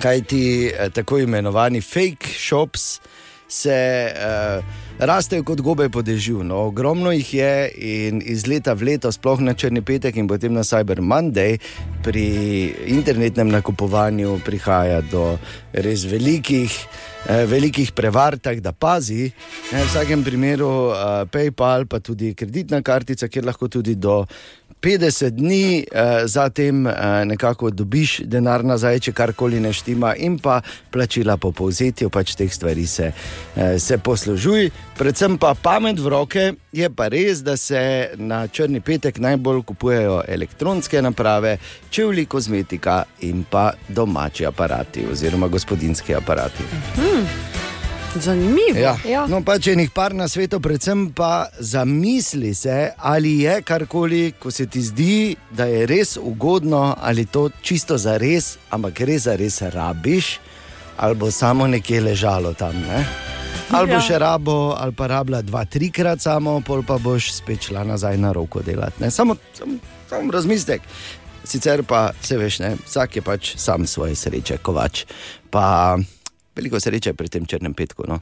Kaj 0.00 0.22
ti 0.24 0.44
eh, 0.72 0.88
tako 0.88 1.18
imenovani 1.20 1.84
fake 1.84 2.32
shops 2.32 3.00
se 3.48 3.76
uh, 4.16 4.64
rastejo 5.00 5.44
kot 5.44 5.60
gobe 5.64 5.88
po 5.88 6.02
dežju. 6.02 6.44
No, 6.44 6.66
ogromno 6.68 7.12
jih 7.12 7.34
je 7.34 7.52
in 7.74 8.22
iz 8.24 8.46
leta 8.46 8.74
v 8.76 8.92
leto, 8.92 9.12
sploh 9.12 9.40
na 9.40 9.54
črni 9.56 9.82
petek 9.82 10.16
in 10.20 10.28
potem 10.28 10.52
na 10.52 10.64
Cyber 10.64 11.00
Monday, 11.00 11.56
pri 12.04 12.24
internetnem 12.92 13.48
nakupovanju 13.48 14.40
prihaja 14.44 15.00
do 15.00 15.38
res 15.72 16.04
velikih. 16.04 16.70
eh, 17.28 17.46
Velikih 17.46 17.92
prevar, 17.92 18.38
tako 18.38 18.60
da 18.60 18.72
pazi. 18.72 19.30
Ne, 19.72 19.82
v 19.84 19.86
vsakem 19.86 20.24
primeru 20.24 20.88
uh, 20.88 20.94
PayPal, 21.30 21.86
pa 21.86 22.00
tudi 22.00 22.34
kreditna 22.34 22.82
kartica, 22.82 23.28
kjer 23.28 23.44
lahko 23.44 23.68
tudi 23.68 23.94
do 23.94 24.24
50 24.80 25.36
dni 25.36 25.84
uh, 25.84 26.24
zatem 26.24 26.86
uh, 26.86 26.92
nekako 27.24 27.70
dobiš 27.70 28.20
denar 28.24 28.64
nazaj, 28.64 29.00
če 29.00 29.12
karkoli 29.12 29.60
ne 29.60 29.72
štima, 29.72 30.14
in 30.16 30.38
pa 30.38 30.62
plačila 30.90 31.36
po 31.36 31.52
povzetju 31.52 32.10
pač 32.10 32.34
teh 32.34 32.52
stvari 32.52 32.86
se, 32.86 33.12
uh, 33.12 33.76
se 33.78 33.98
poslužuj. 33.98 34.70
Predvsem 35.00 35.38
pa 35.40 35.54
pamet 35.56 35.96
v 35.96 36.10
roke, 36.12 36.42
je 36.76 36.88
pa 36.92 37.06
res, 37.08 37.38
da 37.40 37.54
se 37.56 38.10
na 38.20 38.42
črni 38.52 38.82
petek 38.84 39.16
najbolj 39.16 39.62
kupujejo 39.70 40.18
elektronske 40.28 41.00
naprave, 41.00 41.54
čevlji, 41.88 42.26
kozmetika 42.28 42.98
in 43.24 43.46
pa 43.48 43.70
domači 43.88 44.44
aparati 44.46 45.06
oziroma 45.12 45.48
gospodinski 45.48 46.14
aparati. 46.14 46.66
Hmm. 46.98 47.24
Zanimivo. 48.14 48.76
Ja. 48.78 48.92
Ja. 49.08 49.24
No, 49.26 49.40
pa 49.40 49.56
če 49.56 49.72
jih 49.72 49.88
par 49.94 50.12
na 50.12 50.28
svetu, 50.28 50.60
predvsem 50.60 51.08
pa 51.16 51.48
zamisli 51.58 52.52
se, 52.54 52.92
ali 52.98 53.38
je 53.46 53.56
karkoli, 53.62 54.34
ko 54.36 54.52
se 54.52 54.68
ti 54.68 54.84
zdi, 54.84 55.36
da 55.50 55.64
je 55.64 55.86
res 55.88 56.18
ugodno, 56.20 56.92
ali 57.00 57.24
to 57.24 57.48
čisto 57.62 57.96
za 57.96 58.20
res, 58.20 58.58
ampak 58.68 59.00
res 59.00 59.24
za 59.30 59.40
res 59.40 59.62
rabiš, 59.62 60.36
ali 61.00 61.16
bo 61.16 61.32
samo 61.32 61.66
nekje 61.66 62.04
ležalo 62.04 62.52
tam. 62.52 62.76
Ne? 62.84 63.39
Ali 63.70 63.92
Ja. 63.92 64.00
še 64.00 64.18
rabo, 64.18 64.74
ali 64.74 64.92
pa 64.92 65.06
rabila 65.06 65.42
dva, 65.42 65.64
trikrat 65.64 66.20
samo, 66.20 66.60
pol 66.60 66.82
pa 66.82 66.98
boš 66.98 67.32
spet 67.32 67.70
šla 67.70 67.84
nazaj 67.84 68.16
na 68.18 68.32
roko 68.32 68.62
delati. 68.62 69.02
Ne? 69.02 69.10
Samo, 69.10 69.36
samo, 69.54 69.78
samo 70.08 70.32
razmislek. 70.32 70.82
Sicer 71.44 71.82
pa 71.82 72.10
se 72.22 72.36
veš, 72.36 72.58
ne? 72.58 72.76
vsak 72.86 73.16
je 73.16 73.22
pač 73.22 73.54
sam 73.56 73.86
svoje 73.86 74.14
sreče, 74.14 74.58
kovač. 74.58 75.04
Pa 75.50 75.96
veliko 76.56 76.80
sreče 76.80 77.14
pri 77.14 77.28
tem 77.28 77.46
črnem 77.46 77.74
petku. 77.74 78.04
No? 78.08 78.18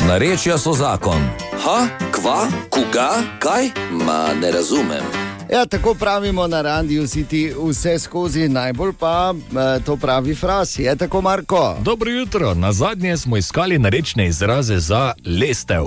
Narečja 0.00 0.58
so 0.58 0.72
zakon. 0.72 1.20
Ha, 1.60 1.78
kva, 2.10 2.48
koga, 2.70 3.10
kaj? 3.38 3.70
Ma 3.92 4.32
ne 4.34 4.50
razumem. 4.50 5.29
Ja, 5.52 5.66
tako 5.66 5.94
pravimo 5.94 6.46
na 6.46 6.62
radiju, 6.62 7.08
si 7.08 7.24
ti 7.24 7.52
vse 7.68 7.98
skozi, 7.98 8.48
najbolj 8.48 8.92
pa 8.98 9.34
eh, 9.34 9.84
to 9.84 9.96
pravi 9.96 10.34
fras. 10.34 10.78
Je 10.78 10.96
tako, 10.96 11.20
Marko? 11.20 11.76
Dobro 11.82 12.10
jutro, 12.10 12.54
na 12.54 12.72
zadnje 12.72 13.16
smo 13.16 13.36
iskali 13.36 13.78
narečne 13.78 14.26
izraze 14.26 14.78
za 14.78 15.12
lestev. 15.40 15.84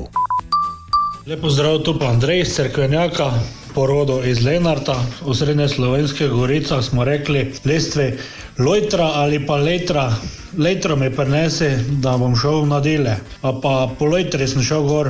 Lepo 1.28 1.50
zdrav, 1.50 1.80
tu 1.80 2.00
pa 2.00 2.06
Andrej 2.06 2.44
Cerkvenjaka, 2.46 3.32
porodo 3.76 4.24
iz 4.24 4.44
Lenarta, 4.46 4.96
v 5.26 5.36
srednje 5.36 5.70
slovenskih 5.70 6.28
goricah 6.28 6.84
smo 6.84 7.04
rekli 7.04 7.54
lestve 7.66 8.18
lojtra 8.60 9.06
ali 9.16 9.46
pa 9.48 9.56
letra. 9.56 10.14
Letro 10.58 10.96
me 10.96 11.16
prenese, 11.16 11.80
da 11.90 12.18
bom 12.18 12.36
šel 12.36 12.66
na 12.66 12.80
dele, 12.80 13.16
a 13.42 13.54
pa 13.62 13.90
po 14.00 14.06
lojtri 14.06 14.48
sem 14.48 14.62
šel 14.62 14.84
gor. 14.84 15.10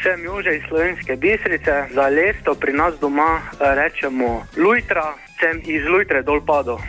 Sem 0.00 0.24
Jože 0.24 0.56
iz 0.56 0.64
Slovenske 0.68 1.16
bistrice, 1.16 1.86
za 1.92 2.08
lesto 2.08 2.54
pri 2.54 2.72
nas 2.72 2.96
doma 3.00 3.38
eh, 3.38 3.74
rečemo 3.74 4.46
lujtra, 4.56 5.14
sem 5.38 5.60
iz 5.68 5.84
lujtre 5.84 6.22
dol 6.22 6.40
padel. 6.40 6.80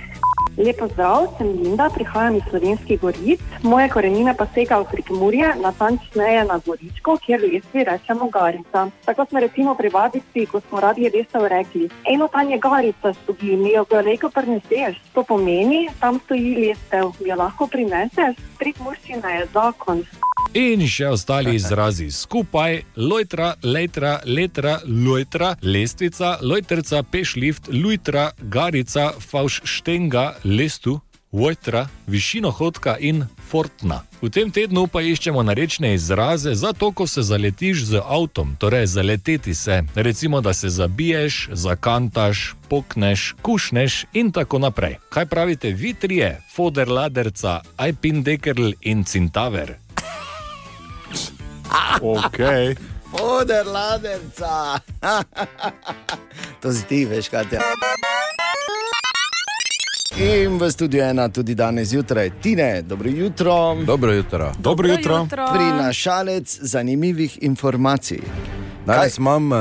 Lepo 0.58 0.88
zdrav, 0.88 1.28
sem 1.38 1.47
Linda, 1.47 1.89
prihajam 1.89 2.36
iz 2.36 2.43
Slovenskih 2.49 2.99
goric. 3.01 3.39
Moje 3.64 3.89
korenine 3.89 4.36
pa 4.38 4.45
segajo 4.54 4.84
v 4.84 4.91
Prikmurje, 4.91 5.47
natančneje 5.64 6.43
na 6.45 6.60
Goričko, 6.66 7.18
kjer 7.26 7.41
lestvi 7.41 7.84
rečemo 7.84 8.30
Garica. 8.30 8.88
Tako 9.06 9.26
smo 9.30 9.39
recimo 9.39 9.76
pri 9.76 9.89
babici, 9.89 10.45
ko 10.45 10.62
smo 10.70 10.80
radi 10.80 11.10
lestev 11.14 11.47
rekli, 11.47 11.89
eno 12.06 12.28
tam 12.28 12.49
je 12.49 12.60
Garica 12.60 13.14
stoji, 13.14 13.58
mi 13.58 13.72
jo 13.72 13.86
galeko 13.89 14.30
prineseš. 14.30 15.01
To 15.14 15.24
pomeni, 15.24 15.89
tam 15.99 16.20
stoji 16.26 16.56
lestev, 16.56 17.12
jo 17.26 17.36
lahko 17.36 17.68
prineseš. 17.68 18.38
Prikmurščina 18.60 19.30
je 19.30 19.47
zakon. 19.54 20.06
In 20.54 20.84
še 20.86 21.08
ostali 21.10 21.56
izrazi 21.60 22.12
skupaj: 22.14 22.84
lojtra, 22.95 23.56
letra, 23.66 24.20
letra, 24.26 24.76
lojtra, 24.86 25.56
lestvica, 25.66 26.36
lojterca, 26.45 27.01
pešlift, 27.04 27.72
lujtra, 27.74 28.28
garica, 28.54 29.10
favš 29.18 29.64
štenga, 29.66 30.28
lestu, 30.44 31.00
vojtra, 31.34 31.88
višino 32.08 32.52
hodka 32.52 32.98
in 33.00 33.26
fortna. 33.50 34.04
V 34.22 34.30
tem 34.30 34.52
tednu 34.52 34.86
pa 34.88 35.02
iščemo 35.02 35.44
narečne 35.44 35.94
izraze 35.94 36.54
za 36.56 36.74
to, 36.74 36.91
ko 36.91 37.08
se 37.08 37.22
zaletiš 37.22 37.84
z 37.84 38.02
avtom, 38.06 38.56
torej 38.60 38.86
zaleteti 38.88 39.56
se. 39.56 39.84
Recimo, 39.96 40.41
da 40.41 40.54
se 40.54 40.70
zabiješ, 40.70 41.50
zakantaš, 41.52 42.56
pokneš, 42.70 43.36
kušneš 43.41 44.06
in 44.14 44.32
tako 44.32 44.60
naprej. 44.60 44.98
Kaj 45.10 45.26
pravite 45.26 45.72
vi 45.72 45.94
trije, 45.94 46.41
foder 46.56 46.89
laderca, 46.89 47.62
ajpindekerl 47.78 48.72
in 48.82 49.04
cintaver? 49.04 49.76
Okay. 52.02 52.76
Oder 53.22 53.66
laderca. 53.66 54.80
to 56.62 56.74
si 56.74 56.86
ti, 56.86 57.06
veš, 57.06 57.30
kaj 57.30 57.46
je. 57.52 57.60
In 60.18 60.57
v 60.57 60.72
studiu 60.72 61.01
ena 61.01 61.30
tudi 61.30 61.55
danes 61.55 61.89
zjutraj, 61.89 62.30
Tine, 62.41 62.82
dobro 62.82 63.09
jutro. 63.09 63.76
Dobro 63.86 64.14
jutro. 64.14 64.51
Dobro 64.59 64.88
jutro. 64.88 65.18
jutro. 65.18 65.47
Prinašalec 65.53 66.59
zanimivih 66.61 67.38
informacij. 67.41 68.20
Danes 68.86 69.18
imam 69.18 69.51
uh, 69.51 69.57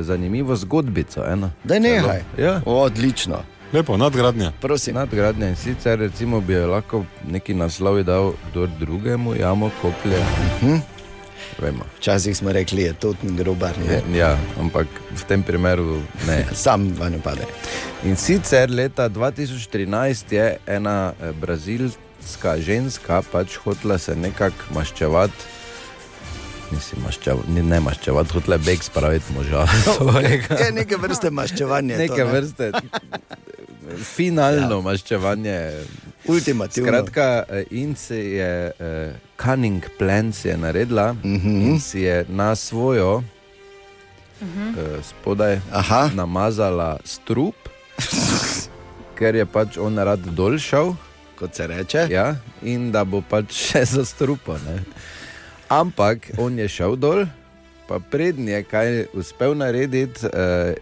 zanimivo 0.00 0.56
zgodbico. 0.56 1.24
Eno. 1.24 1.50
Da 1.64 1.78
nehaj. 1.78 2.22
Ja. 2.38 2.60
Odlično. 2.66 3.42
Lepo, 3.72 3.96
nadgradnja. 3.96 4.52
Prosim. 4.60 4.94
Nadgradnja 4.94 5.48
in 5.48 5.56
sicer 5.56 5.98
recimo 5.98 6.40
bi 6.40 6.54
lahko 6.54 7.04
neki 7.30 7.54
naslov 7.54 8.02
dal, 8.02 8.32
drugemu 8.80 9.34
jamo 9.34 9.70
koplje. 9.82 10.18
Uh 10.18 10.62
-huh. 10.62 10.80
Vemo. 11.58 11.84
Včasih 11.98 12.36
smo 12.36 12.52
rekli, 12.52 12.82
da 12.82 12.88
je 12.88 12.94
to 12.94 13.14
grobar. 13.22 13.74
Je, 13.90 14.18
ja, 14.18 14.38
ampak 14.60 14.86
v 15.10 15.24
tem 15.28 15.42
primeru 15.42 16.02
ne. 16.26 16.44
Sam 16.64 16.92
vanj 16.98 17.20
pade. 17.22 17.46
In 18.04 18.16
sicer 18.16 18.70
leta 18.70 19.08
2013 19.08 20.34
je 20.34 20.56
ena 20.66 21.12
eh, 21.20 21.32
brazilska 21.32 22.56
ženska 22.58 23.22
pač 23.32 23.56
hotela 23.56 23.98
se 23.98 24.16
nekako 24.16 24.74
maščevati. 24.74 25.56
Mislim, 26.70 27.00
maščev, 27.02 27.46
ni, 27.48 27.62
ne 27.64 27.80
maščevati, 27.80 28.32
hotela 28.36 28.58
je 28.58 28.64
beg 28.66 28.82
spraviti 28.84 29.32
moža. 29.32 29.64
je 30.64 30.72
neke 30.72 30.96
vrste 31.00 31.30
maščevanje. 31.30 31.96
Neke 31.96 32.22
to, 32.22 32.26
ne? 32.26 32.32
vrste. 32.32 32.72
Finalno 34.04 34.76
ja. 34.76 34.84
maščevanje. 34.84 35.56
Ultimativno. 36.28 36.88
Skratka, 36.88 37.44
eh, 37.48 37.64
in 37.70 37.94
se 37.96 38.16
je 38.30 38.72
uh, 38.80 39.12
Cunning 39.36 39.82
Plan 39.98 40.32
si 40.32 40.48
je 40.48 40.56
naredila 40.56 41.10
uh 41.10 41.24
Mhm. 41.24 41.48
-huh. 41.48 41.62
in 41.70 41.80
si 41.80 42.00
je 42.00 42.24
na 42.28 42.54
svojo 42.54 43.16
uh 43.16 43.22
-huh. 44.42 44.96
uh, 44.98 45.04
spodaj 45.04 45.60
Aha. 45.72 46.10
namazala 46.14 46.98
strup, 47.04 47.54
ker 49.18 49.34
je 49.34 49.46
pač 49.46 49.76
on 49.78 49.98
rad 49.98 50.20
dol 50.20 50.58
šel. 50.58 50.94
Kot 51.38 51.54
se 51.54 51.66
reče. 51.66 52.06
Ja, 52.10 52.36
in 52.62 52.92
da 52.92 53.04
bo 53.04 53.22
pač 53.30 53.52
še 53.52 53.84
za 53.84 54.04
strupo. 54.04 54.52
Ne? 54.52 54.82
Ampak 55.68 56.18
on 56.38 56.58
je 56.58 56.68
šel 56.68 56.96
dol. 56.96 57.26
Pa 57.88 57.98
prednji 57.98 58.50
je 58.52 58.62
kaj 58.62 59.06
uspel 59.14 59.54
narediti, 59.54 60.26
uh, 60.26 60.30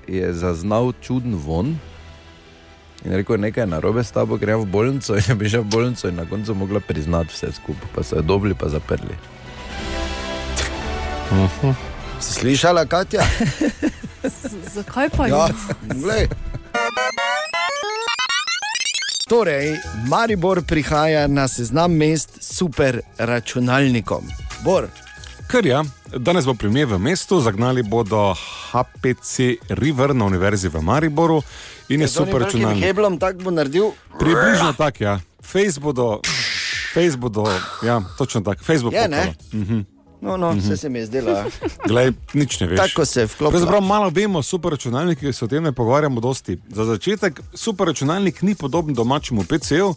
je 0.08 0.32
zaznal 0.32 0.92
čuden 1.00 1.34
von. 1.34 1.78
In 3.06 3.12
rekel, 3.12 3.38
nekaj 3.38 3.62
je 3.62 3.66
narobe 3.66 4.04
s 4.04 4.10
tabo, 4.10 4.36
grem 4.36 4.60
v 4.60 4.66
bolnico. 4.66 5.14
In 5.18 5.22
je 5.28 5.34
bi 5.34 5.48
šel 5.48 5.62
v 5.62 5.70
bolnico 5.70 6.08
in 6.08 6.16
na 6.16 6.26
koncu 6.26 6.54
mogla 6.54 6.80
priznati 6.80 7.30
vse 7.30 7.52
skupaj, 7.52 7.88
pa 7.94 8.02
so 8.02 8.16
jo 8.16 8.22
dobili, 8.22 8.54
pa 8.54 8.68
zaprli. 8.68 9.14
Si 12.20 12.32
slišala, 12.32 12.86
Katja? 12.86 13.22
Zakaj 14.74 15.10
pa 15.10 15.26
Ja, 15.26 15.46
je? 15.46 15.54
glej. 16.02 16.26
Torej, 19.28 19.78
Maribor 20.08 20.62
prihaja 20.62 21.26
na 21.26 21.48
seznam 21.48 21.94
mest 21.94 22.42
super 22.42 23.00
računalnikom. 23.18 24.26
Bor. 24.64 24.86
Ker 25.46 25.66
ja, 25.66 25.84
danes 26.10 26.46
bo 26.46 26.54
primer 26.54 26.86
v 26.86 26.98
mestu, 26.98 27.38
zagnali 27.40 27.82
bodo 27.82 28.34
HPC 28.34 29.62
River 29.78 30.14
na 30.14 30.26
Univerzi 30.26 30.68
v 30.68 30.82
Mariboru 30.82 31.42
in 31.88 32.00
je 32.00 32.08
super 32.08 32.40
računalnik. 32.42 32.84
Heblom 32.84 33.18
tak 33.18 33.42
bo 33.42 33.50
naredil. 33.50 33.90
Približno 34.18 34.72
tako, 34.78 35.04
ja. 35.04 35.20
Face 35.42 35.80
bodo, 35.80 36.20
face 36.94 37.16
bodo, 37.16 37.46
ja, 37.82 38.00
točno 38.18 38.40
tako, 38.40 38.64
Facebook 38.64 38.94
Je, 38.94 39.08
ne? 39.08 39.34
-huh. 39.52 39.84
No, 40.26 40.36
no, 40.36 40.50
vse 40.58 40.76
se 40.76 40.88
mi 40.88 40.98
je 40.98 41.06
zdelo. 41.06 41.44
Glej, 41.86 42.12
nič 42.34 42.60
ne 42.60 42.66
veš. 42.66 42.80
Tako 42.80 43.04
se 43.04 43.26
vklopi. 43.26 43.52
Pravzaprav 43.52 43.82
malo 43.82 44.10
vemo 44.10 44.38
o 44.38 44.42
superračunalnikih, 44.42 45.36
se 45.36 45.44
o 45.44 45.48
tem 45.48 45.62
ne 45.62 45.72
pogovarjamo 45.72 46.20
dosti. 46.20 46.58
Za 46.68 46.84
začetek, 46.84 47.40
superračunalnik 47.54 48.42
ni 48.42 48.54
podoben 48.54 48.94
domačemu 48.94 49.44
PC-ju. 49.44 49.94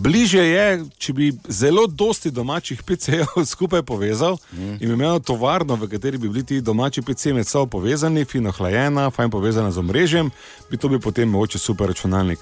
Bliže 0.00 0.44
je, 0.44 0.84
če 0.98 1.12
bi 1.12 1.32
zelo 1.48 1.86
dosti 1.86 2.30
domačih 2.30 2.82
PC-jev 2.82 3.44
skupaj 3.52 3.82
povezal 3.82 4.38
mm. 4.52 4.78
in 4.80 4.96
imel 4.96 5.20
tovarno, 5.20 5.76
v 5.76 5.90
kateri 5.92 6.18
bi 6.18 6.28
bili 6.28 6.44
ti 6.44 6.60
domači 6.60 7.02
PC 7.02 7.36
med 7.36 7.46
sabo 7.46 7.66
povezani, 7.66 8.24
fino 8.24 8.52
hlajena, 8.52 9.10
fajn 9.10 9.30
povezana 9.30 9.70
z 9.70 9.78
omrežjem, 9.78 10.30
bi 10.70 10.80
to 10.80 10.88
bil 10.88 11.00
potem 11.00 11.28
mogoče 11.28 11.58
superračunalnik. 11.58 12.40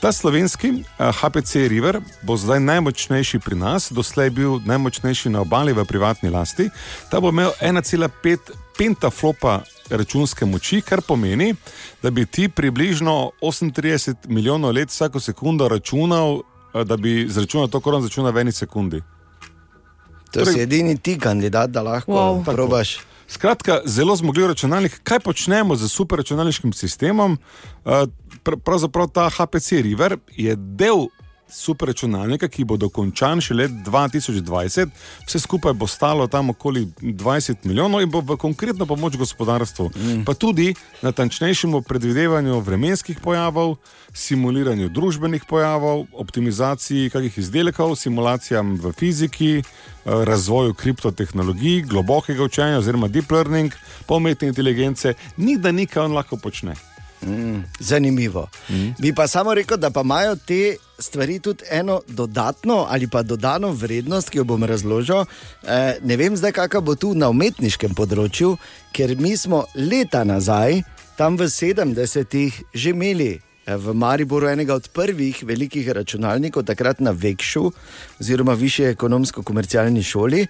Ta 0.00 0.12
slovenski 0.12 0.84
HPC 0.98 1.54
River 1.68 2.00
bo 2.22 2.36
zdaj 2.36 2.60
najmočnejši 2.60 3.38
pri 3.38 3.56
nas, 3.56 3.92
doslej 3.92 4.26
je 4.26 4.30
bil 4.30 4.60
najmočnejši 4.64 5.28
na 5.28 5.40
obali 5.40 5.72
v 5.72 5.84
privatni 5.84 6.30
lasti. 6.30 6.70
Ta 7.10 7.20
bo 7.20 7.28
imel 7.28 7.52
1,5 7.60 8.38
pentaflopa 8.78 9.60
računske 9.90 10.46
moči, 10.46 10.80
kar 10.80 11.00
pomeni, 11.04 11.54
da 12.02 12.10
bi 12.10 12.26
ti 12.26 12.48
približno 12.48 13.30
38 13.42 14.14
milijonov 14.28 14.72
let 14.72 14.88
vsako 14.88 15.20
sekundo 15.20 15.68
računal, 15.68 16.40
eh, 16.74 16.84
da 16.84 16.96
bi 16.96 17.26
zračunal 17.28 17.68
to, 17.68 17.80
kar 17.80 17.94
on 17.94 18.02
začuna 18.02 18.30
v 18.30 18.38
eni 18.38 18.52
sekundi. 18.52 19.02
To 20.32 20.46
si 20.46 20.60
edini 20.60 20.96
ti 20.98 21.18
kandidat, 21.18 21.70
da 21.70 21.82
lahko 21.82 22.12
Wow. 22.12 22.40
wow. 22.40 22.54
probaš. 22.54 23.09
Skratka, 23.30 23.80
zelo 23.84 24.16
zmogljiv 24.16 24.46
računalnik. 24.46 25.00
Kaj 25.02 25.20
počnemo 25.20 25.76
z 25.76 25.88
superračunalniškim 25.88 26.72
sistemom? 26.72 27.38
Eh, 27.86 27.90
pr- 28.44 28.58
Pravzaprav 28.58 29.08
ta 29.08 29.28
HPC 29.30 29.82
River 29.82 30.16
je 30.36 30.56
del 30.56 31.06
superračunalnika, 31.52 32.48
ki 32.48 32.64
bo 32.64 32.76
dokončan 32.80 33.40
še 33.44 33.54
let 33.54 33.74
2020. 33.86 34.90
Vse 35.26 35.40
skupaj 35.42 35.74
bo 35.78 35.86
stalo 35.90 36.26
tam 36.26 36.50
okoli 36.54 36.86
20 37.00 37.66
milijonov 37.68 38.02
in 38.02 38.10
bo 38.10 38.22
v 38.24 38.36
konkretno 38.40 38.86
pomoč 38.86 39.16
gospodarstvu, 39.20 39.90
mm. 39.94 40.24
pa 40.24 40.34
tudi 40.34 40.74
natančnejšemu 41.02 41.82
predvidevanju 41.82 42.60
vremenskih 42.60 43.20
pojavov, 43.20 43.76
simuliranju 44.12 44.88
družbenih 44.88 45.44
pojavov, 45.48 46.06
optimizaciji 46.12 47.10
kakih 47.10 47.38
izdelkov, 47.38 47.96
simulacijam 47.96 48.76
v 48.80 48.92
fiziki, 48.92 49.52
eh, 49.60 49.64
razvoju 50.04 50.74
kriptotehnologij, 50.74 51.82
globokega 51.90 52.44
učenja 52.44 52.78
oziroma 52.78 53.08
deep 53.08 53.30
learning, 53.30 53.72
pa 54.06 54.14
umetne 54.14 54.48
inteligence, 54.48 55.14
ni 55.36 55.58
da 55.58 55.72
nekaj 55.72 56.04
on 56.04 56.18
lahko 56.18 56.36
počne. 56.36 56.89
Mm, 57.22 57.64
zanimivo. 57.78 58.48
Mm. 58.70 58.94
Bi 58.98 59.12
pa 59.14 59.26
samo 59.28 59.54
rekel, 59.54 59.76
da 59.76 59.90
pa 59.90 60.00
imajo 60.00 60.36
te 60.36 60.76
stvari 60.98 61.38
tudi 61.38 61.64
eno 61.70 62.00
dodatno 62.08 62.86
ali 62.90 63.08
pa 63.08 63.22
dodano 63.22 63.72
vrednost, 63.72 64.30
ki 64.30 64.38
jo 64.38 64.44
bom 64.44 64.64
razložil. 64.64 65.24
E, 65.62 65.98
ne 66.02 66.16
vem 66.16 66.36
zdaj, 66.36 66.52
kakšna 66.52 66.80
bo 66.80 66.94
tu 66.94 67.14
na 67.14 67.28
umetniškem 67.28 67.94
področju, 67.94 68.56
ker 68.92 69.16
mi 69.20 69.36
smo 69.36 69.64
leta 69.74 70.24
nazaj, 70.24 70.82
tam 71.16 71.36
v 71.36 71.48
70-ih, 71.52 72.62
že 72.74 72.90
imeli. 72.96 73.49
Eh, 73.70 73.76
V 73.76 73.94
Mariboru 73.94 74.48
enega 74.48 74.74
od 74.74 74.88
prvih 74.88 75.44
velikih 75.46 75.88
računalnikov, 75.88 76.64
takrat 76.66 77.00
na 77.00 77.10
Vekšu, 77.10 77.70
oziroma 78.20 78.52
Višji 78.58 78.90
ekonomsko-komercialni 78.94 80.02
šoli. 80.02 80.46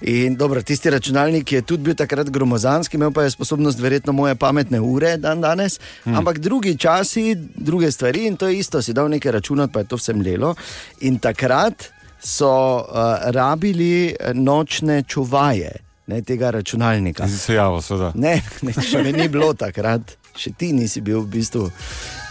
In 0.00 0.36
dobro, 0.36 0.62
tisti 0.62 0.90
računalnik 0.90 1.52
je 1.52 1.62
tudi 1.62 1.82
bil 1.82 1.94
takrat 1.94 2.30
gromozanski, 2.30 2.96
imel 2.96 3.12
pa 3.12 3.22
je 3.22 3.30
sposobnost, 3.30 3.80
verjetno, 3.80 4.12
moje 4.12 4.34
pametne 4.34 4.80
ure 4.80 5.16
dan 5.16 5.40
danes. 5.40 5.78
Hmm. 6.04 6.16
Ampak 6.16 6.38
drugi 6.38 6.76
časi, 6.76 7.34
druge 7.56 7.92
stvari 7.92 8.26
in 8.26 8.36
to 8.36 8.48
je 8.48 8.58
isto, 8.58 8.82
si 8.82 8.92
dal 8.92 9.08
nekaj 9.08 9.32
računati, 9.32 9.72
pa 9.72 9.80
je 9.80 9.88
to 9.88 9.96
vsem 9.96 10.20
lelo. 10.20 10.54
In 11.00 11.18
takrat 11.18 11.90
so 12.20 12.50
uh, 12.76 13.30
rabili 13.30 14.16
nočne 14.34 15.02
čuvaje 15.02 15.84
ne, 16.06 16.22
tega 16.22 16.50
računalnika. 16.50 17.28
Si 17.28 17.38
se 17.38 17.54
javil, 17.54 17.80
seveda. 17.82 18.12
Ne, 18.14 18.42
ne, 18.62 18.72
še 18.72 19.02
me 19.02 19.12
ni 19.12 19.28
bilo 19.28 19.52
takrat. 19.54 20.16
Še 20.36 20.52
ti 20.58 20.72
nisi 20.74 21.00
bil 21.04 21.22
v 21.24 21.32
bistvu. 21.38 21.70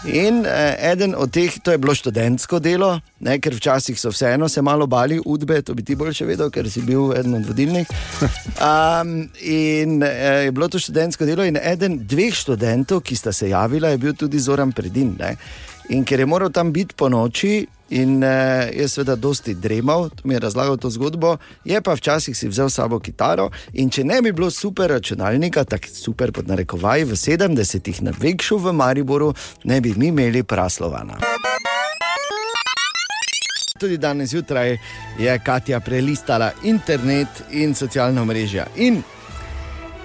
In 0.04 0.42
eh, 0.44 0.92
eden 0.92 1.14
od 1.16 1.32
teh, 1.32 1.48
to 1.64 1.72
je 1.72 1.80
bilo 1.80 1.94
študentsko 1.96 2.60
delo, 2.60 2.90
ne, 3.24 3.38
ker 3.40 3.56
včasih 3.56 3.96
so 3.96 4.12
vseeno 4.12 4.48
se 4.52 4.62
malo 4.62 4.86
bali 4.86 5.16
udbe, 5.16 5.62
to 5.64 5.72
bi 5.74 5.84
ti 5.86 5.96
bolj 5.96 6.12
še 6.20 6.28
vedel, 6.28 6.50
ker 6.52 6.68
si 6.68 6.84
bil 6.84 7.14
eden 7.16 7.40
od 7.40 7.48
vodilnih. 7.48 7.88
Um, 8.54 9.26
in 9.42 9.98
eh, 10.06 10.46
je 10.46 10.52
bilo 10.54 10.68
to 10.70 10.78
študentsko 10.78 11.26
delo, 11.26 11.44
in 11.44 11.58
eden 11.58 11.98
dveh 12.06 12.32
študentov, 12.36 13.02
ki 13.04 13.16
sta 13.18 13.32
se 13.34 13.50
javila, 13.50 13.90
je 13.90 13.98
bil 14.00 14.14
tudi 14.16 14.38
Zoran 14.40 14.72
Predin. 14.72 15.16
Ne. 15.18 15.34
In 15.88 16.04
ker 16.04 16.20
je 16.20 16.26
moral 16.26 16.50
tam 16.50 16.72
biti 16.72 16.94
po 16.96 17.08
noči, 17.08 17.66
in 17.88 18.24
uh, 18.24 18.30
je 18.72 18.88
seveda 18.88 19.16
dosti 19.16 19.54
dremal, 19.54 20.08
mi 20.24 20.34
je 20.34 20.40
razlagal 20.40 20.76
to 20.76 20.90
zgodbo, 20.90 21.36
je 21.64 21.82
pa 21.82 21.94
včasih 21.94 22.36
si 22.36 22.48
vzel 22.48 22.70
s 22.70 22.74
sabo 22.74 22.98
kitaro. 22.98 23.50
In 23.72 23.90
če 23.90 24.04
ne 24.04 24.22
bi 24.22 24.32
bilo 24.32 24.50
super 24.50 24.90
računalnika, 24.90 25.64
tako 25.64 25.92
super 25.92 26.32
pod 26.32 26.48
narekovaj, 26.48 27.04
v 27.04 27.18
70-ih 27.18 28.02
na 28.02 28.12
Vekšu 28.18 28.58
v 28.58 28.72
Mariboru, 28.72 29.34
ne 29.64 29.80
bi 29.80 29.94
mi 29.96 30.08
imeli 30.08 30.42
praslovana. 30.42 31.20
Tudi 33.78 33.98
danes 33.98 34.30
zjutraj 34.30 34.78
je 35.18 35.38
Katja 35.44 35.80
prelistala 35.80 36.52
internet 36.62 37.28
in 37.50 37.74
socialna 37.74 38.24
mreža. 38.24 38.66
In 38.76 39.02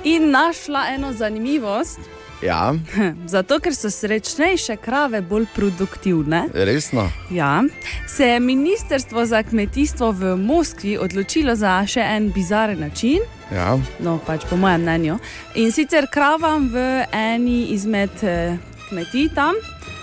In 0.03 0.31
našla 0.31 0.85
eno 0.95 1.13
zanimivost. 1.13 2.18
Ja, 2.41 2.73
Zato, 3.27 3.59
ker 3.59 3.75
so 3.75 3.89
srečnejše 3.89 4.75
krave 4.77 5.21
bolj 5.21 5.45
produktivne. 5.55 6.43
resno. 6.53 7.09
Ja, 7.31 7.63
se 8.07 8.25
je 8.25 8.39
Ministrstvo 8.39 9.25
za 9.25 9.43
kmetijstvo 9.43 10.11
v 10.11 10.35
Moskvi 10.37 10.97
odločilo 10.97 11.55
za 11.55 11.85
še 11.85 11.99
en 12.01 12.31
bizaren 12.31 12.79
način, 12.79 13.19
Ja. 13.51 13.77
no 13.99 14.19
pač 14.19 14.41
po 14.49 14.57
mojem 14.57 14.81
mnenju. 14.81 15.17
In 15.55 15.71
sicer 15.71 16.05
kravam 16.07 16.69
v 16.69 16.77
eni 17.11 17.65
izmed 17.65 18.23
eh, 18.23 18.57
kmetij 18.89 19.29
tam 19.35 19.55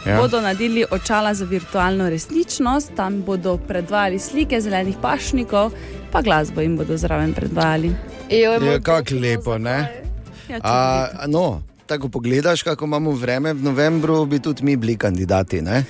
Ja. 0.06 0.20
bodo 0.20 0.40
naredili 0.40 0.84
očala 0.90 1.34
za 1.34 1.44
virtualno 1.44 2.08
resničnost, 2.08 2.92
tam 2.96 3.22
bodo 3.22 3.56
predvajali 3.58 4.18
slike 4.18 4.60
zelenih 4.60 4.96
pašnikov, 5.02 5.72
pa 6.12 6.22
glasbo 6.22 6.60
jim 6.60 6.76
bodo 6.76 6.96
zraven 6.96 7.34
predvajali. 7.34 7.90
Je 8.30 8.80
kako 8.82 9.14
lepo, 9.14 9.58
ne? 9.58 10.02
Ja, 10.48 10.58
A, 10.62 11.06
no, 11.26 11.62
tako 11.86 12.08
pogledaš, 12.08 12.62
kako 12.62 12.84
imamo 12.84 13.10
vreme 13.10 13.52
v 13.52 13.62
novembru, 13.62 14.26
bi 14.26 14.38
tudi 14.38 14.64
mi 14.64 14.76
bili 14.76 14.96
kandidati, 14.96 15.62
ne? 15.62 15.84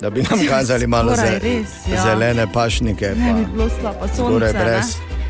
da 0.00 0.10
bi 0.10 0.22
nam 0.22 0.46
kazali 0.50 0.86
malo 0.86 1.12
Skoraj 1.12 1.30
ze, 1.30 1.38
res, 1.38 1.68
ja. 1.88 2.02
zelene 2.02 2.46
pašnike. 2.52 3.06
Ne 3.08 3.32
bi 3.32 3.44
Pa, 3.44 3.50
bilo 3.52 3.68
slabo 3.70 4.08
skoraj 4.08 4.50
sonce. 4.50 4.64
brez. 4.64 4.96
ne. 5.10 5.21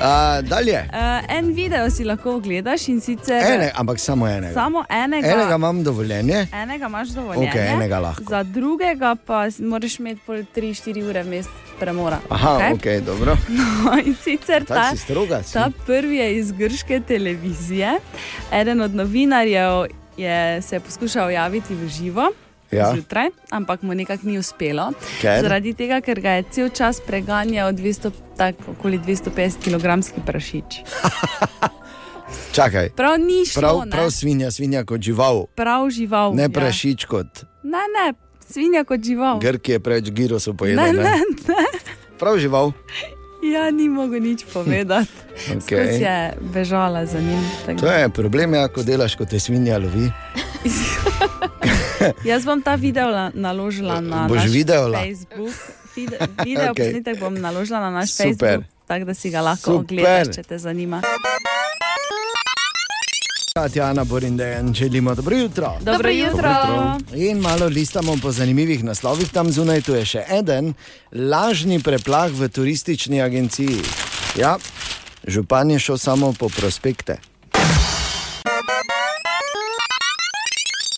A, 0.00 0.40
dalje. 0.42 0.88
Uh, 0.92 1.36
en 1.36 1.54
video 1.54 1.90
si 1.90 2.04
lahko 2.04 2.34
ogledaš 2.36 2.88
in 2.88 3.00
sicer 3.00 3.42
Ene, 3.54 3.70
ampak 3.74 3.98
samo 4.00 4.28
enega. 4.28 4.54
samo 4.54 4.84
enega. 4.90 5.28
Enega 5.28 5.54
imam 5.54 5.84
dovoljenje. 5.84 6.46
Enega 6.52 6.86
imaš 6.86 7.08
dovolj. 7.08 7.36
Okej, 7.36 7.68
enega 7.72 7.98
lahko. 7.98 8.24
Za 8.28 8.42
drugega 8.42 9.16
pa 9.26 9.46
moraš 9.58 9.98
imeti 9.98 10.20
pol 10.26 10.36
3-4 10.56 11.08
ure 11.08 11.22
vmes 11.22 11.46
premora. 11.80 12.18
Aha, 12.28 12.54
ok, 12.72 12.78
okay 12.80 13.00
dobro. 13.00 13.36
No, 13.84 13.98
in 14.04 14.14
sicer 14.24 14.64
Tako 14.64 14.80
ta, 14.80 14.90
si 14.90 14.96
stroga, 14.98 15.42
si. 15.42 15.52
ta 15.52 15.70
prvi 15.86 16.16
je 16.16 16.36
iz 16.38 16.52
grške 16.52 17.00
televizije. 17.00 17.94
Eden 18.52 18.80
od 18.80 18.94
novinarjev 18.94 19.86
je 20.16 20.62
se 20.62 20.80
poskušal 20.80 21.30
javiti 21.30 21.74
v 21.74 21.88
živo. 21.88 22.32
Ja. 22.70 22.90
Zjutraj, 22.94 23.30
ampak 23.50 23.82
mu 23.82 23.94
nekako 23.94 24.26
ni 24.26 24.38
uspelo. 24.38 24.90
Ker? 25.20 25.42
Zaradi 25.42 25.74
tega, 25.74 26.00
ker 26.00 26.20
ga 26.20 26.30
je 26.40 26.44
cel 26.50 26.68
čas 26.74 26.98
preganjal 27.00 27.72
200, 27.72 28.10
tak, 28.36 28.58
okoli 28.68 28.98
250 28.98 29.62
kg 29.62 29.86
prašič. 30.26 30.82
Čakaj. 32.56 32.88
Prav 32.96 33.20
ni 33.20 33.46
šlo, 33.46 33.60
Prav, 33.60 33.76
ne? 33.86 33.90
prav 33.90 34.10
svinja, 34.10 34.50
svinja 34.50 34.84
kot 34.84 35.00
žival. 35.00 35.46
Prav 35.54 35.90
žival. 35.90 36.34
Ne 36.34 36.42
ja. 36.42 36.48
prašič 36.48 37.04
kot 37.04 37.44
Ne, 37.62 37.82
ne, 37.90 38.14
svinja 38.50 38.84
kot 38.84 39.02
žival. 39.02 39.38
Grki 39.38 39.72
je 39.72 39.80
preveč 39.80 40.10
girosov 40.10 40.54
Ne, 40.54 40.58
pojedel. 40.58 41.02
ne, 41.02 41.22
ne. 41.48 41.64
Prav 42.18 42.38
žival. 42.38 42.72
Ja, 43.44 43.70
ni 43.70 43.88
mogel 43.88 44.22
nič 44.22 44.46
povedati. 44.52 45.10
Okej. 45.54 45.60
Skozi 45.60 46.02
je 46.02 46.32
bežala 46.40 47.06
za 47.06 47.20
njim. 47.20 47.42
tako 47.66 47.80
To 47.80 47.92
je 47.92 48.08
problem, 48.08 48.54
ja, 48.54 48.68
ko 48.68 48.82
delaš 48.82 49.14
kot 49.14 49.28
te 49.28 49.38
svinja 49.40 49.78
lovi. 49.78 50.10
Jaz 52.30 52.44
bom 52.44 52.62
ta 52.62 52.74
video 52.74 53.10
la- 53.10 53.30
naložila 53.34 54.00
na 54.00 54.28
Boš 54.28 54.38
naš 54.38 54.50
videola? 54.50 54.98
Facebook. 54.98 55.54
Vide, 55.96 56.18
video 56.44 56.70
Okej. 56.70 56.72
okay. 56.84 56.92
posnetek 56.92 57.20
bom 57.20 57.34
naložila 57.34 57.80
na 57.80 57.90
naš 57.90 58.10
Super. 58.12 58.26
Facebook, 58.28 58.64
tako 58.86 59.04
da 59.04 59.14
si 59.14 59.30
ga 59.30 59.40
lahko 59.40 59.72
Super. 59.72 59.98
ogledaš, 59.98 60.34
če 60.36 60.42
te 60.42 60.58
zanima. 60.58 61.02
Tatjana 63.54 64.04
Borindejan, 64.04 64.74
želimo 64.74 65.14
dobro 65.14 65.36
jutro. 65.36 65.78
Dobro 65.80 66.10
jutro. 66.10 66.52
In 67.14 67.38
malo 67.38 67.66
listamo 67.66 68.16
po 68.22 68.32
zanimivih 68.32 68.84
naslovih 68.84 69.32
tam 69.32 69.52
zunaj, 69.52 69.80
tu 69.80 69.94
je 69.94 70.04
še 70.04 70.24
en 70.28 70.74
lažni 71.12 71.80
preplah 71.82 72.28
v 72.32 72.48
turistični 72.48 73.22
agenciji. 73.22 73.80
Ja, 74.36 74.58
župan 75.26 75.70
je 75.70 75.78
šel 75.78 75.98
samo 75.98 76.32
po 76.32 76.48
prospekte. 76.48 77.16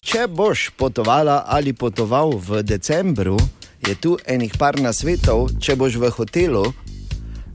Če 0.09 0.23
boš 0.25 0.71
potovala 0.73 1.43
ali 1.53 1.75
potoval 1.77 2.31
v 2.41 2.63
decembru, 2.65 3.37
je 3.85 3.93
tu 3.93 4.15
enih 4.25 4.55
par 4.57 4.79
nasvetov, 4.81 5.51
če 5.61 5.77
boš 5.77 5.99
v 6.01 6.09
hotelu. 6.09 6.63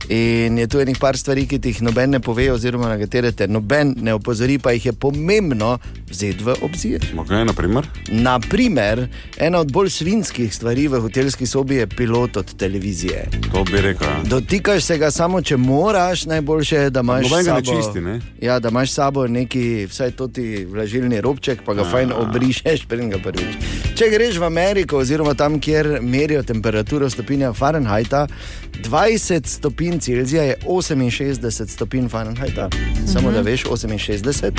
In 0.10 0.58
je 0.58 0.68
tu 0.68 0.80
enih 0.80 0.98
par 1.00 1.18
stvari, 1.18 1.46
ki 1.48 1.60
ti 1.60 1.72
jih 1.72 1.82
noben 1.82 2.10
ne 2.12 2.20
pove, 2.20 2.50
oziroma 2.52 2.90
na 2.92 2.98
katere 3.00 3.32
te 3.32 3.48
noben 3.48 3.94
ne 4.04 4.14
opozori, 4.14 4.58
pa 4.60 4.72
jih 4.72 4.86
je 4.86 4.94
pomembno 4.94 5.78
vzeti 6.10 6.44
v 6.44 6.56
obzir. 6.62 7.06
Okay, 7.18 7.46
naprimer? 7.48 7.88
Naprimer, 8.12 9.08
ena 9.38 9.60
od 9.60 9.72
bolj 9.72 9.90
svinskih 9.90 10.54
stvari 10.56 10.88
v 10.88 11.00
hotelski 11.00 11.48
sobi 11.48 11.76
je 11.76 11.88
pilot 11.88 12.38
od 12.38 12.54
televizije. 12.56 13.30
To 13.52 13.64
bi 13.64 13.82
rekel. 13.82 14.08
ja. 14.08 14.20
Dotikaš 14.26 14.84
se 14.84 14.98
ga 14.98 15.12
samo, 15.12 15.42
če 15.42 15.58
moraš, 15.58 16.26
najboljše 16.26 16.76
je, 16.76 16.90
da 16.90 17.00
imaš 17.00 17.30
Noben 17.30 17.46
ga 17.46 17.54
ne 17.54 17.62
sabo- 17.62 17.78
čisti, 17.78 18.02
ne? 18.02 18.20
Ja, 18.42 18.60
da 18.60 18.70
imaš 18.70 18.92
s 18.92 18.94
sabo 18.94 19.28
neki, 19.28 19.86
vsaj 19.86 20.12
to 20.12 20.28
ti 20.28 20.66
vlažilni 20.66 21.22
robček, 21.22 21.64
pa 21.66 21.74
ga 21.74 21.84
fajn 21.84 22.12
obrišeš, 22.12 22.86
preden 22.86 23.10
ga 23.10 23.18
prvič. 23.24 23.56
Če 23.96 24.10
greš 24.10 24.38
v 24.38 24.44
Ameriko, 24.44 24.98
oziroma 24.98 25.34
tam, 25.34 25.60
kjer 25.60 26.00
merijo 26.02 26.44
temperaturo 26.44 27.06
v 27.06 27.12
stopinjah 27.12 27.56
Fahrenheita, 27.56 28.28
20 28.84 29.48
stopinj 29.48 29.93
Celzija 30.00 30.44
je 30.44 30.56
68 30.66 31.68
stopinj 31.68 32.08
Fahrenheita. 32.08 32.70
Samo 33.14 33.28
Mhm. 33.28 33.36
da 33.36 33.42
veš, 33.42 33.64
68. 33.64 34.52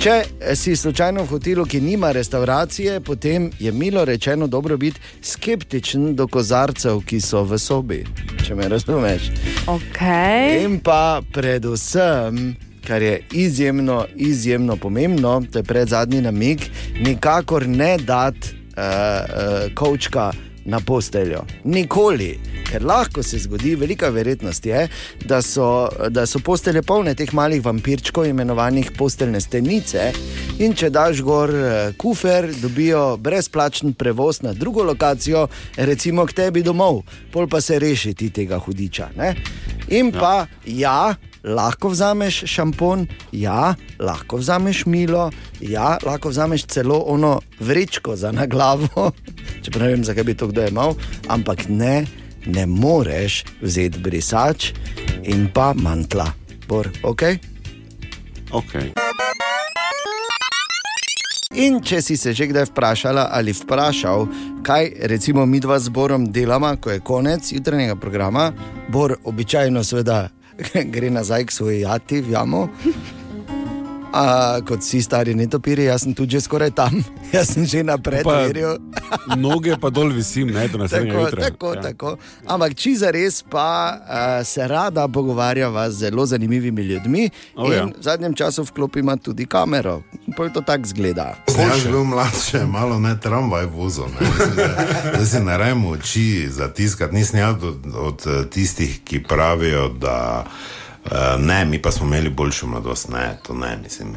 Če 0.00 0.22
si 0.54 0.76
slučajno 0.76 1.22
v 1.22 1.26
hotelu, 1.26 1.64
ki 1.64 1.80
nima 1.80 2.12
restauracije, 2.12 3.00
potem 3.00 3.50
je 3.58 3.72
milo 3.72 4.04
rečeno 4.04 4.46
dobro 4.46 4.76
biti 4.76 5.00
skeptičen 5.22 6.14
do 6.14 6.26
kozarcev, 6.26 7.00
ki 7.00 7.20
so 7.20 7.42
v 7.42 7.58
sobi. 7.58 8.04
Če 8.46 8.54
me 8.54 8.68
razumeš. 8.68 9.30
Okay. 9.66 10.64
In 10.64 10.78
pa 10.80 11.22
predvsem, 11.32 12.56
kar 12.86 13.02
je 13.02 13.22
izjemno, 13.32 14.06
izjemno 14.16 14.76
pomembno, 14.76 15.42
to 15.52 15.58
je 15.58 15.62
pred 15.62 15.88
zadnji 15.88 16.20
namig, 16.20 16.60
nikakor 17.00 17.68
ne 17.68 17.98
dati 17.98 18.48
uh, 18.48 18.82
uh, 18.82 19.74
kočka 19.74 20.32
na 20.66 20.80
posteljo. 20.80 21.44
Nikoli. 21.64 22.38
Ker 22.66 22.84
lahko 22.84 23.22
se 23.22 23.38
zgodi, 23.38 23.74
velika 23.78 24.08
verjetnost 24.08 24.66
je, 24.66 24.88
da 25.24 25.42
so, 25.42 25.88
da 26.10 26.26
so 26.26 26.38
postelje 26.42 26.82
polne 26.82 27.14
teh 27.14 27.30
malih 27.34 27.62
vampirčkov, 27.64 28.26
imenovanih 28.26 28.90
posteljne 28.98 29.40
stenice. 29.40 30.10
In 30.58 30.74
če 30.74 30.90
daš 30.90 31.22
gor 31.22 31.52
eh, 31.54 31.92
kufer, 31.98 32.50
dobijo 32.62 33.16
brezplačen 33.16 33.94
prevoz 33.94 34.42
na 34.42 34.52
drugo 34.52 34.84
lokacijo, 34.84 35.46
recimo 35.76 36.26
k 36.26 36.32
tebi 36.42 36.62
domov, 36.66 37.04
pol 37.32 37.46
pa 37.48 37.60
se 37.60 37.78
reši 37.78 38.14
ti 38.14 38.30
tega 38.30 38.58
hudiča. 38.58 39.10
Ne? 39.16 39.34
In 39.88 40.12
pa 40.12 40.46
ja. 40.66 41.14
Lahko 41.46 41.92
vzameš 41.92 42.40
šampon, 42.50 43.04
ja, 43.32 43.74
lahko 44.02 44.40
vzameš 44.40 44.80
milo, 44.90 45.28
ja, 45.60 45.92
lahko 46.02 46.32
vzameš 46.32 46.64
celo 46.66 46.96
ono 47.06 47.38
vrečko 47.60 48.16
za 48.16 48.32
na 48.32 48.46
glavo, 48.46 49.12
čeprav 49.66 49.88
ne 49.88 49.96
vem, 49.96 50.06
zakaj 50.06 50.24
bi 50.24 50.36
to 50.38 50.48
kdo 50.52 50.66
imel, 50.70 50.94
ampak 51.28 51.66
ne, 51.68 52.06
ne 52.46 52.66
moreš 52.66 53.42
vzeti 53.62 53.98
brisač 53.98 54.70
in 55.26 55.48
pa 55.54 55.72
mantla. 55.74 56.30
Bor, 56.66 56.90
okay? 57.02 57.38
Okay. 58.50 58.94
In 61.56 61.78
če 61.80 62.02
si 62.04 62.16
se 62.20 62.34
že 62.36 62.46
kdaj 62.50 62.68
vprašala 62.70 63.30
ali 63.32 63.54
vprašal, 63.54 64.26
kaj 64.66 64.90
recimo 65.10 65.46
mi 65.46 65.60
dva 65.60 65.78
zborom 65.82 66.28
delamo, 66.32 66.74
ko 66.76 66.90
je 66.90 67.00
konec 67.00 67.52
jutranjega 67.52 67.96
programa, 67.96 68.52
Bor 68.92 69.16
običajno 69.24 69.84
seveda 69.84 70.28
gre 70.94 71.10
nazaj 71.10 71.46
k 71.46 71.52
svoji 71.52 71.80
jati 71.80 72.20
v 72.20 72.36
jamo. 72.36 72.68
A, 74.16 74.24
kot 74.62 74.80
vsi 74.80 75.02
stari 75.02 75.34
netopiri, 75.34 75.84
jaz 75.84 76.02
sem 76.02 76.14
tudi 76.14 76.30
že 76.30 76.40
skoraj 76.40 76.70
tam, 76.72 76.94
jaz 77.34 77.50
sem 77.50 77.64
že 77.64 77.82
na 77.82 77.98
predverju. 77.98 78.78
Noge 79.36 79.76
pa 79.76 79.90
dol 79.90 80.08
visim, 80.10 80.48
ne, 80.48 80.64
do 80.66 80.78
naslednjega 80.78 81.12
Tako, 81.12 81.24
jutra. 81.26 81.42
tako, 81.42 81.68
Ja. 81.68 81.82
tako. 81.82 82.08
Ampak 82.46 82.72
če 82.74 82.94
za 82.96 83.10
res, 83.10 83.42
pa 83.44 83.66
uh, 83.92 84.00
se 84.42 84.64
rada 84.64 85.04
pogovarjava 85.06 85.84
z 85.86 85.98
zelo 86.00 86.24
zanimivimi 86.24 86.82
ljudmi. 86.82 87.26
O, 87.54 87.66
in 87.66 87.72
ja. 87.72 87.84
v 87.86 88.00
zadnjem 88.00 88.32
času 88.32 88.64
vklopima 88.64 89.16
tudi 89.18 89.44
kamero. 89.46 90.00
Pol 90.32 90.48
to 90.48 90.62
tako 90.62 90.86
zgleda. 90.86 91.34
Jaz 91.48 91.82
sem 91.82 91.90
bil 91.90 92.04
mlad, 92.06 92.32
še 92.32 92.64
malo 92.64 92.96
ne 92.98 93.12
tramvaj 93.16 93.66
vozil. 93.68 94.08
ne. 94.10 94.22
Mislim, 94.22 94.56
da- 94.56 94.74
Da 95.12 95.24
si 95.26 95.40
ne 95.40 95.56
rajmo 95.56 95.90
oči 95.90 96.24
zatiskati, 96.48 97.12
nisem 97.12 97.38
jaz 97.38 97.60
od, 97.62 97.78
od 97.92 98.18
eh, 98.26 98.44
tistih, 98.46 99.00
ki 99.02 99.22
pravijo, 99.22 99.88
da 99.90 100.44
uh, 101.06 101.12
ne, 101.38 101.64
mi 101.64 101.82
pa 101.82 101.90
smo 101.90 102.06
imeli 102.06 102.30
boljšo 102.30 102.66
mladosti. 102.66 103.12
Ne, 103.12 103.38
to 103.42 103.54
ne, 103.54 103.76
mislim. 103.76 104.08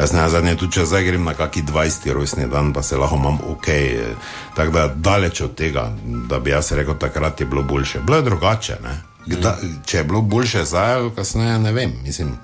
Jaz 0.00 0.12
ne 0.12 0.28
zadnje 0.28 0.56
tudi, 0.56 0.72
če 0.72 0.84
zdaj 0.84 1.04
grem 1.04 1.24
na 1.24 1.34
kaki 1.34 1.62
20. 1.62 2.12
rojstni 2.12 2.48
dan, 2.48 2.72
pa 2.72 2.82
se 2.82 2.96
lahko 2.96 3.16
imam 3.16 3.38
ok. 3.46 3.68
eh, 3.68 4.14
Tako 4.56 4.72
da 4.72 4.88
daleč 4.88 5.40
od 5.40 5.54
tega, 5.54 5.88
da 6.04 6.38
bi 6.38 6.50
jaz 6.50 6.72
rekel, 6.72 6.94
takrat 6.94 7.40
je 7.40 7.46
bilo 7.46 7.62
boljše. 7.62 8.00
Bilo 8.00 8.16
je 8.16 8.22
drugače. 8.22 8.76
Ne? 8.82 9.00
Kda, 9.26 9.56
če 9.86 9.98
je 9.98 10.04
bilo 10.04 10.20
boljše 10.20 10.64
zdaj 10.64 10.94
ali 10.94 11.10
kasneje, 11.10 11.58
ne 11.58 11.72
vem. 11.72 11.92
Mislim, 12.02 12.38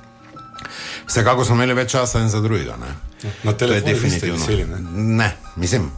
Vsekakor 1.07 1.45
smo 1.47 1.55
imeli 1.55 1.75
več 1.75 1.91
časa 1.91 2.21
en 2.21 2.29
za 2.29 2.41
drugega. 2.41 2.77
Ne? 2.77 2.95
Na 3.43 3.53
To 3.53 3.65
je 3.65 3.81
definitivno. 3.81 4.37
veseli, 4.37 4.65
ne? 4.65 4.79
ne, 5.17 5.37
mislim. 5.57 5.91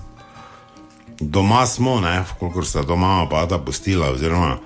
Doma 1.21 1.67
smo, 1.67 2.01
ne, 2.01 2.25
kolikor 2.39 2.67
sta 2.67 2.83
doma 2.83 3.27
pada 3.31 3.59
postila, 3.59 4.11
oziroma 4.11 4.57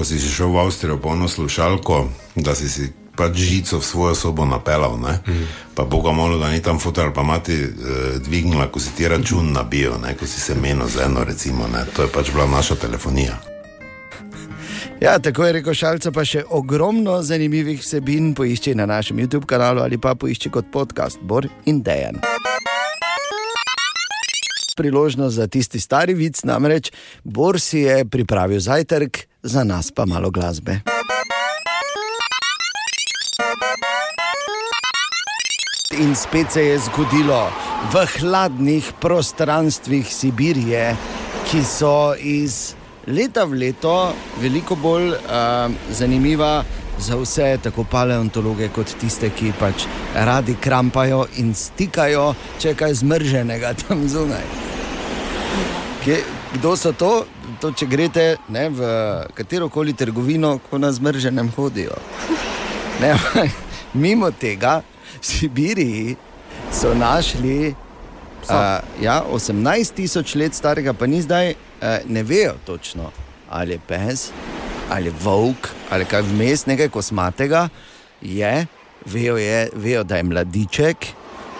ko 0.00 0.04
si 0.04 0.16
šel 0.16 0.48
v 0.48 0.64
Avstrijo 0.64 0.96
polno 0.96 1.28
slušalko, 1.28 2.08
da 2.40 2.54
si 2.56 2.72
si 2.72 2.88
pač 3.12 3.36
žico 3.36 3.76
v 3.76 3.84
svojo 3.84 4.14
sobo 4.16 4.46
napelal, 4.48 4.96
ne, 4.96 5.20
mm. 5.20 5.76
pa 5.76 5.84
Boga 5.84 6.08
molil, 6.16 6.40
da 6.40 6.48
ni 6.48 6.62
tam 6.64 6.80
fotor, 6.80 7.12
pa 7.12 7.20
mati 7.20 7.52
eh, 7.52 7.68
dvignila, 8.16 8.72
ko 8.72 8.80
si 8.80 8.96
ti 8.96 9.04
račun 9.04 9.52
nabijo, 9.52 9.98
ne, 10.00 10.16
ko 10.16 10.24
si 10.24 10.40
se 10.40 10.56
menil 10.56 10.88
z 10.88 11.04
eno, 11.04 11.20
recimo, 11.20 11.68
ne, 11.68 11.84
to 11.92 12.08
je 12.08 12.12
pač 12.16 12.32
bila 12.32 12.48
naša 12.48 12.80
telefonija. 12.80 13.36
Ja, 15.04 15.18
tako 15.20 15.44
je 15.44 15.52
rekel 15.60 15.76
Šalca, 15.76 16.16
pa 16.16 16.24
še 16.24 16.46
ogromno 16.48 17.20
zanimivih 17.20 17.84
vsebin 17.84 18.32
poišči 18.32 18.72
na 18.80 18.88
našem 18.88 19.20
YouTube 19.20 19.44
kanalu 19.44 19.84
ali 19.84 20.00
pa 20.00 20.16
poišči 20.16 20.48
kot 20.48 20.72
podcast 20.72 21.20
Bor 21.20 21.44
in 21.68 21.84
Dejan. 21.84 22.24
Priložnost 24.80 25.36
za 25.36 25.44
tisti 25.44 25.76
stari 25.80 26.16
vic, 26.16 26.40
namreč 26.48 26.88
Bor 27.20 27.60
si 27.60 27.84
je 27.84 28.04
pripravil 28.08 28.64
zajtrk, 28.64 29.28
za 29.42 29.64
nas 29.64 29.90
pa 29.90 30.06
malo 30.06 30.30
glasbe. 30.30 30.80
In 36.00 36.14
spet 36.16 36.52
se 36.52 36.64
je 36.64 36.78
zgodilo 36.78 37.52
v 37.92 38.06
hladnih 38.18 38.92
prostranstvih 39.00 40.14
Sibirije, 40.14 40.96
ki 41.50 41.64
so 41.64 42.14
iz 42.16 42.74
leta 43.06 43.44
v 43.44 43.58
leto 43.58 44.12
veliko 44.40 44.76
bolj 44.76 45.08
uh, 45.08 45.16
zanimiva 45.90 46.64
za 47.00 47.16
vse, 47.16 47.58
tako 47.62 47.84
paleontologe, 47.84 48.68
kot 48.68 48.92
tiste, 49.00 49.30
ki 49.30 49.52
pač 49.58 49.86
radi 50.14 50.54
krampajo 50.60 51.24
in 51.40 51.54
stikajo, 51.54 52.34
če 52.60 52.68
je 52.68 52.74
kaj 52.76 52.94
zmrženega 53.00 53.74
tam 53.82 54.04
zunaj. 54.08 54.44
Kje, 56.04 56.22
kdo 56.54 56.76
so 56.76 56.92
to? 56.92 57.12
To 57.60 57.72
če 57.76 57.86
greste 57.86 58.24
ne, 58.48 58.68
v 58.72 58.88
katero 59.36 59.68
koli 59.68 59.92
trgovino, 59.92 60.56
ko 60.70 60.78
na 60.80 60.88
zmrženem 60.92 61.50
hodijo. 61.56 61.96
Ne, 63.00 63.12
mimo 64.02 64.30
tega, 64.32 64.80
v 65.20 65.24
Sibiriji 65.26 66.16
so 66.72 66.94
našli 66.96 67.72
uh, 67.72 68.80
ja, 69.02 69.20
18 69.28 69.94
tisoč 69.96 70.34
let 70.40 70.56
starega, 70.56 70.94
pa 70.96 71.08
ni 71.10 71.20
zdaj, 71.22 71.52
uh, 71.52 72.00
ne 72.08 72.22
vejo 72.24 72.56
točno, 72.64 73.10
ali 73.50 73.76
je 73.76 73.82
pes, 73.86 74.30
ali 74.90 75.10
je 75.10 75.16
volk, 75.20 75.68
ali 75.90 76.08
kaj 76.08 76.24
vmes, 76.30 76.64
nekaj 76.70 76.88
kosmatega 76.88 77.68
je, 78.20 78.66
vejo, 79.06 79.36
je, 79.36 79.68
vejo 79.74 80.04
da 80.04 80.16
je 80.16 80.28
mladiček, 80.32 81.06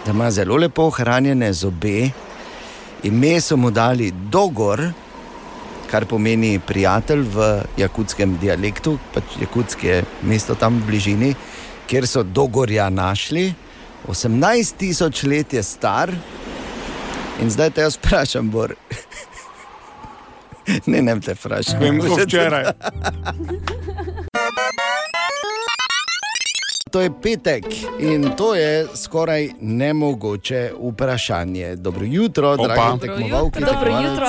da 0.06 0.16
ima 0.16 0.30
zelo 0.30 0.56
lepo 0.56 0.88
ohranjene 0.88 1.52
zobe. 1.52 2.10
Ime 3.02 3.40
so 3.40 3.56
mu 3.56 3.70
dali 3.70 4.12
Dogor, 4.32 4.80
kar 5.90 6.06
pomeni 6.06 6.60
prijatelj 6.66 7.24
v 7.34 7.48
jakutskem 7.80 8.36
dialektu, 8.38 8.98
pač 9.14 9.36
jakutski 9.40 9.86
je 9.86 10.04
mesto 10.22 10.54
tam 10.54 10.78
v 10.80 10.86
bližini, 10.86 11.34
kjer 11.90 12.06
so 12.06 12.22
Dogorja 12.22 12.88
našli. 12.90 13.50
18 14.08 14.76
tisoč 14.80 15.22
let 15.28 15.52
je 15.52 15.62
star 15.62 16.12
in 17.42 17.50
zdaj 17.50 17.70
te 17.70 17.84
jaz 17.84 17.98
vprašam, 17.98 18.50
Bor. 18.50 18.74
ne, 20.90 21.02
ne 21.02 21.20
te 21.20 21.34
vprašam. 21.34 21.82
Vem, 21.82 22.00
kot 22.00 22.24
včeraj. 22.26 22.72
To 26.90 27.00
je 27.00 27.10
petek 27.12 27.64
in 28.00 28.30
to 28.36 28.54
je 28.54 28.86
skoraj 28.96 29.50
nemogoče 29.60 30.72
vprašanje. 30.82 31.76
Dobro 31.76 32.04
jutro, 32.04 32.56
dragi 32.56 32.80
Dobro 32.80 32.98
tekmovalki. 32.98 33.60
Dobro 33.60 33.90
jutro. 34.00 34.26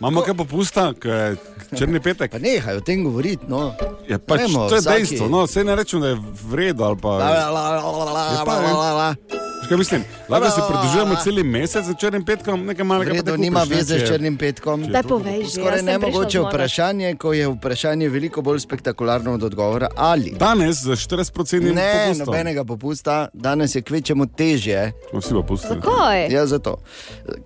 Imamo 0.00 0.20
kaj 0.20 0.34
popusta, 0.34 0.92
črni 1.72 2.00
petek? 2.00 2.30
Pa 2.30 2.38
nehaj 2.38 2.76
o 2.76 2.80
tem 2.80 3.04
govoriti. 3.04 3.44
No. 3.48 3.72
Ja, 4.08 4.18
pač, 4.18 4.40
Dajmo 4.40 4.68
to 4.68 4.74
je 4.74 4.80
vsaki- 4.80 4.96
dejstvo. 4.98 5.28
No, 5.28 5.44
Vse 5.44 5.64
ne 5.64 5.76
rečem, 5.76 6.00
da 6.00 6.08
je 6.08 6.14
v 6.42 6.54
redu. 6.54 6.84
Ali 6.84 6.96
pa, 6.96 7.08
La, 7.08 7.16
la, 7.16 7.50
la, 7.50 7.70
la, 7.72 8.04
la, 8.04 8.44
la, 8.44 8.72
la, 8.72 8.92
la. 8.92 9.43
Kaj 9.64 9.76
mislim, 9.76 10.00
lahko 10.28 10.46
si 10.46 10.60
pridružujemo 10.62 11.14
cel 11.16 11.44
mesec 11.44 11.84
za 11.84 11.94
črnim 11.94 12.22
petkom, 12.22 12.64
nekaj 12.64 12.84
malega. 12.84 13.10
V 13.10 13.14
redu, 13.16 13.36
nima 13.36 13.62
veze 13.62 13.96
s 13.96 14.08
črnim 14.08 14.36
petkom. 14.36 14.82
Daj 14.84 15.02
povej 15.04 15.42
že, 15.42 15.50
Skoraj 15.50 15.82
nemogoče 15.82 16.10
prišla 16.20 16.40
zmagat. 16.40 16.52
vprašanje, 16.52 17.14
ko 17.14 17.32
je 17.32 17.48
vprašanje 17.48 18.08
veliko 18.08 18.42
bolj 18.42 18.60
spektakularno 18.60 19.32
od 19.32 19.42
odgovora. 19.44 19.88
Ali? 19.96 20.30
Danes 20.32 20.76
za 20.78 20.92
40% 20.92 21.60
Ne, 21.64 22.04
popustom. 22.06 22.26
nobenega 22.26 22.64
popusta, 22.64 23.28
danes 23.34 23.74
je 23.74 23.82
kvečemu 23.82 24.26
težje. 24.28 24.92
Smo 25.10 25.18
vsi 25.20 25.32
popusti. 25.32 25.68
Zakaj? 25.70 26.28
Ja, 26.28 26.46
zato, 26.46 26.76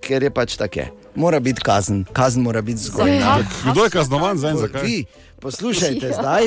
ker 0.01 0.23
je 0.23 0.29
pač 0.31 0.55
tako. 0.55 0.81
Mora 1.15 1.39
biti 1.39 1.61
kazen, 1.61 2.05
kazen 2.05 2.43
mora 2.43 2.61
biti 2.61 2.79
zgojna. 2.79 3.37
Kdo 3.65 3.83
je 3.83 3.89
kaznovan 3.89 4.37
za 4.37 4.49
en 4.49 4.57
zakaj? 4.57 4.81
Vi, 4.81 5.05
poslušajte, 5.41 6.05
Ja. 6.05 6.13
zdaj 6.13 6.43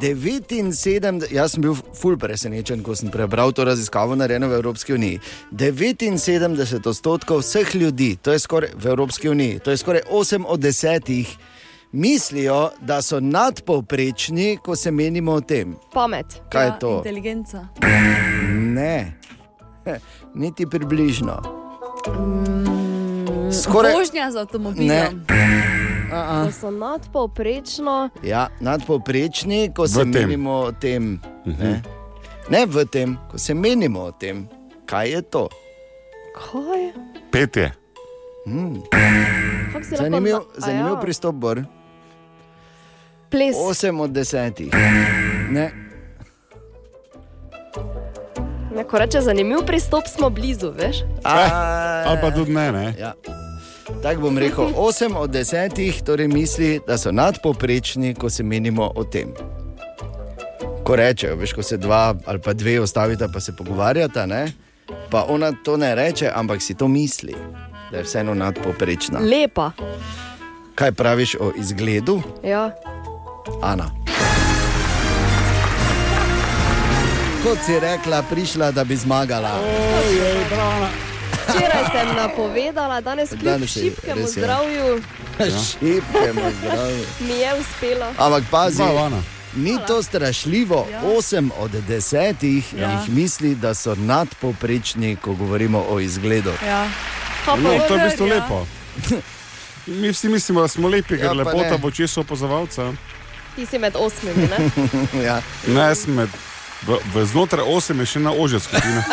79, 0.00 1.32
jaz 1.32 1.52
sem 1.52 1.62
bil 1.62 1.74
ful 1.94 2.16
presenečen, 2.16 2.82
ko 2.82 2.94
sem 2.94 3.10
prebral 3.10 3.52
to 3.52 3.64
raziskavo 3.64 4.14
narejeno 4.14 4.48
v 4.48 4.52
Evropski 4.54 4.94
uniji. 4.94 5.20
79 5.52 6.86
odstotkov 6.86 7.38
vseh 7.38 7.74
ljudi, 7.74 8.16
to 8.16 8.32
je 8.32 8.38
skoraj 8.38 8.70
v 8.74 8.86
Evropski 8.86 9.28
uniji, 9.28 9.58
to 9.58 9.70
je 9.70 9.76
skoraj 9.76 10.02
8 10.10 10.44
od 10.46 10.60
10, 10.60 11.26
mislijo, 11.92 12.70
da 12.80 13.02
so 13.02 13.20
nadpovprečni, 13.20 14.58
ko 14.58 14.76
se 14.76 14.90
menimo 14.90 15.32
o 15.32 15.40
tem. 15.40 15.76
Pamet. 15.92 16.26
Kaj 16.48 16.64
je 16.64 16.68
Ja, 16.68 16.78
to? 16.78 16.96
Inteligenca. 16.96 17.68
Ne, 18.74 19.12
niti 20.34 20.66
približno. 20.66 21.42
Skoraj... 23.52 23.92
Vožnja 23.92 24.30
z 24.30 24.36
avtomobilom. 24.36 24.88
Ne. 24.88 25.10
Da 26.12 26.52
so 26.52 26.70
nadpovprečno. 26.70 28.08
Ja, 28.22 28.48
nadpovprečni, 28.60 29.72
ko 29.72 29.82
V 29.82 29.88
se 29.88 29.98
tem. 30.00 30.10
menimo 30.12 30.50
o 30.52 30.72
tem. 30.72 31.20
Ne? 31.46 31.82
ne 32.48 32.66
v 32.66 32.84
tem, 32.86 33.16
ko 33.30 33.38
se 33.38 33.54
menimo 33.54 34.00
o 34.00 34.12
tem, 34.12 34.48
kaj 34.86 35.08
je 35.08 35.22
to. 35.24 35.48
Kaj? 36.34 36.92
Petje. 37.30 37.72
Hmm. 38.44 38.82
Zanimiv, 39.90 40.32
na- 40.32 40.38
a 40.38 40.60
zanimiv 40.60 40.92
ja. 40.92 41.00
pristop, 41.00 41.34
Bor. 41.34 41.64
Ples. 43.30 43.56
8 43.56 44.00
od 44.00 44.10
10. 44.10 44.68
Ne, 45.50 45.72
Ne, 48.72 48.84
ko 48.84 48.98
reče 48.98 49.20
zanimiv 49.20 49.58
pristop, 49.66 50.04
smo 50.06 50.30
blizu, 50.30 50.70
veš? 50.70 50.96
Ali 51.24 52.18
pa 52.20 52.30
tudi 52.30 52.52
ne, 52.52 52.72
ne? 52.72 52.94
Ja. 52.98 53.12
Tako 54.02 54.20
bom 54.20 54.38
rekel, 54.38 54.64
8 54.64 55.16
od 55.16 55.30
10 55.30 56.02
torej 56.02 56.28
misli, 56.28 56.80
da 56.86 56.98
so 56.98 57.12
nadpoprečni, 57.12 58.14
ko 58.14 58.30
se 58.30 58.42
menimo 58.42 58.92
o 58.94 59.04
tem. 59.04 59.34
Ko 60.84 60.96
rečejo, 60.96 61.36
veš, 61.36 61.52
ko 61.52 61.62
se 61.62 61.76
dva 61.76 62.14
ali 62.26 62.40
pa 62.40 62.52
dve 62.52 62.80
ostavita, 62.80 63.28
pa 63.32 63.40
se 63.40 63.56
pogovarjata, 63.56 64.26
ne? 64.26 64.52
pa 65.10 65.24
ona 65.28 65.52
to 65.64 65.76
ne 65.76 65.94
reče, 65.94 66.30
ampak 66.34 66.62
si 66.62 66.74
to 66.74 66.88
misli, 66.88 67.34
da 67.90 67.96
je 67.96 68.02
vseeno 68.02 68.34
nadpoprečna. 68.34 69.18
Lepa. 69.18 69.70
Kaj 70.74 70.92
praviš 70.92 71.34
o 71.40 71.52
izgledu, 71.56 72.22
Ja. 72.44 72.70
Ana? 73.62 73.90
Kot 77.44 77.58
si 77.66 77.80
rekla, 77.80 78.22
prišla, 78.22 78.70
da 78.70 78.84
bi 78.84 78.96
zmagala. 78.96 79.58
Včeraj 81.32 81.84
sem 81.92 82.16
napovedala, 82.16 83.00
danes 83.00 83.30
kljub 83.30 83.42
Danes 83.42 83.76
res 83.76 83.84
je. 83.84 83.90
zdravju 84.26 85.02
Šipkemu 85.38 86.42
zdravju. 86.60 87.04
mi 87.26 87.32
je 87.32 87.54
uspelo. 87.60 88.06
Ampak 88.18 88.44
pazi, 88.50 88.76
Dva, 88.76 89.06
Ana. 89.06 89.22
Ni 89.56 89.78
to 89.86 90.02
strašljivo, 90.02 90.86
ja. 90.92 91.02
8 91.02 91.50
od 91.58 91.70
10 91.70 92.62
ja. 92.78 92.90
jih 92.90 93.10
misli, 93.14 93.54
da 93.54 93.74
so 93.74 93.94
nadpovprečni, 93.94 95.16
ko 95.16 95.34
govorimo 95.34 95.84
o 95.88 96.00
izgledu. 96.00 96.52
Ja. 96.66 96.88
No, 97.46 97.70
to 97.88 97.94
je 97.94 98.00
v 98.00 98.08
bistvu 98.08 98.26
ja. 98.26 98.34
lepo. 98.34 98.66
Mi 99.86 100.10
vsi 100.10 100.28
mislimo, 100.28 100.60
da 100.60 100.68
smo 100.68 100.88
lepi, 100.88 101.16
ker 101.16 101.24
Ja, 101.24 101.28
pa 101.28 101.34
lepota 101.34 101.70
ne. 101.70 101.78
bo 101.78 101.90
čez 101.90 102.18
opazovalca. 102.18 102.92
Ti 103.56 103.66
si 103.66 103.78
med 103.78 103.96
osmimi, 103.96 104.48
ne? 104.48 104.70
ja. 105.28 105.42
Ne, 105.66 105.80
jaz 105.80 106.04
sem 106.04 106.14
med, 106.14 106.28
v, 106.86 106.98
v 107.14 107.26
znotraj 107.26 107.66
osem 107.66 108.00
je 108.02 108.06
še 108.06 108.20
ena 108.20 108.32
ožja 108.32 108.60
skupina. 108.60 109.04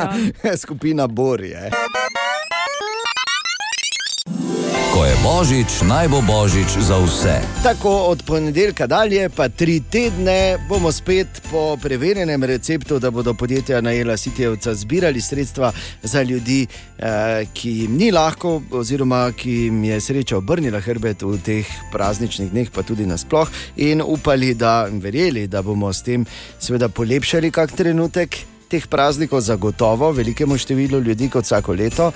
Skupina 0.62 1.06
Bor 1.06 1.44
je. 1.44 1.70
Ko 5.02 5.06
je 5.10 5.18
božič, 5.22 5.82
naj 5.82 6.06
bo 6.14 6.22
božič 6.22 6.78
za 6.78 6.94
vse. 7.02 7.34
Tako 7.62 7.90
od 8.14 8.22
ponedeljka 8.22 8.86
dalje, 8.86 9.26
pa 9.34 9.48
tri 9.48 9.80
tedne, 9.80 10.58
bomo 10.68 10.92
spet 10.92 11.42
po 11.50 11.76
preverjenem 11.82 12.44
receptu, 12.44 12.98
da 12.98 13.10
bodo 13.10 13.34
podjetja 13.34 13.80
najela 13.80 14.16
Sitjevca 14.16 14.74
zbirali 14.74 15.20
sredstva 15.20 15.72
za 16.02 16.22
ljudi, 16.22 16.66
eh, 16.98 17.46
ki 17.54 17.70
jim 17.70 17.96
ni 17.96 18.12
lahko, 18.12 18.62
oziroma 18.70 19.32
ki 19.32 19.50
jim 19.50 19.84
je 19.84 20.00
sreča 20.00 20.38
obrnila 20.38 20.80
hrbet 20.80 21.22
v 21.22 21.34
teh 21.44 21.66
prazničnih 21.92 22.50
dneh, 22.50 22.70
pa 22.70 22.82
tudi 22.82 23.06
nasploh, 23.06 23.50
in 23.76 24.02
upali, 24.06 24.54
da 24.54 24.86
verjeli, 24.86 25.46
da 25.46 25.62
bomo 25.62 25.92
s 25.92 26.02
tem 26.02 26.26
seveda 26.58 26.88
polepšali 26.88 27.50
kak 27.50 27.72
trenutek. 27.72 28.51
Teh 28.72 28.86
praznikov 28.88 29.42
zagotovo 29.44 30.08
velikemu 30.16 30.56
številu 30.56 31.02
ljudi 31.04 31.26
kot 31.28 31.44
vsako 31.44 31.74
leto. 31.76 32.06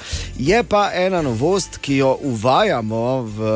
Je 0.41 0.57
pa 0.65 0.87
ena 0.97 1.21
novost, 1.21 1.77
ki 1.85 1.99
jo 2.01 2.15
uvajamo 2.25 3.03
v 3.29 3.51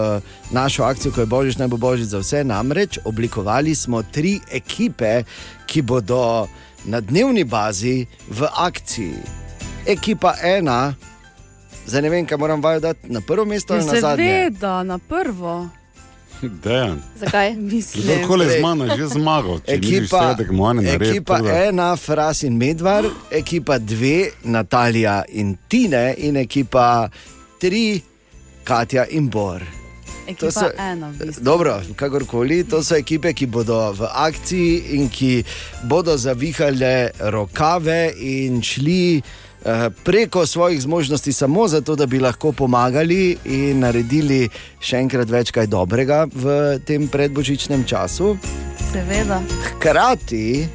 našo 0.52 0.84
akcijo, 0.84 1.14
ko 1.16 1.24
je 1.24 1.30
božič, 1.32 1.56
naj 1.56 1.70
bo 1.72 1.78
božič 1.80 2.12
za 2.12 2.20
vse. 2.20 2.44
Namreč 2.44 2.98
oblikovali 3.08 3.72
smo 3.74 4.02
tri 4.02 4.36
ekipe, 4.52 5.22
ki 5.64 5.80
bodo 5.80 6.44
na 6.84 7.00
dnevni 7.00 7.48
bazi 7.48 8.04
v 8.28 8.52
akciji. 8.52 9.16
Ekipa 9.88 10.36
ena, 10.44 10.92
zdaj 11.88 12.04
ne 12.04 12.12
vem, 12.12 12.28
kaj 12.28 12.36
moram 12.36 12.60
vaju 12.60 12.84
dati 12.84 13.08
na 13.08 13.24
prvo 13.24 13.48
mesto 13.48 13.80
ali 13.80 13.88
na 13.88 14.00
zadnje. 14.00 14.28
Seveda, 14.28 14.82
na 14.84 15.00
prvo. 15.00 15.70
Dejan. 16.42 17.02
Zakaj? 17.16 17.54
Mislim. 17.72 18.04
Kdorkoli 18.04 18.44
je 18.44 18.58
z 18.58 18.62
mano, 18.62 18.84
je 18.84 18.96
že 18.96 19.06
zmagal. 19.06 19.60
Če 19.60 19.76
misliš, 19.76 19.98
Ekipa, 19.98 20.34
da 20.34 20.72
naredi, 20.72 21.08
ekipa 21.10 21.38
da- 21.38 21.64
ena, 21.64 21.96
Fras 21.96 22.42
in 22.42 22.56
Medvar, 22.56 23.04
ekipa 23.30 23.78
dve, 23.78 24.30
Natalija 24.44 25.22
in 25.28 25.56
Tine, 25.68 26.14
in 26.18 26.36
ekipa 26.36 27.08
tri, 27.58 28.00
Katja 28.64 29.06
in 29.10 29.28
Bor. 29.28 29.62
Ekipa 30.26 30.40
To 30.40 30.50
so- 30.50 30.72
ena, 30.78 31.10
v 31.10 31.26
bistvu. 31.26 31.44
Dobro, 31.44 31.80
kakorkoli, 31.96 32.64
to 32.64 32.82
so 32.82 32.94
ekipe, 32.94 33.32
ki 33.32 33.46
bodo 33.46 33.92
v 33.92 34.06
akciji 34.14 34.82
in 34.96 35.08
ki 35.08 35.44
bodo 35.84 36.16
zavihale 36.16 37.10
rokave 37.20 38.12
in 38.16 38.62
šli 38.62 39.22
preko 40.04 40.46
svojih 40.46 40.82
zmožnosti, 40.82 41.32
samo 41.32 41.68
zato, 41.68 41.96
da 41.96 42.06
bi 42.06 42.20
lahko 42.20 42.52
pomagali 42.52 43.36
in 43.44 43.84
naredili 43.84 44.48
še 44.80 45.02
enkrat 45.04 45.30
več 45.30 45.52
kaj 45.52 45.68
dobrega 45.68 46.24
v 46.32 46.78
tem 46.88 47.08
predbožičnem 47.08 47.84
času. 47.84 48.36
Seveda. 48.92 49.42
Hkrati 49.68 50.68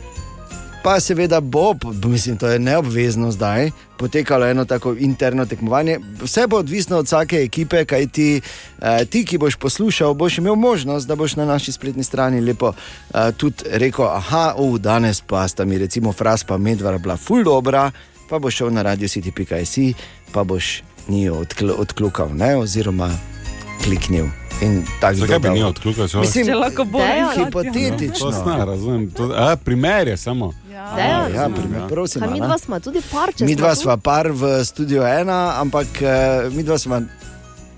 pa 0.86 0.99
seveda 0.99 1.39
bo, 1.41 1.73
mislim, 2.03 2.38
to 2.38 2.47
je 2.47 2.59
neobvezno 2.59 3.31
zdaj, 3.31 3.71
potekalo 3.97 4.45
eno 4.45 4.65
tako 4.65 4.93
interno 4.93 5.45
tekmovanje. 5.45 5.99
Vse 6.21 6.47
bo 6.47 6.57
odvisno 6.57 6.97
od 6.97 7.05
vsake 7.05 7.36
ekipe, 7.41 7.86
kaj 7.86 8.07
ti, 8.07 8.41
eh, 8.81 9.05
ti 9.05 9.25
ki 9.25 9.38
boš 9.38 9.55
poslušal, 9.55 10.13
boš 10.13 10.38
imel 10.38 10.55
možnost, 10.55 11.07
da 11.07 11.15
boš 11.15 11.36
na 11.36 11.45
naši 11.45 11.71
spletni 11.71 12.03
strani 12.03 12.41
lepo 12.41 12.73
eh, 13.13 13.31
tudi 13.38 13.63
rekel, 13.71 14.05
aha, 14.05 14.53
uh, 14.57 14.77
danes 14.79 15.21
pa 15.21 15.47
sta 15.47 15.65
mi 15.65 15.77
recimo 15.77 16.13
Fras 16.13 16.43
pa 16.43 16.57
Medvara 16.57 16.97
bila 16.97 17.17
ful 17.17 17.43
dobra, 17.43 17.91
pa 18.30 18.39
boš 18.39 18.55
šel 18.55 18.73
na 18.73 18.82
radio 18.82 19.07
city.si, 19.07 19.93
pa 20.32 20.43
boš 20.43 20.84
njiju 21.07 21.36
odkl 21.36 21.71
odklukal, 21.78 22.30
ne, 22.36 22.55
oziroma 22.57 23.11
kliknil. 23.84 24.26
Zakaj 25.13 25.39
bi 25.39 25.63
odklukal? 25.63 26.07
človek? 26.07 26.28
Mislim, 26.28 26.45
Če 26.45 26.55
lahko 26.55 26.86
bo 26.86 26.99
ja. 26.99 27.32
hipotetično. 27.36 28.32
To 28.32 28.32
snar, 28.32 28.67
razumem. 28.67 29.09
To, 29.11 29.32
a, 29.36 29.55
primer 29.55 30.07
je 30.07 30.17
samo. 30.17 30.53
Dejan. 30.69 31.36
Ja, 31.36 31.49
primer, 31.49 31.89
prosim. 31.89 32.21
Kaj 32.21 32.32
mi 32.32 32.39
dva 32.39 32.57
smo 32.57 32.80
tudi 32.80 33.01
par, 33.11 33.34
če 33.34 33.45
Mi 33.45 33.53
smo 33.53 33.61
dva 33.61 33.73
tu? 33.76 33.82
sva 33.82 33.97
par 33.97 34.32
v 34.32 34.63
studiu 34.65 35.03
ena, 35.03 35.59
ampak 35.59 35.88
mi 36.51 36.63
dva 36.63 36.78
sva. 36.78 37.01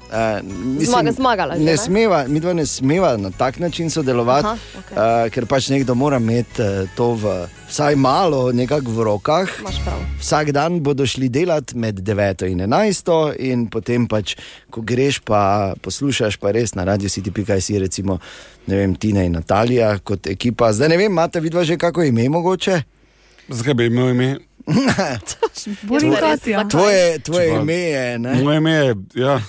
Uh, 0.07 0.39
Zmaga- 0.79 1.11
zmagala 1.11 1.55
ne 1.55 1.65
ne? 1.65 1.77
smeva, 1.77 2.23
mi 2.27 2.39
dva 2.39 2.53
ne 2.53 2.65
smeva 2.65 3.17
na 3.17 3.31
tak 3.31 3.59
način 3.59 3.89
sodelovati, 3.89 4.47
Aha, 4.47 4.57
okay. 4.79 5.25
uh, 5.25 5.31
ker 5.31 5.45
pač 5.45 5.67
nekdo 5.69 5.95
mora 5.95 6.17
imeti 6.17 6.61
uh, 6.61 6.87
to 6.95 7.11
v, 7.19 7.33
vsaj 7.67 7.95
malo 7.95 8.51
nekako 8.51 8.91
v 8.91 9.03
rokah. 9.03 9.49
Vsak 10.19 10.51
dan 10.55 10.79
bodo 10.79 11.03
šli 11.05 11.27
delati 11.29 11.77
med 11.77 11.99
9 11.99 12.47
in 12.47 12.63
11, 12.63 13.35
in 13.39 13.67
potem 13.67 14.07
pač, 14.07 14.37
ko 14.71 14.81
greš, 14.81 15.19
pa 15.19 15.73
poslušaš, 15.81 16.39
pa 16.39 16.55
res 16.55 16.71
na 16.75 16.87
radio 16.87 17.09
city.si, 17.09 17.79
recimo, 17.79 18.19
ne 18.67 18.75
vem, 18.75 18.95
Tina 18.95 19.23
in 19.27 19.35
Natalija 19.35 19.97
kot 19.99 20.27
ekipa. 20.27 20.71
Zdaj 20.73 20.89
ne 20.89 20.97
vem, 20.97 21.11
imate 21.11 21.43
vidva 21.43 21.63
že 21.67 21.75
kako 21.77 22.03
ime 22.03 22.29
mogoče? 22.29 22.81
Zakaj 23.49 23.73
bi 23.73 23.91
imel 23.91 24.09
ime? 24.15 24.37
Borim 25.81 26.13
Katja. 26.13 26.63
Tvoje, 26.65 27.19
tvoje 27.19 27.49
pa- 27.49 27.55
ime 27.57 27.73
je. 27.75 28.19
Ne? 28.19 28.35
Moje 28.35 28.57
ime 28.57 28.71
je. 28.71 28.95
Ja. 29.15 29.39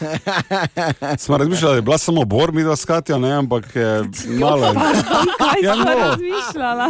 Smo 1.18 1.36
razmišljali, 1.36 1.72
da 1.72 1.76
je 1.76 1.82
bila 1.82 1.98
samo 1.98 2.24
Bor, 2.24 2.52
mi 2.52 2.62
dva 2.62 2.76
skratja, 2.76 3.18
ne, 3.18 3.32
ampak 3.32 3.76
je 3.76 4.02
malo. 4.40 4.72
Kaj 5.38 5.58
Ja, 5.64 5.74
no. 5.74 5.84
razmišljala? 5.84 6.88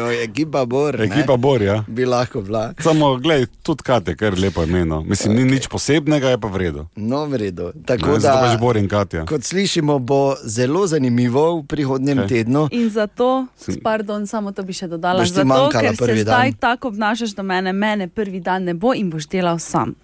Oj, 0.00 0.22
ekipa 0.22 0.64
Bor. 0.64 0.98
ne? 0.98 1.04
Ekipa 1.04 1.36
Bor, 1.36 1.62
ja. 1.62 1.84
Bi 1.88 2.04
lahko 2.04 2.40
bila. 2.40 2.72
Samo, 2.78 3.16
gledaj, 3.16 3.46
tudi 3.62 3.82
Katja, 3.82 4.14
kar 4.14 4.38
lepo 4.38 4.62
ime. 4.62 4.84
No. 4.84 5.00
Mislim, 5.02 5.34
ni 5.34 5.44
nič 5.44 5.66
posebnega, 5.66 6.28
je 6.28 6.38
pa 6.38 6.48
v 6.48 6.56
redu. 6.58 6.86
No, 6.96 7.24
v 7.24 7.36
redu. 7.36 7.64
Ne, 7.66 7.82
Tako 7.84 8.18
zato 8.18 8.38
pač 8.38 8.50
da, 8.50 8.58
Bor 8.58 8.76
in 8.76 8.88
Katja. 8.88 9.24
kot 9.24 9.42
slišimo, 9.42 9.98
bo 9.98 10.20
zelo 10.44 10.86
zanimivo 10.86 11.44
v 11.54 11.64
prihodnjem 11.64 12.18
okay. 12.18 12.28
tednu. 12.30 12.68
In 12.70 12.90
zato, 12.90 13.46
pardon, 13.82 14.26
samo 14.26 14.52
to 14.52 14.62
bi 14.62 14.72
še 14.72 14.88
dodala, 14.88 15.24
zato, 15.24 15.68
ker 15.70 15.90
se 15.90 16.00
prvi 16.00 16.20
zdaj 16.20 16.50
dan. 16.50 16.58
tako 16.60 16.88
obnašaš 16.88 17.30
do 17.30 17.42
mene, 17.44 17.72
mene 17.74 18.08
prvi 18.08 18.40
dan 18.40 18.64
ne 18.64 18.74
bo 18.74 18.92
in 18.92 19.08
boš 19.08 19.28
delal 19.28 19.58
sam. 19.60 19.94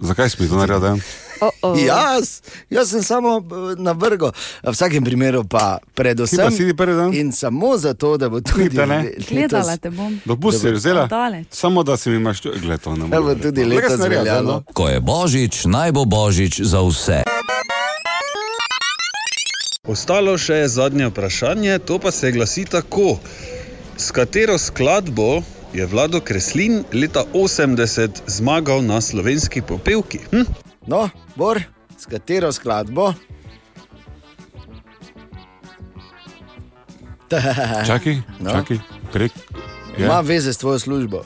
Zakaj 0.00 0.28
si 0.28 0.44
to 0.44 0.56
naredil? 0.56 0.98
Oh, 1.40 1.50
oh. 1.62 1.74
Jaz, 1.80 2.40
jaz 2.68 2.90
sem 2.90 3.00
samo 3.00 3.38
eh, 3.38 3.78
na 3.78 3.92
vrhu, 3.92 4.32
v 4.60 4.68
vsakem 4.68 5.00
primeru 5.00 5.44
pa 5.44 5.78
predvsem. 5.94 6.34
Pa 6.36 6.50
si 6.50 6.66
ti 6.66 6.74
prvi 6.74 6.94
dan? 6.94 7.14
In 7.14 7.30
samo 7.32 7.76
zato, 7.78 8.16
da 8.16 8.28
bo 8.28 8.40
tudi 8.40 8.68
letos- 8.68 9.28
Gledala 9.28 9.76
te 9.76 9.90
bom. 9.90 10.18
Dopust 10.24 10.60
si 10.60 10.68
vzela? 10.68 11.06
Daleč. 11.06 11.46
Samo 11.50 11.82
da 11.82 11.96
si 11.96 12.10
mi 12.10 12.16
imaš 12.16 12.40
to, 12.40 12.50
gled 12.52 12.80
to 12.80 12.90
ne 12.92 13.06
Da 13.06 13.16
bo 13.16 13.22
morem. 13.24 13.40
tudi 13.40 13.64
letos 13.64 14.00
veljalo. 14.00 14.22
zdaj, 14.22 14.42
no. 14.44 14.62
Ko 14.74 14.88
je 14.88 15.00
božič, 15.00 15.64
naj 15.64 15.92
bo 15.92 16.04
božič 16.04 16.60
za 16.60 16.80
vse. 16.80 17.22
Ostalo 19.84 20.34
še 20.36 20.54
je 20.56 20.68
zadnje 20.70 21.06
vprašanje, 21.06 21.78
to 21.80 21.96
pa 21.98 22.10
se 22.10 22.28
glasi 22.28 22.64
tako. 22.66 23.16
S 23.98 24.10
katero 24.10 24.58
skladbo 24.58 25.42
je 25.72 25.86
Vlado 25.86 26.20
Kreslin 26.20 26.84
leta 26.92 27.24
80 27.34 28.08
zmagal 28.26 28.82
na 28.82 29.00
slovenski 29.00 29.62
popevki? 29.62 30.18
Hm? 30.30 30.42
No, 30.86 31.08
Bor, 31.36 31.60
s 31.98 32.06
katero 32.06 32.52
skladbo? 32.52 33.12
Čakaj, 37.86 38.16
No. 38.40 38.50
čakaj, 38.50 38.78
prek. 39.12 39.32
Ima 39.98 40.14
Je, 40.14 40.22
veze 40.22 40.52
s 40.52 40.58
tvojo 40.58 40.78
službo. 40.78 41.24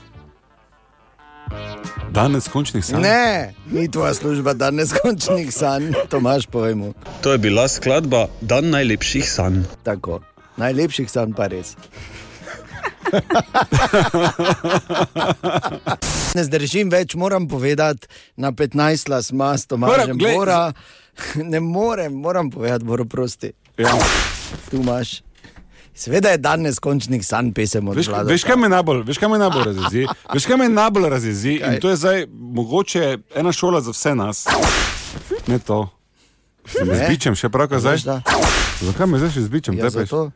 danes 2.11 2.49
končnih 2.49 2.85
sanj. 2.85 3.01
Ne, 3.01 3.55
ni 3.66 3.91
tvoja 3.91 4.14
služba, 4.14 4.53
da 4.53 4.70
ne 4.70 4.87
skončnih 4.87 5.49
sanj, 5.51 5.93
to 6.09 6.18
imaš 6.18 6.47
pojmu. 6.47 6.95
To 7.20 7.33
je 7.33 7.39
bila 7.39 7.68
skladba 7.68 8.27
Dan 8.41 8.70
najlepših 8.70 9.25
sanj. 9.25 9.62
Tako, 9.83 10.20
najlepših 10.57 11.11
sanj 11.11 11.33
pa 11.33 11.47
res. 11.47 11.77
Ne 16.35 16.45
zdržim 16.45 16.91
več, 16.91 17.15
moram 17.15 17.49
povedati, 17.49 18.07
na 18.37 18.53
15 18.53 19.11
las 19.11 19.31
ima 19.31 19.59
s 19.59 19.67
Tomažem 19.67 19.99
Moram, 19.99 20.19
glej, 20.19 20.37
Bora. 20.37 20.73
Ne 21.53 21.61
morem, 21.61 22.15
moram 22.15 22.51
povedati, 22.51 22.85
Boro, 22.85 23.05
prosti. 23.05 23.53
Ja. 23.79 23.93
Tu 24.71 24.77
imaš. 24.77 25.23
Seveda 25.95 26.31
je 26.31 26.39
dan 26.39 26.63
neskončnih 26.63 27.21
sanj 27.21 27.53
pesem 27.53 27.89
od 27.89 27.97
Veš, 27.97 28.09
Vlada. 28.09 28.31
veš, 28.31 28.45
kaj 28.45 28.57
me 28.57 28.69
najbolj, 28.69 29.03
veš, 29.05 29.19
kaj 29.21 29.29
me 29.29 29.39
najbolj 29.39 29.65
razjezi? 29.67 30.07
Veš, 30.33 30.47
kaj 30.47 30.57
me 30.57 30.69
najbolj 30.69 31.11
razjezi? 31.11 31.59
Kaj? 31.61 31.69
In 31.69 31.81
to 31.81 31.91
je 31.91 31.97
zdaj 31.97 32.27
mogoče 32.31 33.19
ena 33.35 33.53
šola 33.53 33.81
za 33.81 33.91
vse 33.91 34.15
nas. 34.15 34.47
Ne 35.47 35.59
to. 35.59 35.89
Se 36.65 36.85
me 36.85 36.97
zbičem 36.97 37.35
še 37.35 37.49
prav, 37.49 37.69
kaj 37.69 37.81
zdaj? 37.81 37.99
Zakaj 38.81 39.07
me 39.07 39.19
zdaj 39.19 39.31
še 39.31 39.43
zbičem? 39.43 39.77
Ja, 39.77 39.91
zato. 39.91 40.31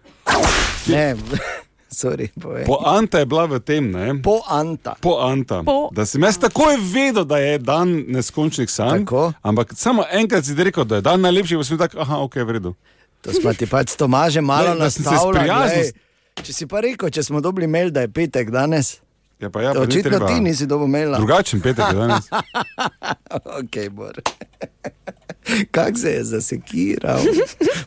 Ne, 0.87 1.17
Sorry. 1.89 2.29
Poanta 2.65 3.19
je 3.19 3.27
bila 3.27 3.47
v 3.47 3.61
tem, 3.61 3.85
ne? 3.87 4.19
Poanta. 4.21 4.97
Poanta. 4.99 5.63
Po- 5.63 5.89
Da 5.91 6.05
sem 6.05 6.19
jaz 6.21 6.37
takoj 6.37 6.75
vedel, 6.85 7.25
da 7.25 7.39
je 7.39 7.59
dan 7.59 8.05
neskončnih 8.09 8.67
sanj. 8.67 9.05
Tako. 9.05 9.33
Ampak 9.41 9.71
samo 9.73 10.03
enkrat 10.05 10.45
si 10.45 10.55
rekel, 10.55 10.85
da 10.85 10.97
je 10.97 11.03
dan 11.03 11.21
najlepši, 11.21 11.55
pa 11.55 11.65
sem 11.65 11.79
tako, 11.79 12.01
aha, 12.01 12.17
ok, 12.19 12.35
v 12.37 12.51
redu. 12.53 12.75
To 13.23 13.33
smo 13.33 13.53
ti 13.53 13.67
pač 13.67 13.89
s 13.89 13.97
Tomažem 13.97 14.45
malo 14.45 14.75
da 14.75 14.85
nastavili. 14.85 15.47
glej. 15.47 15.93
Če 16.37 16.53
si 16.53 16.67
pa 16.67 16.81
rekel, 16.81 17.09
če 17.09 17.23
smo 17.23 17.41
dobili 17.41 17.67
mail, 17.67 17.89
da 17.89 18.01
je 18.01 18.09
petek 18.11 18.51
danes. 18.51 19.01
Ja, 19.41 19.51
pa 19.51 19.63
ja, 19.63 19.73
pa 19.73 19.81
ni 19.81 19.87
Očitno 19.87 20.11
treba. 20.11 20.27
ti 20.27 20.41
nisi 20.41 20.67
dobil 20.67 20.87
maila. 20.87 21.19
Drugačen 21.19 21.61
petek 21.61 21.85
je 21.89 21.95
danes. 21.95 22.25
ok, 23.61 23.77
bor. 23.91 24.21
Kak 25.71 25.99
se 25.99 26.11
je 26.11 26.25
zasekiral? 26.25 27.21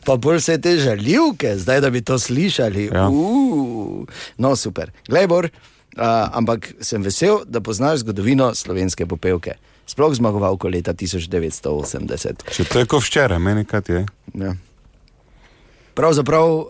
Pa 0.04 0.16
bolj 0.16 0.38
vse 0.38 0.60
te 0.60 0.76
žaljivke, 0.78 1.58
zdaj 1.58 1.80
da 1.80 1.90
bi 1.90 2.00
to 2.00 2.18
slišali. 2.18 2.90
Ja. 2.94 3.08
Uh, 3.08 4.06
no, 4.38 4.56
super. 4.56 4.92
Glej, 5.08 5.26
bor, 5.26 5.50
uh, 5.50 6.02
ampak 6.32 6.72
sem 6.80 7.02
vesel, 7.02 7.42
da 7.46 7.60
poznaš 7.60 8.06
zgodovino 8.06 8.54
slovenske 8.54 9.06
popevke. 9.06 9.58
Sploh 9.86 10.14
zmagovalko 10.14 10.70
leta 10.70 10.94
1980. 10.94 12.46
Če 12.54 12.64
to 12.64 12.78
je 12.78 12.86
kot 12.86 13.02
včeraj, 13.02 13.42
meni 13.42 13.66
kaj 13.66 13.82
je. 13.88 14.06
Ja. 14.38 14.54
Pravzaprav 15.98 16.46
uh, 16.46 16.66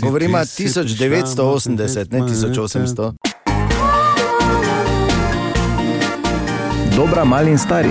govorimo 0.00 0.38
ti 0.46 0.68
si 0.68 0.80
1980, 0.80 2.12
ne 2.14 2.20
1800. 2.20 3.33
Dobra, 6.96 7.24
mali 7.24 7.50
in 7.50 7.58
stari. 7.58 7.90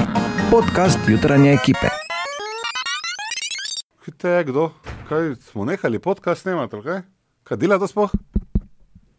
Podcast 0.51 0.99
jutranje 1.09 1.51
ekipe. 1.53 1.87
Kaj 4.17 4.37
je 4.37 4.43
kdo? 4.43 4.69
Kaj 5.09 5.35
smo 5.35 5.65
nehali 5.65 5.99
podcast 5.99 6.41
snemati, 6.41 6.79
kaj? 6.83 7.01
Kaj 7.43 7.57
dela 7.57 7.79
to 7.79 7.87
sploh? 7.87 8.11